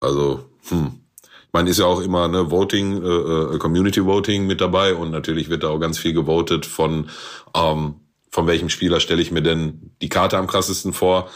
Also, 0.00 0.44
hm. 0.68 0.98
Ich 1.22 1.52
meine, 1.52 1.68
ist 1.70 1.78
ja 1.78 1.84
auch 1.84 2.00
immer 2.00 2.28
ne, 2.28 2.50
Voting, 2.50 3.02
äh, 3.02 3.54
äh, 3.54 3.58
Community 3.58 4.04
Voting 4.04 4.46
mit 4.46 4.60
dabei 4.60 4.94
und 4.94 5.10
natürlich 5.10 5.50
wird 5.50 5.62
da 5.62 5.68
auch 5.68 5.78
ganz 5.78 5.98
viel 5.98 6.14
gewotet 6.14 6.64
von, 6.64 7.10
ähm, 7.54 7.96
von 8.30 8.46
welchem 8.46 8.70
Spieler 8.70 9.00
stelle 9.00 9.20
ich 9.20 9.30
mir 9.30 9.42
denn 9.42 9.94
die 10.00 10.08
Karte 10.08 10.38
am 10.38 10.46
krassesten 10.46 10.94
vor. 10.94 11.28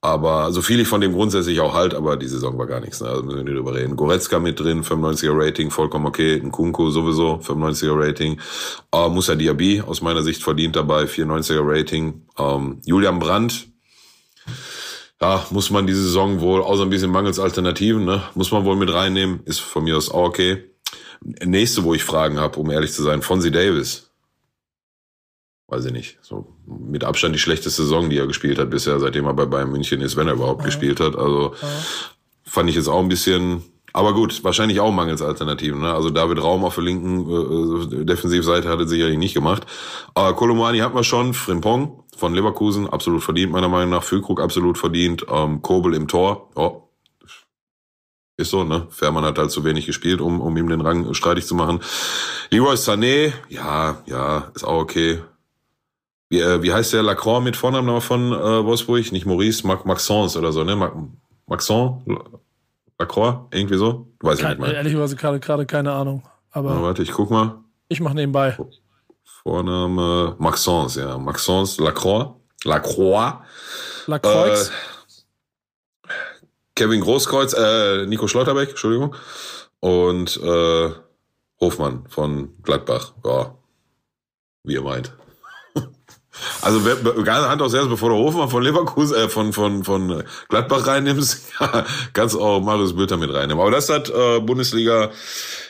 Aber 0.00 0.52
so 0.52 0.62
viel 0.62 0.78
ich 0.78 0.86
von 0.86 1.00
dem 1.00 1.12
grundsätzlich 1.12 1.58
auch 1.60 1.74
halt, 1.74 1.92
aber 1.92 2.16
die 2.16 2.28
Saison 2.28 2.56
war 2.56 2.66
gar 2.66 2.80
nichts. 2.80 3.00
Ne? 3.00 3.08
Also 3.08 3.24
müssen 3.24 3.38
wir 3.38 3.44
nicht 3.44 3.56
drüber 3.56 3.74
reden. 3.74 3.96
Goretzka 3.96 4.38
mit 4.38 4.60
drin, 4.60 4.84
95er 4.84 5.32
Rating, 5.32 5.70
vollkommen 5.72 6.06
okay. 6.06 6.40
Ein 6.40 6.52
Kunku 6.52 6.90
sowieso, 6.90 7.40
95er 7.42 7.98
Rating. 7.98 8.40
Uh, 8.94 9.08
Musa 9.08 9.34
Diaby 9.34 9.80
aus 9.80 10.00
meiner 10.00 10.22
Sicht 10.22 10.42
verdient 10.44 10.76
dabei, 10.76 11.04
94er 11.04 11.62
Rating. 11.64 12.22
Um, 12.36 12.80
Julian 12.84 13.18
Brandt, 13.18 13.66
ja, 15.20 15.44
muss 15.50 15.70
man 15.70 15.88
diese 15.88 16.04
Saison 16.04 16.40
wohl, 16.40 16.62
außer 16.62 16.84
ein 16.84 16.90
bisschen 16.90 17.10
mangels 17.10 17.40
Alternativen, 17.40 18.04
ne, 18.04 18.22
muss 18.34 18.52
man 18.52 18.64
wohl 18.64 18.76
mit 18.76 18.92
reinnehmen. 18.92 19.40
Ist 19.46 19.58
von 19.58 19.82
mir 19.82 19.96
aus 19.96 20.10
auch 20.12 20.28
okay. 20.28 20.70
Nächste, 21.44 21.82
wo 21.82 21.94
ich 21.94 22.04
Fragen 22.04 22.38
habe, 22.38 22.60
um 22.60 22.70
ehrlich 22.70 22.92
zu 22.92 23.02
sein, 23.02 23.22
Fonzie 23.22 23.50
Davis 23.50 24.07
weiß 25.68 25.84
ich 25.84 25.92
nicht, 25.92 26.18
so 26.22 26.46
mit 26.66 27.04
Abstand 27.04 27.34
die 27.34 27.38
schlechteste 27.38 27.82
Saison, 27.82 28.10
die 28.10 28.18
er 28.18 28.26
gespielt 28.26 28.58
hat 28.58 28.70
bisher, 28.70 28.98
seitdem 28.98 29.26
er 29.26 29.34
bei 29.34 29.46
Bayern 29.46 29.70
München 29.70 30.00
ist, 30.00 30.16
wenn 30.16 30.26
er 30.26 30.34
überhaupt 30.34 30.60
ja. 30.60 30.66
gespielt 30.66 30.98
hat. 31.00 31.14
Also 31.14 31.54
ja. 31.60 31.68
fand 32.44 32.68
ich 32.70 32.76
jetzt 32.76 32.88
auch 32.88 33.00
ein 33.00 33.08
bisschen 33.08 33.62
Aber 33.92 34.12
gut, 34.12 34.44
wahrscheinlich 34.44 34.80
auch 34.80 34.92
mangels 34.92 35.22
Alternativen. 35.22 35.80
Ne? 35.80 35.92
Also 35.92 36.10
David 36.10 36.42
Raum 36.42 36.64
auf 36.64 36.74
der 36.74 36.84
linken 36.84 38.00
äh, 38.00 38.04
Defensivseite 38.04 38.68
hat 38.68 38.78
er 38.78 38.86
sicherlich 38.86 39.18
nicht 39.18 39.34
gemacht. 39.34 39.66
Aber 40.14 40.34
Kolomani 40.34 40.78
hat 40.78 40.94
man 40.94 41.04
schon, 41.04 41.34
Frimpong 41.34 42.04
von 42.16 42.34
Leverkusen, 42.34 42.88
absolut 42.88 43.22
verdient, 43.22 43.52
meiner 43.52 43.68
Meinung 43.68 43.90
nach. 43.90 44.02
Füllkrug 44.02 44.40
absolut 44.40 44.76
verdient. 44.78 45.26
Ähm, 45.30 45.62
Kobel 45.62 45.94
im 45.94 46.06
Tor, 46.06 46.50
oh, 46.54 46.82
ist 48.36 48.50
so, 48.50 48.62
ne? 48.62 48.86
Fährmann 48.90 49.24
hat 49.24 49.38
halt 49.38 49.50
zu 49.50 49.64
wenig 49.64 49.86
gespielt, 49.86 50.20
um, 50.20 50.40
um 50.40 50.56
ihm 50.56 50.68
den 50.68 50.80
Rang 50.80 51.12
streitig 51.14 51.46
zu 51.46 51.56
machen. 51.56 51.80
Leroy 52.50 52.74
Sané, 52.74 53.32
ja, 53.48 54.00
ja, 54.06 54.52
ist 54.54 54.64
auch 54.64 54.80
okay. 54.80 55.18
Wie, 56.30 56.40
äh, 56.40 56.62
wie 56.62 56.72
heißt 56.72 56.92
der 56.92 57.02
Lacroix 57.02 57.42
mit 57.42 57.56
Vornamen 57.56 58.00
von 58.00 58.32
äh, 58.32 58.64
Wolfsburg? 58.64 59.12
Nicht 59.12 59.26
Maurice, 59.26 59.66
Mac 59.66 59.86
Maxence 59.86 60.36
oder 60.36 60.52
so, 60.52 60.64
ne? 60.64 60.76
Mac 60.76 60.92
Maxence? 61.46 62.02
Lacroix? 62.98 63.46
Irgendwie 63.52 63.78
so? 63.78 64.08
Weiß 64.20 64.38
Kein, 64.38 64.52
ich 64.52 64.58
nicht 64.58 64.66
mehr. 64.66 64.76
Ehrlicherweise 64.76 65.16
gerade, 65.16 65.40
gerade 65.40 65.64
keine 65.66 65.92
Ahnung. 65.92 66.22
Aber 66.50 66.74
Na, 66.74 66.82
warte, 66.82 67.02
ich 67.02 67.12
guck 67.12 67.30
mal. 67.30 67.58
Ich 67.88 68.00
mach 68.00 68.12
nebenbei. 68.12 68.56
Vorname 69.42 70.36
Maxence, 70.38 70.96
ja. 70.96 71.16
Maxence 71.16 71.78
Lacroix. 71.78 72.34
Lacroix. 72.64 73.34
Lacroix. 74.06 74.68
Äh, 74.68 76.10
Kevin 76.74 77.00
Großkreuz, 77.00 77.54
äh, 77.54 78.06
Nico 78.06 78.28
Schleuterbeck, 78.28 78.70
Entschuldigung. 78.70 79.14
Und 79.80 80.36
äh, 80.42 80.90
Hofmann 81.60 82.04
von 82.08 82.54
Gladbach. 82.62 83.14
Ja, 83.24 83.54
wie 84.64 84.74
ihr 84.74 84.82
meint. 84.82 85.12
Also 86.60 86.80
Hand 87.26 87.62
aufs 87.62 87.74
Herz, 87.74 87.88
bevor 87.88 88.10
du 88.10 88.16
Hofmann 88.16 88.48
von 88.48 88.62
Leverkusen, 88.62 89.16
äh, 89.16 89.28
von, 89.28 89.52
von, 89.52 89.84
von 89.84 90.24
Gladbach 90.48 90.86
reinnimmst, 90.86 91.48
kannst 92.12 92.36
auch 92.36 92.60
Marius 92.60 92.94
Bülter 92.94 93.16
mit 93.16 93.32
reinnehmen. 93.32 93.60
Aber 93.60 93.70
das 93.70 93.88
hat 93.88 94.10
äh, 94.10 94.40
Bundesliga 94.40 95.10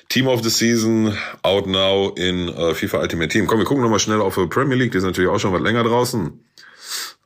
Team 0.09 0.27
of 0.27 0.43
the 0.43 0.51
Season 0.51 1.17
out 1.43 1.67
now 1.67 2.13
in 2.17 2.49
äh, 2.49 2.75
FIFA 2.75 3.01
Ultimate 3.01 3.29
Team. 3.29 3.47
Komm, 3.47 3.59
wir 3.59 3.67
gucken 3.67 3.83
nochmal 3.83 3.99
schnell 3.99 4.21
auf 4.21 4.35
die 4.35 4.47
Premier 4.47 4.77
League, 4.77 4.93
die 4.93 4.99
ist 4.99 5.05
natürlich 5.05 5.31
auch 5.31 5.39
schon 5.39 5.53
was 5.53 5.63
länger 5.63 5.85
draußen. 5.85 6.33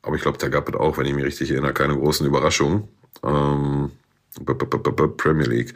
Aber 0.03 0.17
ich 0.17 0.23
glaube, 0.23 0.39
da 0.39 0.49
gab 0.49 0.69
es 0.69 0.75
auch, 0.75 0.99
wenn 0.99 1.07
ich 1.07 1.15
mich 1.15 1.25
richtig 1.25 1.51
erinnere, 1.53 1.73
keine 1.73 1.97
großen 1.97 2.27
Überraschungen. 2.27 2.89
Ähm, 3.25 3.93
Premier 5.17 5.47
League. 5.47 5.75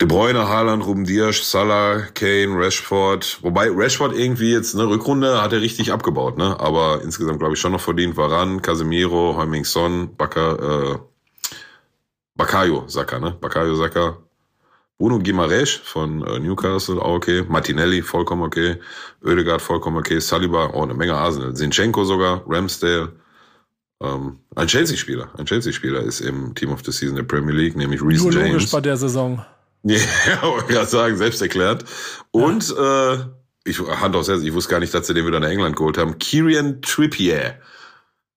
De 0.00 0.06
Bruyne, 0.06 0.48
Haaland, 0.48 0.84
Ruben 0.84 1.04
Dias, 1.04 1.50
Salah, 1.50 2.02
Kane, 2.14 2.54
Rashford. 2.56 3.38
Wobei 3.42 3.68
Rashford 3.70 4.16
irgendwie 4.16 4.52
jetzt 4.52 4.74
eine 4.74 4.88
Rückrunde 4.88 5.42
hat 5.42 5.52
er 5.52 5.60
richtig 5.60 5.92
abgebaut, 5.92 6.38
ne? 6.38 6.58
Aber 6.60 7.00
insgesamt 7.02 7.38
glaube 7.38 7.54
ich 7.54 7.60
schon 7.60 7.72
noch 7.72 7.80
verdient. 7.80 8.16
Varan, 8.16 8.62
Casemiro, 8.62 9.36
Heuming 9.36 9.64
Son, 9.64 10.14
Baka, 10.16 10.52
äh, 10.54 10.98
Bakayo 12.36 12.84
Saka, 12.86 13.18
ne? 13.18 13.36
Bakayo 13.40 13.74
Saka. 13.74 14.18
Bruno 14.98 15.20
Gimaresch 15.20 15.80
von 15.84 16.26
äh, 16.26 16.40
Newcastle, 16.40 17.00
auch 17.00 17.14
okay. 17.14 17.44
Martinelli, 17.48 18.02
vollkommen 18.02 18.42
okay. 18.42 18.78
Oedegaard, 19.24 19.62
vollkommen 19.62 19.96
okay. 19.96 20.20
Saliba, 20.20 20.70
oh, 20.74 20.82
eine 20.82 20.94
Menge 20.94 21.14
Arsenal. 21.14 21.54
Zinchenko 21.54 22.04
sogar, 22.04 22.42
Ramsdale. 22.48 23.12
Ähm, 24.00 24.38
ein 24.54 24.68
Chelsea-Spieler, 24.68 25.30
ein 25.36 25.46
Chelsea-Spieler 25.46 26.02
ist 26.02 26.20
im 26.20 26.54
Team 26.54 26.70
of 26.70 26.82
the 26.84 26.92
Season 26.92 27.16
der 27.16 27.24
Premier 27.24 27.54
League, 27.54 27.76
nämlich 27.76 28.00
Reece 28.00 28.22
Nur 28.22 28.32
James. 28.32 28.52
logisch 28.52 28.70
bei 28.70 28.80
der 28.80 28.96
Saison. 28.96 29.44
Ja, 29.84 30.42
wollte 30.42 30.72
gerade 30.72 30.88
sagen, 30.88 31.16
selbst 31.16 31.40
erklärt. 31.40 31.84
Und 32.32 32.68
ja. 32.68 33.14
äh, 33.14 33.18
ich 33.64 33.78
Hand 33.80 34.16
aufs 34.16 34.28
Herz, 34.28 34.42
ich 34.42 34.52
wusste 34.52 34.72
gar 34.72 34.80
nicht, 34.80 34.92
dass 34.92 35.06
sie 35.06 35.14
den 35.14 35.24
wieder 35.24 35.40
nach 35.40 35.48
England 35.48 35.76
geholt 35.76 35.96
haben. 35.96 36.18
Kieran 36.18 36.82
Trippier 36.82 37.54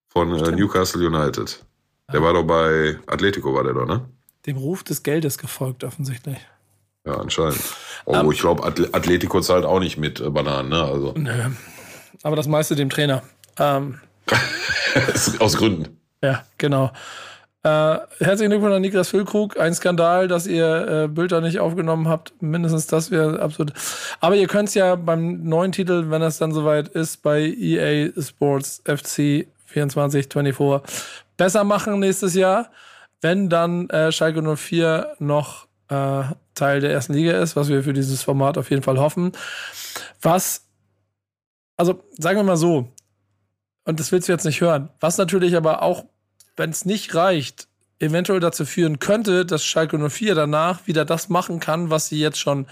von 0.08 0.32
äh, 0.32 0.52
Newcastle 0.52 1.04
United. 1.04 1.64
Der 2.12 2.20
ja. 2.20 2.26
war 2.26 2.32
doch 2.32 2.44
bei 2.44 2.98
Atletico, 3.06 3.54
war 3.54 3.64
der 3.64 3.74
doch, 3.74 3.86
ne? 3.86 4.08
Dem 4.46 4.56
Ruf 4.56 4.82
des 4.84 5.02
Geldes 5.02 5.36
gefolgt, 5.36 5.84
offensichtlich. 5.84 6.38
Ja, 7.04 7.16
anscheinend. 7.16 7.58
Oh, 8.04 8.16
um, 8.18 8.32
ich 8.32 8.40
glaube, 8.40 8.64
Atletico 8.64 9.40
zahlt 9.40 9.64
auch 9.64 9.80
nicht 9.80 9.98
mit 9.98 10.20
äh, 10.20 10.30
Bananen, 10.30 10.68
ne? 10.68 10.82
Also. 10.82 11.12
Nö. 11.16 11.32
Aber 12.22 12.36
das 12.36 12.46
meiste 12.46 12.76
dem 12.76 12.90
Trainer. 12.90 13.22
Ähm, 13.58 14.00
Aus 15.38 15.56
Gründen. 15.56 16.00
Ja, 16.22 16.44
genau. 16.58 16.90
Äh, 17.64 17.98
herzlichen 18.18 18.50
Glückwunsch 18.50 18.74
an 18.74 18.82
Niklas 18.82 19.08
Füllkrug. 19.08 19.58
Ein 19.58 19.72
Skandal, 19.72 20.26
dass 20.26 20.48
ihr 20.48 21.04
äh, 21.04 21.08
Bilder 21.08 21.40
nicht 21.40 21.60
aufgenommen 21.60 22.08
habt. 22.08 22.32
Mindestens 22.42 22.88
das 22.88 23.12
wäre 23.12 23.40
absolut. 23.40 23.72
Aber 24.20 24.34
ihr 24.34 24.48
könnt 24.48 24.68
es 24.68 24.74
ja 24.74 24.96
beim 24.96 25.44
neuen 25.44 25.70
Titel, 25.70 26.10
wenn 26.10 26.20
das 26.20 26.38
dann 26.38 26.52
soweit 26.52 26.88
ist, 26.88 27.22
bei 27.22 27.40
EA 27.40 28.10
Sports 28.20 28.82
FC 28.84 29.46
2424 29.68 30.80
besser 31.36 31.62
machen 31.62 32.00
nächstes 32.00 32.34
Jahr. 32.34 32.70
Wenn 33.20 33.48
dann 33.48 33.88
äh, 33.90 34.10
Schalke 34.10 34.42
04 34.42 35.14
noch 35.20 35.68
äh, 35.88 36.22
Teil 36.54 36.80
der 36.80 36.90
ersten 36.90 37.14
Liga 37.14 37.40
ist, 37.40 37.54
was 37.54 37.68
wir 37.68 37.84
für 37.84 37.92
dieses 37.92 38.22
Format 38.22 38.58
auf 38.58 38.70
jeden 38.70 38.82
Fall 38.82 38.98
hoffen. 38.98 39.32
Was, 40.20 40.66
also 41.76 42.02
sagen 42.18 42.38
wir 42.38 42.44
mal 42.44 42.56
so, 42.56 42.88
und 43.84 44.00
das 44.00 44.12
willst 44.12 44.28
du 44.28 44.32
jetzt 44.32 44.44
nicht 44.44 44.60
hören. 44.60 44.88
Was 45.00 45.18
natürlich 45.18 45.56
aber 45.56 45.82
auch, 45.82 46.04
wenn 46.56 46.70
es 46.70 46.84
nicht 46.84 47.14
reicht, 47.14 47.68
eventuell 47.98 48.40
dazu 48.40 48.64
führen 48.64 48.98
könnte, 48.98 49.46
dass 49.46 49.64
Schalke 49.64 49.98
04 49.98 50.34
danach 50.34 50.86
wieder 50.86 51.04
das 51.04 51.28
machen 51.28 51.60
kann, 51.60 51.90
was 51.90 52.08
sie 52.08 52.20
jetzt 52.20 52.38
schon 52.38 52.66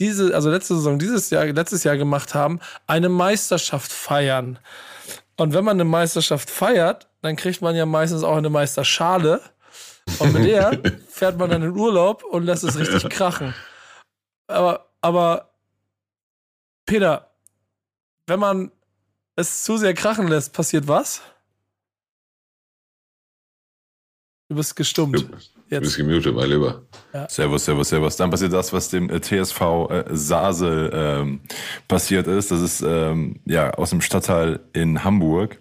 diese, 0.00 0.34
also 0.34 0.50
letzte 0.50 0.74
Saison, 0.74 0.98
dieses 0.98 1.30
Jahr, 1.30 1.46
letztes 1.46 1.84
Jahr 1.84 1.96
gemacht 1.96 2.34
haben, 2.34 2.60
eine 2.86 3.08
Meisterschaft 3.08 3.92
feiern. 3.92 4.58
Und 5.36 5.54
wenn 5.54 5.64
man 5.64 5.76
eine 5.76 5.84
Meisterschaft 5.84 6.50
feiert, 6.50 7.08
dann 7.22 7.36
kriegt 7.36 7.62
man 7.62 7.74
ja 7.74 7.86
meistens 7.86 8.22
auch 8.22 8.36
eine 8.36 8.50
Meisterschale. 8.50 9.40
Und 10.18 10.32
mit 10.32 10.44
der 10.44 10.78
fährt 11.08 11.38
man 11.38 11.50
dann 11.50 11.62
in 11.62 11.76
Urlaub 11.76 12.22
und 12.24 12.44
lässt 12.44 12.64
es 12.64 12.78
richtig 12.78 13.08
krachen. 13.08 13.54
Aber, 14.46 14.86
aber, 15.00 15.50
Peter, 16.86 17.30
wenn 18.26 18.40
man 18.40 18.70
es 19.36 19.62
zu 19.64 19.76
sehr 19.76 19.94
krachen 19.94 20.28
lässt, 20.28 20.52
passiert 20.52 20.88
was? 20.88 21.22
Du 24.48 24.56
bist 24.56 24.76
gestummt. 24.76 25.26
Du 25.70 25.80
bist 25.80 25.96
gemutet, 25.96 26.34
mein 26.34 26.50
Lieber. 26.50 26.82
Ja. 27.12 27.28
Servus, 27.28 27.64
servus, 27.64 27.88
servus. 27.88 28.16
Dann 28.16 28.30
passiert 28.30 28.52
das, 28.52 28.72
was 28.72 28.90
dem 28.90 29.08
äh, 29.10 29.20
TSV 29.20 29.60
äh, 29.90 30.04
Sasel 30.10 30.90
ähm, 30.92 31.40
passiert 31.88 32.26
ist. 32.26 32.50
Das 32.50 32.60
ist 32.60 32.82
ähm, 32.82 33.40
ja 33.46 33.70
aus 33.70 33.90
dem 33.90 34.00
Stadtteil 34.00 34.60
in 34.74 35.02
Hamburg. 35.02 35.58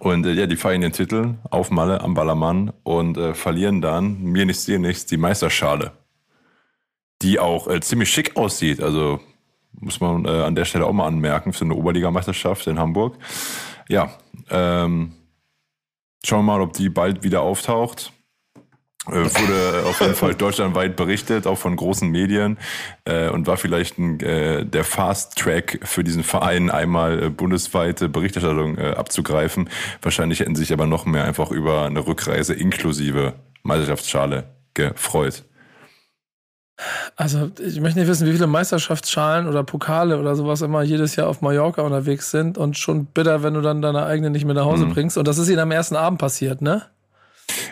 Und 0.00 0.26
äh, 0.26 0.32
ja, 0.32 0.46
die 0.46 0.56
feiern 0.56 0.80
den 0.80 0.92
Titel 0.92 1.36
auf 1.50 1.70
Malle 1.70 2.00
am 2.00 2.14
Ballermann 2.14 2.72
und 2.82 3.16
äh, 3.16 3.34
verlieren 3.34 3.80
dann, 3.80 4.20
mir 4.22 4.44
nichts, 4.44 4.66
dir 4.66 4.78
nichts, 4.78 5.06
die 5.06 5.16
Meisterschale. 5.16 5.92
Die 7.22 7.38
auch 7.38 7.68
äh, 7.68 7.80
ziemlich 7.80 8.10
schick 8.10 8.36
aussieht. 8.36 8.82
Also 8.82 9.20
muss 9.72 10.00
man 10.00 10.24
äh, 10.24 10.28
an 10.28 10.54
der 10.54 10.64
Stelle 10.64 10.86
auch 10.86 10.92
mal 10.92 11.06
anmerken, 11.06 11.52
für 11.52 11.64
eine 11.64 11.74
Oberligameisterschaft 11.74 12.66
in 12.66 12.78
Hamburg. 12.78 13.16
Ja, 13.88 14.10
ähm, 14.50 15.12
schauen 16.24 16.40
wir 16.40 16.52
mal, 16.54 16.60
ob 16.60 16.72
die 16.72 16.88
bald 16.88 17.22
wieder 17.22 17.42
auftaucht. 17.42 18.12
Äh, 19.06 19.12
wurde 19.12 19.88
auf 19.88 20.00
jeden 20.00 20.14
Fall 20.14 20.34
deutschlandweit 20.38 20.94
berichtet, 20.94 21.46
auch 21.46 21.56
von 21.56 21.74
großen 21.74 22.08
Medien 22.08 22.58
äh, 23.04 23.30
und 23.30 23.46
war 23.46 23.56
vielleicht 23.56 23.98
ein, 23.98 24.20
äh, 24.20 24.66
der 24.66 24.84
Fast 24.84 25.38
Track 25.38 25.80
für 25.84 26.04
diesen 26.04 26.22
Verein, 26.22 26.70
einmal 26.70 27.22
äh, 27.22 27.30
bundesweite 27.30 28.08
Berichterstattung 28.10 28.76
äh, 28.76 28.90
abzugreifen. 28.90 29.70
Wahrscheinlich 30.02 30.40
hätten 30.40 30.54
sich 30.54 30.72
aber 30.72 30.86
noch 30.86 31.06
mehr 31.06 31.24
einfach 31.24 31.50
über 31.50 31.86
eine 31.86 32.06
Rückreise 32.06 32.52
inklusive 32.52 33.34
Meisterschaftsschale 33.62 34.44
gefreut. 34.74 35.44
Also, 37.16 37.50
ich 37.58 37.80
möchte 37.80 37.98
nicht 37.98 38.08
wissen, 38.08 38.26
wie 38.26 38.32
viele 38.32 38.46
Meisterschaftsschalen 38.46 39.46
oder 39.46 39.64
Pokale 39.64 40.18
oder 40.18 40.34
sowas 40.34 40.62
immer 40.62 40.82
jedes 40.82 41.16
Jahr 41.16 41.28
auf 41.28 41.40
Mallorca 41.40 41.82
unterwegs 41.82 42.30
sind 42.30 42.58
und 42.58 42.78
schon 42.78 43.06
bitter, 43.06 43.42
wenn 43.42 43.54
du 43.54 43.60
dann 43.60 43.82
deine 43.82 44.04
eigene 44.04 44.30
nicht 44.30 44.44
mehr 44.44 44.54
nach 44.54 44.64
Hause 44.64 44.86
mhm. 44.86 44.94
bringst. 44.94 45.18
Und 45.18 45.28
das 45.28 45.38
ist 45.38 45.48
ihnen 45.48 45.60
am 45.60 45.70
ersten 45.70 45.96
Abend 45.96 46.18
passiert, 46.18 46.62
ne? 46.62 46.82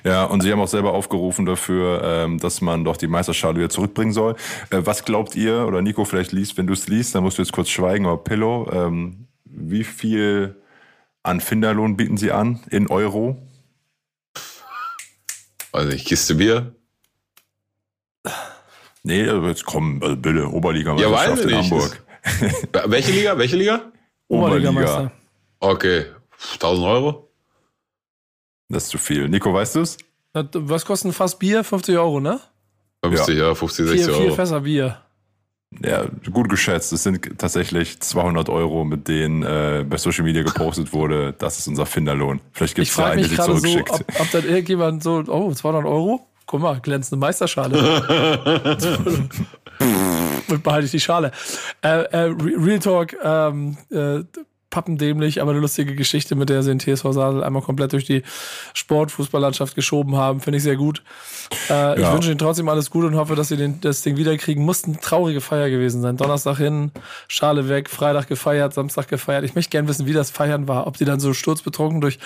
Ja, 0.05 0.25
und 0.25 0.43
sie 0.43 0.53
haben 0.53 0.61
auch 0.61 0.69
selber 0.69 0.93
aufgerufen 0.93 1.47
dafür, 1.47 2.03
ähm, 2.05 2.39
dass 2.39 2.61
man 2.61 2.85
doch 2.85 2.97
die 2.97 3.07
Meisterschale 3.07 3.57
wieder 3.57 3.71
zurückbringen 3.71 4.13
soll. 4.13 4.35
Äh, 4.71 4.81
was 4.85 5.05
glaubt 5.05 5.37
ihr, 5.37 5.67
oder 5.67 5.83
Nico 5.83 6.05
vielleicht 6.05 6.33
liest, 6.33 6.57
wenn 6.57 6.67
du 6.67 6.73
es 6.73 6.89
liest, 6.89 7.15
dann 7.15 7.23
musst 7.23 7.39
du 7.39 7.43
jetzt 7.43 7.53
kurz 7.53 7.69
schweigen, 7.69 8.07
aber 8.07 8.19
Pillow, 8.19 8.71
ähm, 8.73 9.27
wie 9.45 9.85
viel 9.85 10.57
an 11.23 11.41
Finderlohn 11.41 11.97
bieten 11.97 12.17
sie 12.17 12.33
an 12.33 12.61
in 12.71 12.89
Euro? 12.89 13.37
Also 15.73 15.91
ich 15.91 16.05
Kiste 16.05 16.37
Bier. 16.37 16.75
Nee, 19.03 19.29
also 19.29 19.47
jetzt 19.47 19.65
kommen, 19.65 20.03
also 20.03 20.17
bitte, 20.17 20.47
Oberligameisterschaft 20.49 21.45
ja, 21.45 21.51
in 21.51 21.57
Hamburg. 21.57 22.05
Welche 22.87 23.13
Liga? 23.13 23.39
Welche 23.39 23.57
Liga? 23.57 23.93
Oberligameister. 24.29 25.13
Okay. 25.61 26.07
1000 26.55 26.87
Euro? 26.87 27.29
Das 28.69 28.85
ist 28.85 28.91
zu 28.91 28.99
viel. 28.99 29.29
Nico, 29.29 29.53
weißt 29.53 29.77
du 29.77 29.81
es? 29.81 29.97
Was 30.33 30.85
kostet 30.85 31.11
ein 31.11 31.15
Fass 31.15 31.39
Bier? 31.39 31.65
50 31.65 31.97
Euro, 31.97 32.21
ne? 32.21 32.41
50, 33.05 33.39
ja, 33.39 33.49
ja 33.49 33.55
50, 33.55 33.87
60 33.87 34.05
vier, 34.05 34.15
Euro. 34.15 34.23
Vier 34.25 34.33
Fässer 34.33 34.61
Bier. 34.61 34.99
Ja, 35.85 36.07
gut 36.31 36.49
geschätzt. 36.49 36.93
Es 36.93 37.03
sind 37.03 37.39
tatsächlich 37.39 38.01
200 38.01 38.49
Euro, 38.49 38.85
mit 38.85 39.07
denen 39.07 39.43
äh, 39.43 39.85
bei 39.89 39.99
Social 39.99 40.25
Media 40.25 40.43
gepostet 40.43 40.93
wurde. 40.93 41.35
Das 41.39 41.59
ist 41.59 41.69
unser 41.69 41.87
Finderlohn. 41.87 42.41
Vielleicht 42.53 42.75
gibt 42.75 42.89
es 42.89 42.97
da 42.97 43.07
eine, 43.07 43.23
die 43.23 43.37
zurückschickt. 43.37 43.89
So, 43.89 43.95
ob, 43.95 44.21
ob 44.21 44.31
dann 44.31 44.45
irgendjemand 44.45 45.03
so, 45.03 45.23
oh, 45.27 45.53
200 45.53 45.85
Euro? 45.85 46.27
Guck 46.49 46.61
mal, 46.61 46.81
glänzende 46.81 47.21
Meisterschale. 47.21 47.79
Und 50.49 50.63
behalte 50.65 50.87
ich 50.87 50.91
die 50.91 51.01
Schale. 51.01 51.31
Äh, 51.83 52.03
äh, 52.11 52.35
Real 52.41 52.81
Talk, 52.81 53.15
ähm, 53.23 53.77
äh, 53.91 54.25
pappendämlich, 54.71 55.41
aber 55.41 55.53
eine 55.53 55.61
lustige 55.61 55.95
Geschichte, 55.95 56.35
mit 56.35 56.51
der 56.51 56.63
sie 56.63 56.75
den 56.75 56.81
TSV 56.81 57.05
Sasel 57.13 57.43
einmal 57.43 57.63
komplett 57.63 57.93
durch 57.93 58.05
die 58.05 58.23
Sportfußballlandschaft 58.75 59.75
geschoben 59.75 60.17
haben. 60.17 60.41
Finde 60.41 60.59
ich 60.59 60.63
sehr 60.63 60.77
gut. 60.77 61.03
Äh, 61.71 61.73
ja. 61.73 61.95
Ich 61.95 62.13
wünsche 62.13 62.31
ihnen 62.31 62.39
trotzdem 62.39 62.69
alles 62.69 62.91
Gute 62.91 63.07
und 63.07 63.17
hoffe, 63.17 63.35
dass 63.35 63.49
sie 63.49 63.57
den, 63.57 63.81
das 63.81 64.03
Ding 64.03 64.17
wiederkriegen. 64.17 64.65
Muss 64.65 64.85
eine 64.85 64.99
traurige 65.01 65.41
Feier 65.41 65.71
gewesen 65.71 66.03
sein. 66.03 66.17
Donnerstag 66.17 66.59
hin, 66.59 66.93
Schale 67.29 67.69
weg, 67.69 67.89
Freitag 67.89 68.29
gefeiert, 68.29 68.75
Samstag 68.75 69.09
gefeiert. 69.09 69.45
Ich 69.45 69.55
möchte 69.55 69.71
gerne 69.71 69.89
wissen, 69.89 70.07
wie 70.07 70.13
das 70.13 70.31
Feiern 70.31 70.69
war. 70.69 70.87
Ob 70.87 70.99
die 70.99 71.07
dann 71.07 71.21
so 71.21 71.33
sturzbetrunken 71.33 72.01
durch 72.01 72.19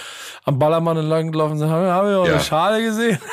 am 0.44 0.58
Ballermann 0.58 0.96
entlang 0.96 1.30
gelaufen 1.30 1.58
sind. 1.58 1.70
Haben, 1.70 1.86
haben 1.86 2.08
wir 2.08 2.18
auch 2.18 2.26
ja. 2.26 2.34
eine 2.34 2.42
Schale 2.42 2.82
gesehen? 2.82 3.18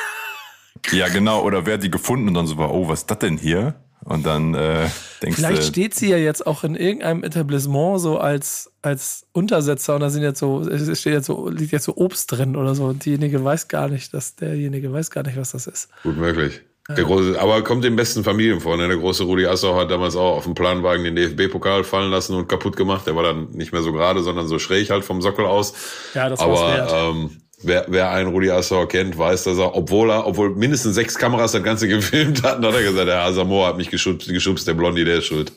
Ja, 0.92 1.08
genau. 1.08 1.42
Oder 1.42 1.66
wer 1.66 1.74
hat 1.74 1.82
die 1.82 1.90
gefunden 1.90 2.28
und 2.28 2.34
dann 2.34 2.46
so 2.46 2.56
war, 2.56 2.72
oh, 2.72 2.88
was 2.88 3.00
ist 3.00 3.10
das 3.10 3.18
denn 3.18 3.38
hier? 3.38 3.74
Und 4.04 4.24
dann 4.24 4.54
äh, 4.54 4.88
denkst 5.22 5.36
Vielleicht 5.36 5.62
du, 5.62 5.66
steht 5.66 5.94
sie 5.94 6.08
ja 6.08 6.16
jetzt 6.16 6.46
auch 6.46 6.64
in 6.64 6.74
irgendeinem 6.74 7.22
Etablissement 7.22 8.00
so 8.00 8.18
als, 8.18 8.72
als 8.80 9.26
Untersetzer 9.32 9.94
und 9.94 10.00
da 10.00 10.08
sind 10.08 10.22
jetzt 10.22 10.38
so, 10.38 10.60
es 10.62 10.98
steht 10.98 11.12
jetzt 11.12 11.26
so, 11.26 11.50
liegt 11.50 11.72
jetzt 11.72 11.84
so 11.84 11.96
Obst 11.96 12.32
drin 12.32 12.56
oder 12.56 12.74
so 12.74 12.86
und 12.86 13.04
diejenige 13.04 13.44
weiß 13.44 13.68
gar 13.68 13.88
nicht, 13.88 14.14
dass 14.14 14.36
derjenige 14.36 14.90
weiß 14.90 15.10
gar 15.10 15.22
nicht, 15.22 15.36
was 15.36 15.52
das 15.52 15.66
ist. 15.66 15.88
Gut 16.02 16.16
möglich. 16.16 16.62
Der 16.96 17.04
große, 17.04 17.40
aber 17.40 17.62
kommt 17.62 17.84
den 17.84 17.94
besten 17.94 18.24
Familien 18.24 18.60
vor. 18.60 18.76
Ne? 18.76 18.88
Der 18.88 18.96
große 18.96 19.22
Rudi 19.24 19.46
Assau 19.46 19.76
hat 19.76 19.90
damals 19.90 20.16
auch 20.16 20.38
auf 20.38 20.44
dem 20.44 20.54
Planwagen 20.54 21.04
den 21.04 21.14
DFB-Pokal 21.14 21.84
fallen 21.84 22.10
lassen 22.10 22.34
und 22.34 22.48
kaputt 22.48 22.76
gemacht. 22.76 23.06
Der 23.06 23.14
war 23.14 23.22
dann 23.22 23.50
nicht 23.52 23.72
mehr 23.72 23.82
so 23.82 23.92
gerade, 23.92 24.22
sondern 24.22 24.48
so 24.48 24.58
schräg 24.58 24.90
halt 24.90 25.04
vom 25.04 25.22
Sockel 25.22 25.46
aus. 25.46 25.74
Ja, 26.14 26.28
das 26.28 26.40
war 26.40 26.76
wert. 26.76 26.92
Ähm, 26.92 27.30
wer, 27.62 27.86
wer 27.88 28.10
einen 28.10 28.30
Rudi 28.30 28.50
Assauer 28.50 28.88
kennt, 28.88 29.16
weiß, 29.16 29.44
dass 29.44 29.58
er, 29.58 29.74
obwohl 29.74 30.10
er, 30.10 30.26
obwohl 30.26 30.50
mindestens 30.54 30.94
sechs 30.94 31.16
Kameras 31.16 31.52
das 31.52 31.62
Ganze 31.62 31.88
gefilmt 31.88 32.42
hatten, 32.42 32.64
hat 32.64 32.74
er 32.74 32.82
gesagt, 32.82 33.08
der 33.08 33.22
Asamoah 33.22 33.68
hat 33.68 33.76
mich 33.76 33.90
geschubst, 33.90 34.28
geschubst 34.28 34.66
der 34.66 34.74
Blondie, 34.74 35.04
der 35.04 35.18
ist 35.18 35.26
schuld. 35.26 35.52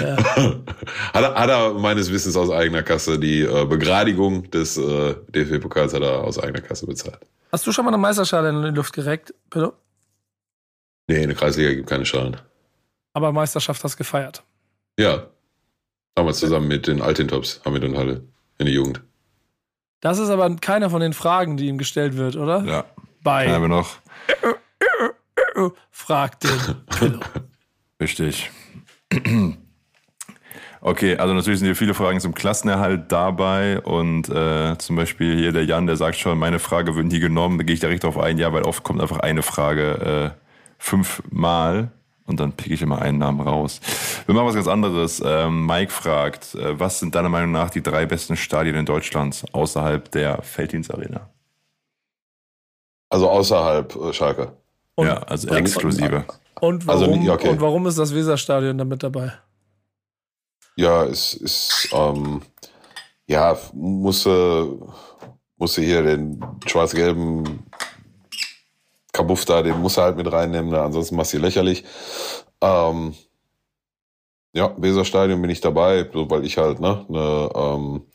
Ja. 0.00 0.16
hat, 1.14 1.22
er, 1.22 1.34
hat 1.34 1.50
er 1.50 1.74
meines 1.74 2.10
Wissens 2.10 2.36
aus 2.36 2.50
eigener 2.50 2.82
Kasse 2.82 3.18
die 3.18 3.42
äh, 3.42 3.64
Begradigung 3.64 4.50
des 4.50 4.76
äh, 4.76 5.14
DFB-Pokals 5.28 5.94
hat 5.94 6.02
er 6.02 6.24
aus 6.24 6.38
eigener 6.38 6.60
Kasse 6.60 6.86
bezahlt. 6.86 7.20
Hast 7.52 7.66
du 7.66 7.72
schon 7.72 7.84
mal 7.84 7.92
eine 7.92 7.98
Meisterschale 7.98 8.50
in 8.50 8.62
die 8.62 8.70
Luft 8.70 8.92
gereckt, 8.92 9.34
bitte? 9.50 9.72
Nee, 11.08 11.22
in 11.22 11.28
der 11.28 11.36
Kreisliga 11.36 11.72
gibt 11.72 11.88
keine 11.88 12.04
Schalen. 12.04 12.36
Aber 13.12 13.32
Meisterschaft 13.32 13.82
hast 13.84 13.96
gefeiert. 13.96 14.42
Ja. 14.98 15.28
Damals 16.14 16.38
zusammen 16.38 16.66
mit 16.66 16.86
den 16.86 17.02
Altintops, 17.02 17.60
haben 17.64 17.74
wir 17.74 17.80
dann 17.80 17.96
Halle 17.96 18.22
in 18.58 18.66
der 18.66 18.74
Jugend. 18.74 19.02
Das 20.00 20.18
ist 20.18 20.30
aber 20.30 20.54
keiner 20.56 20.90
von 20.90 21.00
den 21.00 21.12
Fragen, 21.12 21.56
die 21.56 21.66
ihm 21.68 21.78
gestellt 21.78 22.16
wird, 22.16 22.36
oder? 22.36 22.62
Ja. 22.64 22.84
Bei. 23.22 23.50
Haben 23.50 23.62
wir 23.62 23.68
noch. 23.68 23.96
Fragt 25.90 26.44
den 26.44 26.84
Pillow. 26.98 27.20
Richtig. 28.00 28.50
Okay, 30.82 31.16
also 31.16 31.34
natürlich 31.34 31.58
sind 31.58 31.66
hier 31.66 31.74
viele 31.74 31.94
Fragen 31.94 32.20
zum 32.20 32.32
Klassenerhalt 32.32 33.10
dabei 33.10 33.80
und 33.80 34.28
äh, 34.28 34.78
zum 34.78 34.94
Beispiel 34.94 35.36
hier 35.36 35.50
der 35.50 35.64
Jan, 35.64 35.88
der 35.88 35.96
sagt 35.96 36.16
schon, 36.16 36.38
meine 36.38 36.60
Frage 36.60 36.94
wird 36.94 37.06
nie 37.06 37.18
genommen, 37.18 37.58
da 37.58 37.64
gehe 37.64 37.74
ich 37.74 37.80
direkt 37.80 38.04
auf 38.04 38.16
ein, 38.16 38.38
ja, 38.38 38.52
weil 38.52 38.62
oft 38.62 38.84
kommt 38.84 39.00
einfach 39.00 39.18
eine 39.18 39.42
Frage 39.42 40.34
äh, 40.36 40.40
fünfmal 40.78 41.90
und 42.26 42.40
dann 42.40 42.52
pick 42.52 42.72
ich 42.72 42.82
immer 42.82 43.00
einen 43.00 43.18
Namen 43.18 43.40
raus. 43.40 43.80
Wir 44.26 44.34
machen 44.34 44.46
was 44.46 44.54
ganz 44.54 44.68
anderes. 44.68 45.22
Ähm, 45.24 45.66
Mike 45.66 45.92
fragt, 45.92 46.54
äh, 46.54 46.78
was 46.78 46.98
sind 46.98 47.14
deiner 47.14 47.28
Meinung 47.28 47.52
nach 47.52 47.70
die 47.70 47.82
drei 47.82 48.06
besten 48.06 48.36
Stadien 48.36 48.74
in 48.76 48.86
Deutschland 48.86 49.44
außerhalb 49.52 50.10
der 50.10 50.42
Felddienstarena? 50.42 51.30
Also 53.08 53.30
außerhalb 53.30 53.96
äh, 53.96 54.12
Schalke. 54.12 54.52
Und, 54.94 55.06
ja, 55.06 55.18
also 55.22 55.48
exklusive. 55.48 56.24
Und 56.60 56.88
also 56.88 57.06
warum, 57.06 57.20
also, 57.20 57.32
okay. 57.32 57.48
und 57.50 57.60
warum 57.60 57.86
ist 57.86 57.98
das 57.98 58.14
Weserstadion 58.14 58.78
damit 58.78 59.02
dabei? 59.02 59.32
Ja, 60.76 61.04
es 61.04 61.34
ist, 61.34 61.88
ähm, 61.92 62.42
ja, 63.26 63.56
musste, 63.72 64.78
musste 65.56 65.82
hier 65.82 66.02
den 66.02 66.42
schwarz-gelben 66.66 67.62
Kabuff 69.16 69.44
da, 69.46 69.62
den 69.62 69.80
muss 69.80 69.96
er 69.96 70.04
halt 70.04 70.16
mit 70.16 70.30
reinnehmen, 70.30 70.70
ne? 70.70 70.80
ansonsten 70.82 71.16
machst 71.16 71.32
du 71.32 71.38
lächerlich. 71.38 71.84
Ähm, 72.60 73.14
ja, 74.52 74.74
Weserstadion 74.76 75.40
bin 75.40 75.50
ich 75.50 75.60
dabei, 75.60 76.08
weil 76.12 76.44
ich 76.44 76.58
halt, 76.58 76.80
ne, 76.80 77.04
ne 77.08 77.50
ähm, 77.54 78.06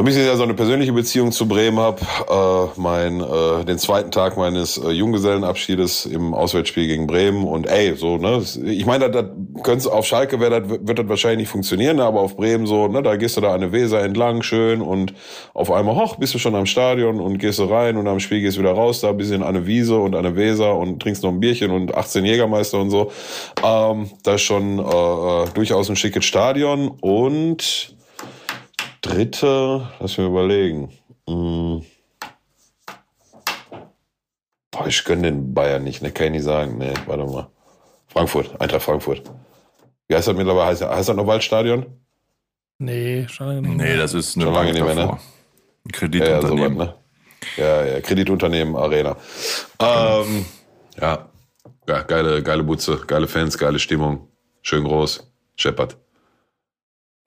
ein 0.00 0.04
bisschen 0.04 0.26
ja 0.26 0.36
so 0.36 0.44
eine 0.44 0.54
persönliche 0.54 0.92
Beziehung 0.92 1.32
zu 1.32 1.48
Bremen 1.48 1.80
habe. 1.80 2.00
Äh, 2.30 2.80
mein, 2.80 3.20
äh, 3.20 3.64
den 3.64 3.78
zweiten 3.78 4.12
Tag 4.12 4.36
meines 4.36 4.78
äh, 4.78 4.90
Junggesellenabschiedes 4.90 6.06
im 6.06 6.34
Auswärtsspiel 6.34 6.86
gegen 6.86 7.08
Bremen 7.08 7.44
und 7.44 7.66
ey, 7.66 7.96
so, 7.96 8.16
ne, 8.16 8.40
ich 8.64 8.86
meine, 8.86 9.10
das, 9.10 9.24
das 9.24 9.62
könnte 9.64 9.92
auf 9.92 10.06
Schalke 10.06 10.38
wäre 10.38 10.60
das, 10.60 10.70
wird 10.86 11.00
das 11.00 11.08
wahrscheinlich 11.08 11.38
nicht 11.38 11.50
funktionieren, 11.50 11.98
aber 11.98 12.20
auf 12.20 12.36
Bremen 12.36 12.66
so, 12.66 12.86
ne, 12.86 13.02
da 13.02 13.16
gehst 13.16 13.38
du 13.38 13.40
da 13.40 13.52
eine 13.52 13.72
Weser 13.72 14.00
entlang, 14.04 14.42
schön 14.42 14.82
und 14.82 15.14
auf 15.52 15.72
einmal, 15.72 15.96
hoch, 15.96 16.14
bist 16.14 16.32
du 16.32 16.38
schon 16.38 16.54
am 16.54 16.66
Stadion 16.66 17.18
und 17.18 17.38
gehst 17.38 17.58
du 17.58 17.64
rein 17.64 17.96
und 17.96 18.06
am 18.06 18.20
Spiel 18.20 18.40
gehst 18.40 18.56
du 18.56 18.60
wieder 18.60 18.74
raus, 18.74 19.00
da 19.00 19.08
ein 19.08 19.16
bisschen 19.16 19.42
eine 19.42 19.66
Wiese 19.66 19.96
und 19.96 20.14
eine 20.14 20.36
Weser 20.36 20.76
und 20.76 21.02
trinkst 21.02 21.24
noch 21.24 21.30
ein 21.30 21.40
Bierchen 21.40 21.72
und 21.72 21.92
18 21.96 22.24
Jägermeister 22.24 22.78
und 22.78 22.90
so. 22.90 23.10
Ähm, 23.64 24.08
das 24.22 24.36
ist 24.36 24.42
schon 24.42 24.78
äh, 24.78 24.82
äh, 24.82 25.46
durchaus 25.54 25.90
ein 25.90 25.96
schickes 25.96 26.24
Stadion 26.24 26.86
und 27.00 27.97
dritte, 29.00 29.88
lass 30.00 30.18
mich 30.18 30.26
überlegen. 30.26 30.90
Hm. 31.28 31.84
Boah, 34.70 34.86
ich 34.86 35.04
gönne 35.04 35.22
den 35.22 35.54
Bayern 35.54 35.84
nicht, 35.84 36.02
ne, 36.02 36.10
kann 36.10 36.26
ich 36.26 36.32
nicht 36.32 36.44
sagen. 36.44 36.78
Ne, 36.78 36.94
warte 37.06 37.24
mal. 37.24 37.50
Frankfurt, 38.08 38.60
Eintracht 38.60 38.82
Frankfurt. 38.82 39.22
Wie 40.08 40.14
heißt 40.14 40.28
das 40.28 40.36
mittlerweile? 40.36 40.66
Heißt, 40.66 40.82
heißt 40.82 41.08
das 41.08 41.16
noch 41.16 41.26
Waldstadion? 41.26 41.86
Nee, 42.78 43.26
schon 43.28 43.48
lange 43.48 43.62
nicht 43.62 43.76
mehr. 43.76 43.86
Nee, 43.86 43.96
das 43.96 44.14
ist 44.14 44.36
eine 44.36 44.46
schon 44.46 44.54
lange 44.54 44.72
nicht 44.72 44.84
mehr, 44.84 44.94
ne? 44.94 45.18
Ein 45.84 45.92
Kreditunternehmen. 45.92 46.78
Ja, 46.78 46.84
ja, 46.84 46.94
so 47.56 47.64
ne? 47.64 47.84
ja, 47.86 47.94
ja, 47.94 48.00
Kreditunternehmen, 48.00 48.76
Arena. 48.76 49.16
Ähm, 49.80 50.46
ja. 51.00 51.28
ja, 51.86 52.02
geile, 52.02 52.42
geile 52.42 52.62
Butze, 52.62 53.02
geile 53.06 53.26
Fans, 53.26 53.58
geile 53.58 53.78
Stimmung. 53.78 54.28
Schön 54.62 54.84
groß. 54.84 55.30
Shepard. 55.56 55.96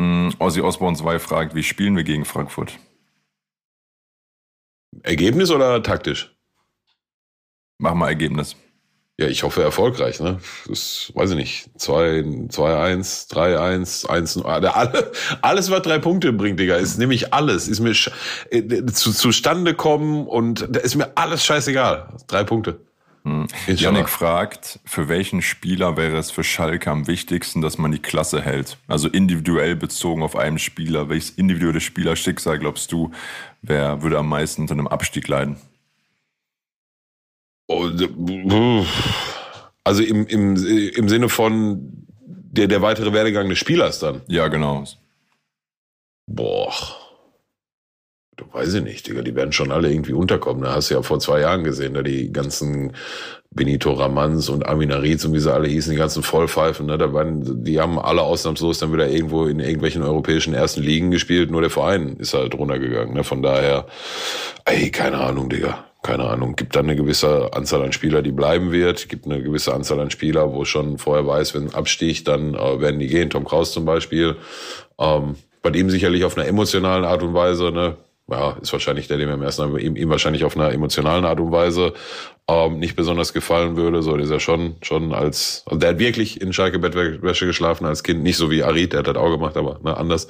Mm, 0.02 0.30
Ozzy 0.40 0.62
Osbourne 0.62 0.98
2 0.98 1.20
fragt, 1.20 1.54
wie 1.54 1.62
spielen 1.62 1.96
wir 1.96 2.04
gegen 2.04 2.26
Frankfurt? 2.26 2.80
Ergebnis 5.04 5.52
oder 5.52 5.84
taktisch? 5.84 6.36
Mach 7.78 7.94
mal 7.94 8.08
Ergebnis. 8.08 8.56
Ja, 9.20 9.28
ich 9.28 9.44
hoffe 9.44 9.62
erfolgreich, 9.62 10.20
ne? 10.20 10.40
Das 10.68 11.12
weiß 11.14 11.32
ich 11.32 11.36
nicht. 11.36 11.70
2-1, 11.78 13.30
3-1, 13.30 14.08
1 14.08 14.38
alle, 14.44 15.12
alles, 15.42 15.70
was 15.70 15.82
drei 15.84 16.00
Punkte 16.00 16.34
bringt, 16.34 16.60
Digga, 16.60 16.78
ist 16.78 16.98
nämlich 16.98 17.32
alles. 17.32 17.68
Ist 17.68 17.82
mir 17.82 17.94
äh, 18.50 18.86
zu, 18.88 19.12
zustande 19.12 19.76
kommen 19.76 20.26
und 20.26 20.66
da 20.68 20.80
ist 20.80 20.96
mir 20.96 21.16
alles 21.16 21.46
scheißegal. 21.46 22.16
Drei 22.26 22.44
Punkte. 22.44 22.80
Hm. 23.24 23.48
Janik 23.68 24.10
fragt, 24.10 24.80
für 24.84 25.08
welchen 25.08 25.44
Spieler 25.44 25.96
wäre 25.96 26.18
es 26.18 26.32
für 26.32 26.44
Schalke 26.44 26.90
am 26.90 27.06
wichtigsten, 27.06 27.62
dass 27.62 27.78
man 27.78 27.92
die 27.92 28.00
Klasse 28.00 28.42
hält? 28.42 28.78
Also 28.88 29.08
individuell 29.08 29.76
bezogen 29.76 30.24
auf 30.24 30.36
einen 30.36 30.58
Spieler. 30.58 31.08
Welches 31.10 31.30
individuelle 31.32 31.82
Spielerschicksal, 31.82 32.58
glaubst 32.58 32.92
du, 32.92 33.12
wer 33.62 34.02
würde 34.02 34.18
am 34.18 34.28
meisten 34.28 34.62
unter 34.64 34.74
einem 34.74 34.88
Abstieg 34.88 35.28
leiden? 35.28 35.58
Oh, 37.68 37.90
also 39.84 40.04
im, 40.04 40.26
im, 40.28 40.56
im 40.56 41.10
Sinne 41.10 41.30
von 41.30 42.08
der, 42.18 42.68
der 42.68 42.82
weitere 42.82 43.14
Werdegang 43.14 43.50
des 43.50 43.60
Spielers 43.60 44.00
dann? 44.00 44.22
Ja, 44.28 44.48
genau. 44.48 44.84
Boah. 46.28 46.74
Weiß 48.52 48.74
ich 48.74 48.84
nicht, 48.84 49.08
Digga, 49.08 49.22
die 49.22 49.36
werden 49.36 49.52
schon 49.52 49.72
alle 49.72 49.92
irgendwie 49.92 50.14
unterkommen. 50.14 50.64
Da 50.64 50.76
hast 50.76 50.90
du 50.90 50.96
ja 50.96 51.02
vor 51.02 51.20
zwei 51.20 51.42
Jahren 51.42 51.64
gesehen, 51.64 51.94
da 51.94 52.02
die 52.02 52.32
ganzen 52.32 52.94
Benito 53.54 53.92
Ramans 53.92 54.48
und 54.48 54.66
Amina 54.66 54.98
Rietz 54.98 55.26
und 55.26 55.34
wie 55.34 55.40
sie 55.40 55.54
alle 55.54 55.68
hießen, 55.68 55.92
die 55.92 55.98
ganzen 55.98 56.24
Vollpfeifen, 56.24 56.86
ne, 56.86 56.98
da 56.98 57.12
waren, 57.12 57.66
die 57.66 57.82
haben 57.82 58.00
alle 58.00 58.22
ausnahmslos 58.22 58.80
dann 58.80 58.94
wieder 58.94 59.10
irgendwo 59.10 59.46
in 59.46 59.60
irgendwelchen 59.60 60.04
europäischen 60.04 60.54
ersten 60.54 60.82
Ligen 60.82 61.12
gespielt, 61.12 61.52
nur 61.52 61.60
der 61.60 61.70
Verein 61.70 62.16
ist 62.18 62.34
halt 62.34 62.56
runtergegangen, 62.56 63.14
ne, 63.14 63.26
von 63.26 63.42
daher, 63.42 63.88
ey, 64.64 64.90
keine 64.90 65.18
Ahnung, 65.18 65.50
Digga. 65.50 65.86
Keine 66.04 66.24
Ahnung, 66.24 66.56
gibt 66.56 66.76
dann 66.76 66.86
eine 66.86 66.96
gewisse 66.96 67.54
Anzahl 67.54 67.84
an 67.84 67.92
Spieler, 67.92 68.24
die 68.24 68.32
bleiben 68.32 68.72
wird, 68.72 69.08
gibt 69.08 69.26
eine 69.26 69.44
gewisse 69.44 69.72
Anzahl 69.72 70.00
an 70.00 70.10
Spieler, 70.10 70.52
wo 70.52 70.66
schon 70.66 70.98
vorher 70.98 71.28
weiß, 71.28 71.54
wenn 71.54 71.76
Abstieg, 71.76 72.26
dann 72.26 72.56
äh, 72.56 72.82
werden 72.82 73.00
die 73.00 73.06
gehen. 73.06 73.30
Tom 73.30 73.46
Kraus 73.46 73.72
zum 73.72 73.86
Beispiel. 73.86 74.36
Ähm, 74.98 75.36
bei 75.62 75.70
dem 75.70 75.92
sicherlich 75.92 76.24
auf 76.24 76.36
einer 76.36 76.48
emotionalen 76.48 77.06
Art 77.06 77.22
und 77.22 77.36
Weise, 77.36 77.72
ne, 77.72 77.98
ja, 78.32 78.58
ist 78.62 78.74
wahrscheinlich 78.74 79.08
der, 79.08 79.18
dem 79.18 79.30
im 79.30 79.42
ersten 79.42 79.78
ihm, 79.78 79.96
ihm 79.96 80.10
wahrscheinlich 80.10 80.44
auf 80.44 80.56
einer 80.56 80.72
emotionalen 80.72 81.26
Art 81.26 81.40
und 81.40 81.52
Weise 81.52 81.94
ähm, 82.48 82.80
nicht 82.80 82.96
besonders 82.96 83.34
gefallen 83.34 83.76
würde. 83.76 84.02
So, 84.02 84.16
der 84.16 84.26
ist 84.26 84.32
ja 84.32 84.40
schon, 84.40 84.76
schon 84.82 85.14
als, 85.14 85.64
also 85.66 85.80
der 85.80 85.90
hat 85.90 86.00
wirklich 86.00 86.42
in 86.42 86.54
Schalke 86.54 86.80
Bettwäsche 86.80 87.46
geschlafen 87.46 87.86
als 87.86 88.04
Kind, 88.04 88.24
nicht 88.24 88.38
so 88.38 88.50
wie 88.50 88.64
Arid, 88.64 88.94
der 88.94 89.00
hat 89.00 89.08
das 89.08 89.18
auch 89.18 89.30
gemacht, 89.30 89.58
aber 89.58 89.80
ne, 89.84 89.96
anders. 89.96 90.28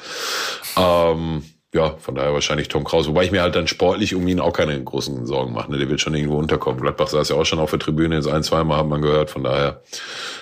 Ähm, 0.78 1.43
ja, 1.74 1.95
von 1.97 2.16
daher 2.16 2.34
wahrscheinlich 2.34 2.68
Tom 2.68 2.84
Kraus. 2.84 3.08
Wobei 3.08 3.24
ich 3.24 3.32
mir 3.32 3.41
halt 3.41 3.56
dann 3.56 3.68
sportlich 3.68 4.14
um 4.14 4.28
ihn 4.28 4.41
auch 4.41 4.52
keine 4.52 4.82
großen 4.84 5.26
Sorgen 5.26 5.54
mache. 5.54 5.72
Ne? 5.72 5.78
Der 5.78 5.89
wird 5.89 6.02
schon 6.02 6.14
irgendwo 6.14 6.38
unterkommen. 6.38 6.82
Gladbach 6.82 7.08
saß 7.08 7.30
ja 7.30 7.38
auch 7.38 7.45
schon 7.45 7.60
auf 7.60 7.70
der 7.70 7.80
Tribüne, 7.80 8.16
jetzt 8.16 8.28
ein, 8.28 8.43
zwei 8.43 8.64
Mal 8.66 8.78
hat 8.78 8.88
man 8.88 9.02
gehört. 9.02 9.30
Von 9.30 9.43
daher 9.43 9.82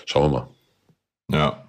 schauen 0.05 0.31
wir 0.31 0.39
mal. 0.39 0.47
Ja. 1.31 1.68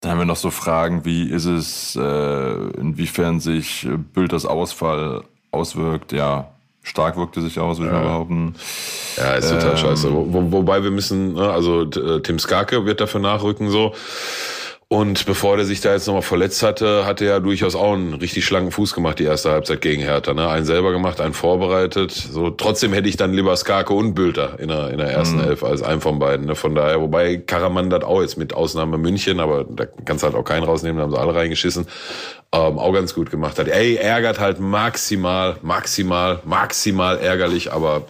Dann 0.00 0.12
haben 0.12 0.18
wir 0.18 0.26
noch 0.26 0.36
so 0.36 0.50
Fragen, 0.50 1.04
wie 1.04 1.28
ist 1.28 1.46
es, 1.46 1.96
äh, 1.96 2.52
inwiefern 2.78 3.40
sich 3.40 3.88
Bülters 4.14 4.46
Ausfall 4.46 5.24
auswirkt. 5.50 6.12
Ja, 6.12 6.50
stark 6.82 7.16
wirkte 7.16 7.40
sich 7.42 7.58
aus, 7.58 7.78
würde 7.78 7.90
ich 7.90 7.96
ja. 7.96 8.02
mal 8.02 8.08
behaupten. 8.08 8.54
Ja, 9.16 9.34
ist 9.34 9.50
total 9.50 9.72
ähm, 9.72 9.76
scheiße. 9.76 10.12
Wo, 10.12 10.52
wobei 10.52 10.82
wir 10.84 10.92
müssen, 10.92 11.34
ne, 11.34 11.50
also 11.50 11.82
äh, 11.82 12.20
Tim 12.22 12.38
Skarke 12.38 12.86
wird 12.86 13.00
dafür 13.00 13.20
nachrücken 13.20 13.70
so. 13.70 13.92
Und 14.90 15.26
bevor 15.26 15.58
der 15.58 15.66
sich 15.66 15.82
da 15.82 15.92
jetzt 15.92 16.06
nochmal 16.06 16.22
verletzt 16.22 16.62
hatte, 16.62 17.04
hatte 17.04 17.26
er 17.26 17.40
durchaus 17.40 17.74
auch 17.74 17.92
einen 17.92 18.14
richtig 18.14 18.46
schlanken 18.46 18.72
Fuß 18.72 18.94
gemacht, 18.94 19.18
die 19.18 19.24
erste 19.24 19.50
Halbzeit 19.50 19.82
gegen 19.82 20.00
Hertha. 20.00 20.32
Ne? 20.32 20.48
Einen 20.48 20.64
selber 20.64 20.92
gemacht, 20.92 21.20
einen 21.20 21.34
vorbereitet. 21.34 22.10
So, 22.10 22.48
trotzdem 22.48 22.94
hätte 22.94 23.06
ich 23.06 23.18
dann 23.18 23.34
lieber 23.34 23.54
Skarke 23.54 23.92
und 23.92 24.14
Bülter 24.14 24.58
in 24.58 24.68
der, 24.68 24.88
in 24.88 24.96
der 24.96 25.08
ersten 25.08 25.36
mhm. 25.36 25.44
Elf 25.44 25.62
als 25.62 25.82
einen 25.82 26.00
von 26.00 26.18
beiden. 26.18 26.46
Ne? 26.46 26.54
Von 26.54 26.74
daher, 26.74 27.02
wobei 27.02 27.36
Karaman 27.36 27.90
das 27.90 28.02
auch 28.02 28.22
jetzt 28.22 28.38
mit 28.38 28.54
Ausnahme 28.54 28.96
München, 28.96 29.40
aber 29.40 29.64
da 29.64 29.84
kannst 29.84 30.22
du 30.22 30.28
halt 30.28 30.36
auch 30.36 30.44
keinen 30.44 30.64
rausnehmen, 30.64 30.96
da 30.96 31.02
haben 31.02 31.12
sie 31.12 31.20
alle 31.20 31.34
reingeschissen, 31.34 31.86
ähm, 32.52 32.78
auch 32.78 32.94
ganz 32.94 33.14
gut 33.14 33.30
gemacht 33.30 33.58
hat. 33.58 33.68
Ey, 33.68 33.96
ärgert 33.96 34.40
halt 34.40 34.58
maximal, 34.58 35.58
maximal, 35.60 36.40
maximal 36.46 37.18
ärgerlich, 37.18 37.70
aber 37.74 38.06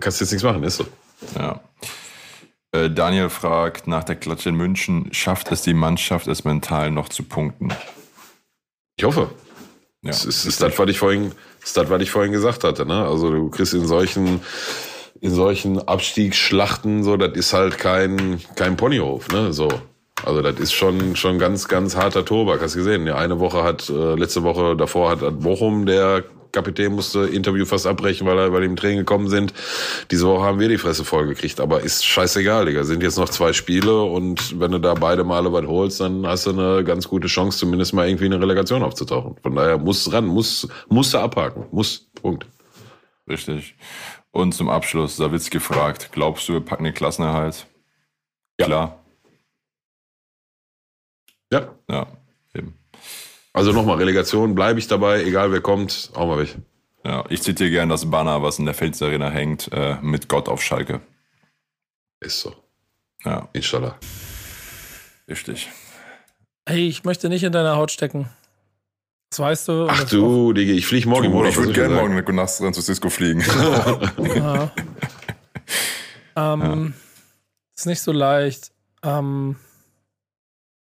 kannst 0.00 0.22
jetzt 0.22 0.30
nichts 0.30 0.42
machen, 0.42 0.62
ist 0.62 0.78
so. 0.78 0.86
Ja. 1.36 1.60
Äh, 2.72 2.90
Daniel 2.90 3.28
fragt 3.28 3.86
nach 3.86 4.04
der 4.04 4.16
Klatsche 4.16 4.50
in 4.50 4.54
München, 4.54 5.08
schafft 5.12 5.50
es 5.50 5.62
die 5.62 5.74
Mannschaft, 5.74 6.28
es 6.28 6.44
mental 6.44 6.90
noch 6.90 7.08
zu 7.08 7.24
punkten? 7.24 7.72
Ich 8.96 9.04
hoffe. 9.04 9.30
Ja, 10.02 10.10
das 10.10 10.24
ist, 10.24 10.46
ist 10.46 10.62
das, 10.62 10.78
was 10.78 10.88
ich 10.88 10.98
vorhin, 10.98 11.32
ist 11.62 11.76
das, 11.76 11.90
was 11.90 12.00
ich 12.00 12.10
vorhin 12.10 12.32
gesagt 12.32 12.64
hatte. 12.64 12.86
Ne? 12.86 13.06
Also 13.06 13.30
du 13.30 13.50
kriegst 13.50 13.74
in 13.74 13.86
solchen, 13.86 14.40
in 15.20 15.34
solchen 15.34 15.86
Abstiegsschlachten 15.86 17.02
so, 17.02 17.16
das 17.16 17.32
ist 17.32 17.52
halt 17.52 17.78
kein, 17.78 18.40
kein 18.54 18.76
Ponyhof. 18.76 19.28
Ne? 19.28 19.52
So. 19.52 19.68
Also 20.24 20.42
das 20.42 20.58
ist 20.58 20.72
schon 20.72 21.16
schon 21.16 21.38
ganz 21.38 21.66
ganz 21.68 21.96
harter 21.96 22.24
Tobak. 22.24 22.60
Hast 22.60 22.74
du 22.74 22.78
gesehen? 22.78 23.06
Ja, 23.06 23.16
eine 23.16 23.40
Woche 23.40 23.62
hat 23.62 23.88
äh, 23.88 24.14
letzte 24.14 24.42
Woche 24.42 24.76
davor 24.76 25.10
hat, 25.10 25.22
hat 25.22 25.40
Bochum 25.40 25.86
der 25.86 26.24
Kapitän 26.52 26.92
musste 26.92 27.26
Interview 27.26 27.64
fast 27.64 27.86
abbrechen, 27.86 28.26
weil 28.26 28.38
er 28.38 28.50
bei 28.50 28.60
dem 28.60 28.76
Tränen 28.76 28.98
gekommen 28.98 29.28
sind. 29.28 29.52
Diese 30.10 30.26
Woche 30.26 30.44
haben 30.44 30.58
wir 30.58 30.68
die 30.68 30.78
Fresse 30.78 31.04
vollgekriegt, 31.04 31.60
aber 31.60 31.80
ist 31.80 32.04
scheißegal, 32.04 32.66
Digga. 32.66 32.84
Sind 32.84 33.02
jetzt 33.02 33.18
noch 33.18 33.28
zwei 33.28 33.52
Spiele 33.52 34.02
und 34.02 34.58
wenn 34.58 34.72
du 34.72 34.78
da 34.78 34.94
beide 34.94 35.24
Male 35.24 35.52
was 35.52 35.66
holst, 35.66 36.00
dann 36.00 36.26
hast 36.26 36.46
du 36.46 36.50
eine 36.50 36.84
ganz 36.84 37.08
gute 37.08 37.28
Chance, 37.28 37.58
zumindest 37.58 37.94
mal 37.94 38.08
irgendwie 38.08 38.26
eine 38.26 38.40
Relegation 38.40 38.82
aufzutauchen. 38.82 39.36
Von 39.42 39.54
daher 39.54 39.78
muss 39.78 40.12
ran, 40.12 40.26
muss, 40.26 40.68
musst 40.88 41.14
du 41.14 41.18
abhaken. 41.18 41.66
Muss. 41.70 42.10
Punkt. 42.20 42.46
Richtig. 43.28 43.76
Und 44.32 44.52
zum 44.52 44.68
Abschluss, 44.68 45.16
Savitz 45.16 45.50
gefragt, 45.50 46.10
glaubst 46.12 46.48
du, 46.48 46.54
wir 46.54 46.60
packen 46.60 46.84
den 46.84 46.94
Klassenerhalt? 46.94 47.66
Ja. 48.58 48.66
Klar. 48.66 49.04
Ja. 51.52 51.74
Ja, 51.88 52.06
eben. 52.54 52.79
Also 53.52 53.72
nochmal, 53.72 53.96
Relegation, 53.96 54.54
bleibe 54.54 54.78
ich 54.78 54.86
dabei, 54.86 55.24
egal 55.24 55.52
wer 55.52 55.60
kommt, 55.60 56.10
auch 56.14 56.26
mal 56.26 56.38
weg. 56.38 56.56
Ja, 57.04 57.24
ich 57.28 57.42
zitiere 57.42 57.70
gerne 57.70 57.92
das 57.92 58.10
Banner, 58.10 58.42
was 58.42 58.58
in 58.58 58.66
der 58.66 58.74
Felsarena 58.74 59.30
hängt, 59.30 59.72
äh, 59.72 59.96
mit 60.02 60.28
Gott 60.28 60.48
auf 60.48 60.62
Schalke. 60.62 61.00
Ist 62.20 62.40
so. 62.40 62.54
Ja. 63.24 63.48
Inshallah. 63.52 63.96
Richtig. 65.28 65.70
Hey, 66.66 66.86
ich 66.88 67.04
möchte 67.04 67.28
nicht 67.28 67.42
in 67.42 67.52
deiner 67.52 67.76
Haut 67.76 67.90
stecken. 67.90 68.28
Das 69.30 69.38
weißt 69.38 69.68
du. 69.68 69.86
Ach 69.88 70.04
du, 70.04 70.52
Digga, 70.52 70.72
ich 70.72 70.86
fliege 70.86 71.08
morgen. 71.08 71.30
Du, 71.30 71.44
ich 71.44 71.56
würde 71.56 71.72
gerne 71.72 71.94
morgen 71.94 72.14
mit 72.14 72.28
nach 72.28 72.48
San 72.48 72.74
Francisco 72.74 73.08
fliegen. 73.10 73.40
ja. 74.36 74.72
ähm, 76.36 76.60
ja. 76.60 76.86
Ist 77.76 77.86
nicht 77.86 78.02
so 78.02 78.12
leicht. 78.12 78.72
Ähm, 79.02 79.56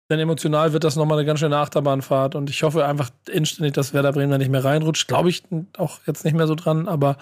denn 0.10 0.20
emotional 0.20 0.74
wird 0.74 0.84
das 0.84 0.96
nochmal 0.96 1.18
eine 1.18 1.26
ganz 1.26 1.40
schöne 1.40 1.58
Achterbahnfahrt 1.58 2.36
und 2.36 2.50
ich 2.50 2.64
hoffe 2.64 2.86
einfach 2.86 3.10
inständig, 3.30 3.74
dass 3.74 3.94
Werder 3.94 4.14
Bremen 4.14 4.32
da 4.32 4.38
nicht 4.38 4.52
mehr 4.52 4.64
reinrutscht. 4.64 5.08
Glaube 5.08 5.30
ich 5.30 5.44
auch 5.78 6.00
jetzt 6.06 6.24
nicht 6.24 6.36
mehr 6.36 6.48
so 6.48 6.56
dran, 6.56 6.88
aber 6.88 7.18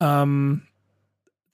ähm, 0.00 0.62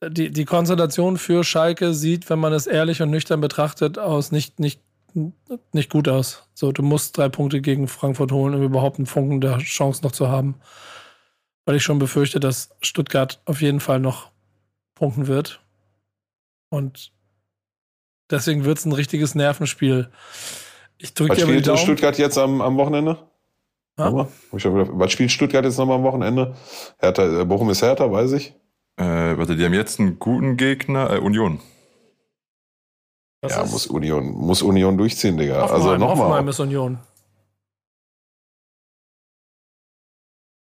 die, 0.07 0.31
die 0.31 0.45
Konstellation 0.45 1.19
für 1.19 1.45
Schalke 1.45 1.95
sieht, 1.95 2.31
wenn 2.31 2.39
man 2.39 2.53
es 2.53 2.67
ehrlich 2.67 3.03
und 3.03 3.11
nüchtern 3.11 3.41
betrachtet, 3.41 3.99
aus 3.99 4.33
nicht, 4.33 4.61
nicht, 4.61 4.81
nicht 5.73 5.91
gut 5.91 6.09
aus. 6.09 6.49
So, 6.55 6.73
du 6.73 6.83
musst 6.83 7.17
drei 7.17 7.29
Punkte 7.29 7.61
gegen 7.61 7.89
Frankfurt 7.89 8.33
holen, 8.33 8.55
um 8.55 8.63
überhaupt 8.63 8.99
einen 8.99 9.07
Funken 9.07 9.41
der 9.41 9.59
Chance 9.59 10.03
noch 10.03 10.13
zu 10.13 10.29
haben. 10.29 10.57
Weil 11.65 11.77
ich 11.77 11.83
schon 11.83 11.99
befürchte, 11.99 12.41
dass 12.41 12.71
Stuttgart 12.81 13.41
auf 13.45 13.61
jeden 13.61 13.81
Fall 13.81 14.01
noch 14.01 14.31
punkten 14.95 15.27
wird. 15.27 15.61
Und 16.71 17.13
Deswegen 18.31 18.65
wird 18.65 18.79
es 18.79 18.85
ein 18.85 18.93
richtiges 18.93 19.35
Nervenspiel. 19.35 20.11
Ich 20.99 21.15
drücke 21.15 21.37
dir 21.37 21.43
spielt 21.43 21.67
Daumen. 21.67 21.79
Stuttgart 21.79 22.19
jetzt 22.19 22.37
am, 22.37 22.61
am 22.61 22.77
Wochenende? 22.77 23.19
Ja. 23.99 24.29
Was 24.53 25.13
spielt 25.13 25.33
Stuttgart 25.33 25.65
jetzt 25.65 25.79
nochmal 25.79 25.97
am 25.97 26.05
Wochenende? 26.05 26.55
Hertha, 26.99 27.41
äh, 27.41 27.45
Bochum 27.45 27.71
ist 27.71 27.83
Hertha, 27.83 28.11
weiß 28.11 28.33
ich. 28.33 28.55
Äh, 28.97 29.37
warte, 29.37 29.57
die 29.57 29.65
haben 29.65 29.75
jetzt 29.75 29.99
einen 29.99 30.19
guten 30.19 30.57
Gegner, 30.57 31.11
äh, 31.13 31.19
Union. 31.19 31.61
Das 33.41 33.55
ja, 33.55 33.65
muss 33.65 33.87
Union, 33.87 34.33
muss 34.33 34.63
Union 34.63 34.99
durchziehen, 34.99 35.37
Digga. 35.37 35.63
Hoffenheim, 35.63 35.75
also 35.75 35.97
nochmal. 35.97 36.27
Hoffenheim 36.27 36.49
ist 36.49 36.61
Union. 36.61 36.99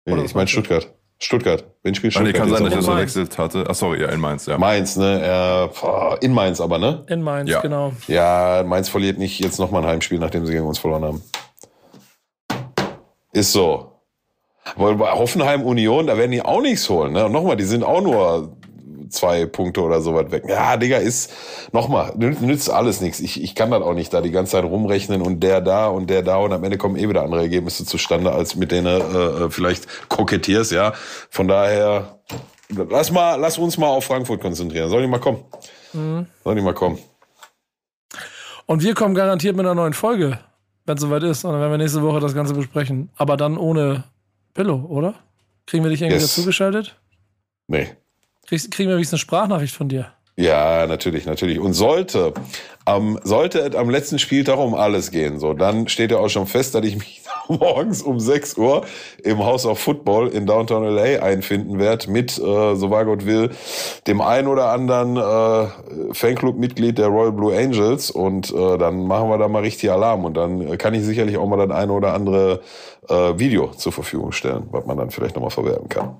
Nee, 0.04 0.24
ich 0.24 0.34
meine 0.34 0.48
Stuttgart. 0.48 0.97
Stuttgart. 1.20 1.64
Wen 1.82 1.94
spielt 1.94 2.12
Stuttgart? 2.12 2.34
Ah, 2.34 2.44
nee, 2.44 2.50
kann 2.50 2.50
sein, 2.50 2.64
dass 2.64 2.72
ich 2.72 2.78
das 2.78 2.86
verwechselt 2.86 3.38
hatte. 3.38 3.64
Ach 3.68 3.74
sorry, 3.74 4.00
ja, 4.00 4.08
in 4.08 4.20
Mainz, 4.20 4.46
ja. 4.46 4.56
Mainz, 4.56 4.96
ne? 4.96 5.70
Äh, 6.20 6.24
in 6.24 6.32
Mainz 6.32 6.60
aber, 6.60 6.78
ne? 6.78 7.04
In 7.08 7.22
Mainz, 7.22 7.50
ja. 7.50 7.60
genau. 7.60 7.92
Ja, 8.06 8.62
Mainz 8.64 8.88
verliert 8.88 9.18
nicht 9.18 9.40
jetzt 9.40 9.58
nochmal 9.58 9.82
ein 9.82 9.88
Heimspiel, 9.88 10.18
nachdem 10.18 10.46
sie 10.46 10.52
gegen 10.52 10.66
uns 10.66 10.78
verloren 10.78 11.04
haben. 11.04 11.22
Ist 13.32 13.52
so. 13.52 13.92
Weil 14.76 14.94
bei 14.94 15.10
Hoffenheim 15.10 15.62
Union, 15.62 16.06
da 16.06 16.16
werden 16.16 16.30
die 16.30 16.42
auch 16.42 16.60
nichts 16.60 16.88
holen, 16.88 17.12
ne? 17.12 17.26
Und 17.26 17.32
nochmal, 17.32 17.56
die 17.56 17.64
sind 17.64 17.82
auch 17.82 18.00
nur 18.00 18.56
zwei 19.10 19.46
Punkte 19.46 19.82
oder 19.82 20.00
so 20.00 20.14
weit 20.14 20.30
weg. 20.30 20.44
Ja, 20.48 20.76
Digga, 20.76 20.98
ist, 20.98 21.32
nochmal, 21.72 22.12
nützt 22.16 22.70
alles 22.70 23.00
nichts. 23.00 23.20
Ich, 23.20 23.42
ich 23.42 23.54
kann 23.54 23.70
das 23.70 23.82
auch 23.82 23.94
nicht 23.94 24.12
da 24.12 24.20
die 24.20 24.30
ganze 24.30 24.52
Zeit 24.52 24.64
rumrechnen 24.64 25.22
und 25.22 25.40
der 25.40 25.60
da 25.60 25.88
und 25.88 26.08
der 26.10 26.22
da 26.22 26.36
und 26.36 26.52
am 26.52 26.64
Ende 26.64 26.78
kommen 26.78 26.96
eh 26.96 27.08
wieder 27.08 27.22
andere 27.22 27.42
Ergebnisse 27.42 27.84
zustande, 27.84 28.32
als 28.32 28.56
mit 28.56 28.72
denen 28.72 28.86
äh, 28.86 29.44
äh 29.44 29.50
vielleicht 29.50 30.08
kokettierst, 30.08 30.72
ja. 30.72 30.92
Von 31.30 31.48
daher, 31.48 32.18
lass 32.68 33.10
mal, 33.10 33.36
lass 33.36 33.58
uns 33.58 33.78
mal 33.78 33.88
auf 33.88 34.04
Frankfurt 34.04 34.40
konzentrieren. 34.40 34.88
Soll 34.90 35.02
die 35.02 35.08
mal 35.08 35.20
kommen? 35.20 35.44
Mhm. 35.92 36.26
Soll 36.44 36.54
die 36.54 36.62
mal 36.62 36.74
kommen? 36.74 36.98
Und 38.66 38.82
wir 38.82 38.94
kommen 38.94 39.14
garantiert 39.14 39.56
mit 39.56 39.64
einer 39.64 39.74
neuen 39.74 39.94
Folge, 39.94 40.38
wenn 40.84 40.96
es 40.96 41.00
soweit 41.00 41.22
ist. 41.22 41.44
Und 41.44 41.52
dann 41.52 41.60
werden 41.60 41.72
wir 41.72 41.78
nächste 41.78 42.02
Woche 42.02 42.20
das 42.20 42.34
Ganze 42.34 42.52
besprechen. 42.52 43.10
Aber 43.16 43.38
dann 43.38 43.56
ohne 43.56 44.04
Pillow, 44.52 44.84
oder? 44.88 45.14
Kriegen 45.66 45.84
wir 45.84 45.90
dich 45.90 46.02
irgendwie 46.02 46.20
yes. 46.20 46.34
dazugeschaltet? 46.34 46.96
Nee. 47.66 47.88
Krieg, 48.48 48.70
kriegen 48.70 48.88
wir 48.88 48.96
wenigstens 48.96 49.20
eine 49.20 49.20
Sprachnachricht 49.20 49.74
von 49.74 49.88
dir. 49.88 50.06
Ja, 50.36 50.86
natürlich, 50.86 51.26
natürlich. 51.26 51.58
Und 51.58 51.72
sollte, 51.72 52.32
ähm, 52.86 53.18
sollte 53.24 53.58
es 53.58 53.74
am 53.74 53.90
letzten 53.90 54.20
Spieltag 54.20 54.56
um 54.56 54.74
alles 54.74 55.10
gehen, 55.10 55.40
so, 55.40 55.52
dann 55.52 55.88
steht 55.88 56.12
ja 56.12 56.18
auch 56.18 56.28
schon 56.28 56.46
fest, 56.46 56.76
dass 56.76 56.84
ich 56.84 56.96
mich 56.96 57.22
morgens 57.48 58.02
um 58.02 58.20
6 58.20 58.56
Uhr 58.56 58.86
im 59.24 59.44
House 59.44 59.66
of 59.66 59.80
Football 59.80 60.28
in 60.28 60.46
Downtown 60.46 60.84
LA 60.84 61.22
einfinden 61.22 61.80
werde 61.80 62.08
mit, 62.10 62.38
äh, 62.38 62.76
so 62.76 62.88
wahr 62.90 63.04
Gott 63.04 63.26
will, 63.26 63.50
dem 64.06 64.20
ein 64.20 64.46
oder 64.46 64.70
anderen 64.70 65.16
äh, 65.16 66.14
Fanclub-Mitglied 66.14 66.98
der 66.98 67.08
Royal 67.08 67.32
Blue 67.32 67.54
Angels 67.54 68.10
und 68.10 68.54
äh, 68.54 68.78
dann 68.78 69.08
machen 69.08 69.28
wir 69.28 69.38
da 69.38 69.48
mal 69.48 69.62
richtig 69.62 69.90
Alarm 69.90 70.24
und 70.24 70.36
dann 70.36 70.78
kann 70.78 70.94
ich 70.94 71.02
sicherlich 71.02 71.36
auch 71.36 71.48
mal 71.48 71.66
das 71.66 71.76
eine 71.76 71.92
oder 71.92 72.14
andere 72.14 72.60
äh, 73.08 73.38
Video 73.38 73.72
zur 73.72 73.90
Verfügung 73.90 74.30
stellen, 74.30 74.68
was 74.70 74.86
man 74.86 74.96
dann 74.96 75.10
vielleicht 75.10 75.34
nochmal 75.34 75.50
verwerten 75.50 75.88
kann. 75.88 76.16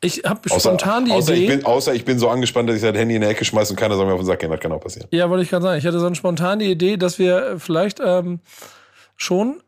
Ich 0.00 0.22
habe 0.24 0.40
spontan 0.48 1.06
die 1.06 1.12
außer 1.12 1.34
Idee. 1.34 1.42
Ich 1.42 1.48
bin, 1.48 1.66
außer 1.66 1.94
ich 1.94 2.04
bin 2.04 2.18
so 2.18 2.28
angespannt, 2.28 2.68
dass 2.68 2.76
ich 2.76 2.82
das 2.82 2.94
Handy 2.94 3.16
in 3.16 3.20
der 3.20 3.30
Ecke 3.30 3.44
schmeiße 3.44 3.72
und 3.72 3.76
keiner 3.76 3.96
soll 3.96 4.06
mir 4.06 4.12
auf 4.12 4.20
den 4.20 4.26
Sack 4.26 4.38
gehen. 4.38 4.50
Das 4.50 4.60
kann 4.60 4.70
auch 4.70 4.80
passieren. 4.80 5.08
Ja, 5.10 5.28
wollte 5.28 5.42
ich 5.42 5.50
gerade 5.50 5.64
sagen. 5.64 5.78
Ich 5.78 5.86
hatte 5.86 5.98
so 5.98 6.06
eine 6.06 6.14
spontane 6.14 6.64
Idee, 6.64 6.96
dass 6.96 7.18
wir 7.18 7.56
vielleicht 7.58 8.00
ähm, 8.04 8.38
schon 9.16 9.60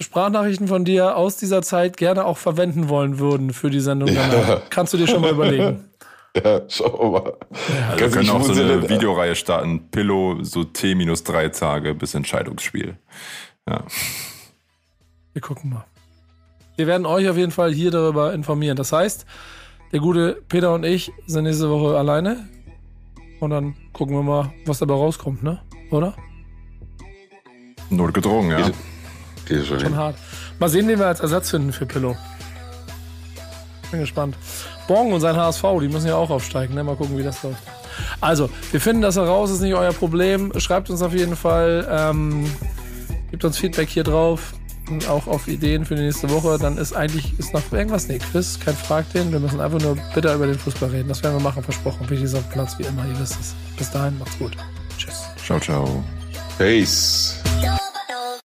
Sprachnachrichten 0.00 0.66
von 0.66 0.84
dir 0.84 1.16
aus 1.16 1.36
dieser 1.36 1.62
Zeit 1.62 1.96
gerne 1.96 2.24
auch 2.24 2.38
verwenden 2.38 2.88
wollen 2.88 3.20
würden 3.20 3.52
für 3.52 3.70
die 3.70 3.80
Sendung 3.80 4.08
Ja. 4.08 4.62
Kannst 4.68 4.92
du 4.92 4.98
dir 4.98 5.06
schon 5.06 5.20
mal 5.20 5.30
überlegen. 5.30 5.84
Ja, 6.34 6.62
schau 6.66 7.10
mal. 7.10 7.34
Ja, 7.90 8.00
wir 8.00 8.08
können 8.08 8.30
auch 8.30 8.42
so 8.42 8.52
eine 8.52 8.88
Videoreihe 8.88 9.34
starten. 9.34 9.90
Pillow, 9.90 10.42
so 10.42 10.64
T 10.64 10.94
minus 10.94 11.24
drei 11.24 11.50
Tage 11.50 11.94
bis 11.94 12.14
Entscheidungsspiel. 12.14 12.96
Ja. 13.68 13.84
Wir 15.34 15.42
gucken 15.42 15.74
mal. 15.74 15.84
Wir 16.82 16.88
werden 16.88 17.06
euch 17.06 17.28
auf 17.28 17.36
jeden 17.36 17.52
Fall 17.52 17.72
hier 17.72 17.92
darüber 17.92 18.34
informieren. 18.34 18.76
Das 18.76 18.90
heißt, 18.90 19.24
der 19.92 20.00
gute 20.00 20.42
Peter 20.48 20.74
und 20.74 20.84
ich 20.84 21.12
sind 21.28 21.44
nächste 21.44 21.70
Woche 21.70 21.96
alleine. 21.96 22.48
Und 23.38 23.50
dann 23.50 23.76
gucken 23.92 24.16
wir 24.16 24.24
mal, 24.24 24.52
was 24.66 24.80
dabei 24.80 24.94
rauskommt, 24.94 25.44
ne? 25.44 25.60
Oder? 25.92 26.12
Nur 27.88 28.12
gedrungen, 28.12 28.50
ja. 28.50 28.68
Geht 29.46 29.64
schon, 29.64 29.78
schon 29.78 29.94
hart. 29.94 30.16
Mal 30.58 30.68
sehen, 30.68 30.88
wen 30.88 30.98
wir 30.98 31.06
als 31.06 31.20
Ersatz 31.20 31.50
finden 31.50 31.72
für 31.72 31.86
Pillow. 31.86 32.16
Bin 33.92 34.00
gespannt. 34.00 34.36
Bong 34.88 35.12
und 35.12 35.20
sein 35.20 35.36
HSV, 35.36 35.62
die 35.82 35.88
müssen 35.88 36.08
ja 36.08 36.16
auch 36.16 36.30
aufsteigen. 36.30 36.74
Ne? 36.74 36.82
Mal 36.82 36.96
gucken, 36.96 37.16
wie 37.16 37.22
das 37.22 37.44
läuft. 37.44 37.62
Also, 38.20 38.50
wir 38.72 38.80
finden 38.80 39.02
das 39.02 39.14
heraus, 39.14 39.52
ist 39.52 39.60
nicht 39.60 39.74
euer 39.74 39.92
Problem. 39.92 40.52
Schreibt 40.58 40.90
uns 40.90 41.00
auf 41.00 41.14
jeden 41.14 41.36
Fall, 41.36 41.86
ähm, 41.88 42.50
gebt 43.30 43.44
uns 43.44 43.56
Feedback 43.56 43.88
hier 43.88 44.02
drauf 44.02 44.52
auch 45.08 45.26
auf 45.26 45.48
Ideen 45.48 45.84
für 45.84 45.94
die 45.94 46.02
nächste 46.02 46.30
Woche. 46.30 46.58
Dann 46.58 46.78
ist 46.78 46.92
eigentlich 46.92 47.38
ist 47.38 47.52
noch 47.54 47.62
irgendwas 47.72 48.08
nicht. 48.08 48.24
Chris, 48.30 48.58
kein 48.58 48.74
Frag 48.74 49.10
den. 49.12 49.32
Wir 49.32 49.40
müssen 49.40 49.60
einfach 49.60 49.80
nur 49.80 49.96
bitte 50.14 50.32
über 50.32 50.46
den 50.46 50.58
Fußball 50.58 50.90
reden. 50.90 51.08
Das 51.08 51.22
werden 51.22 51.36
wir 51.36 51.42
machen, 51.42 51.62
versprochen. 51.62 52.06
Ist 52.12 52.34
auf 52.34 52.48
Platz 52.50 52.78
wie 52.78 52.84
immer. 52.84 53.06
Ihr 53.06 53.18
wisst 53.18 53.40
es. 53.40 53.54
Bis 53.76 53.90
dahin, 53.90 54.18
macht's 54.18 54.38
gut. 54.38 54.52
Tschüss. 54.98 55.22
Ciao, 55.44 55.58
ciao. 55.58 56.04
Peace. 56.58 57.41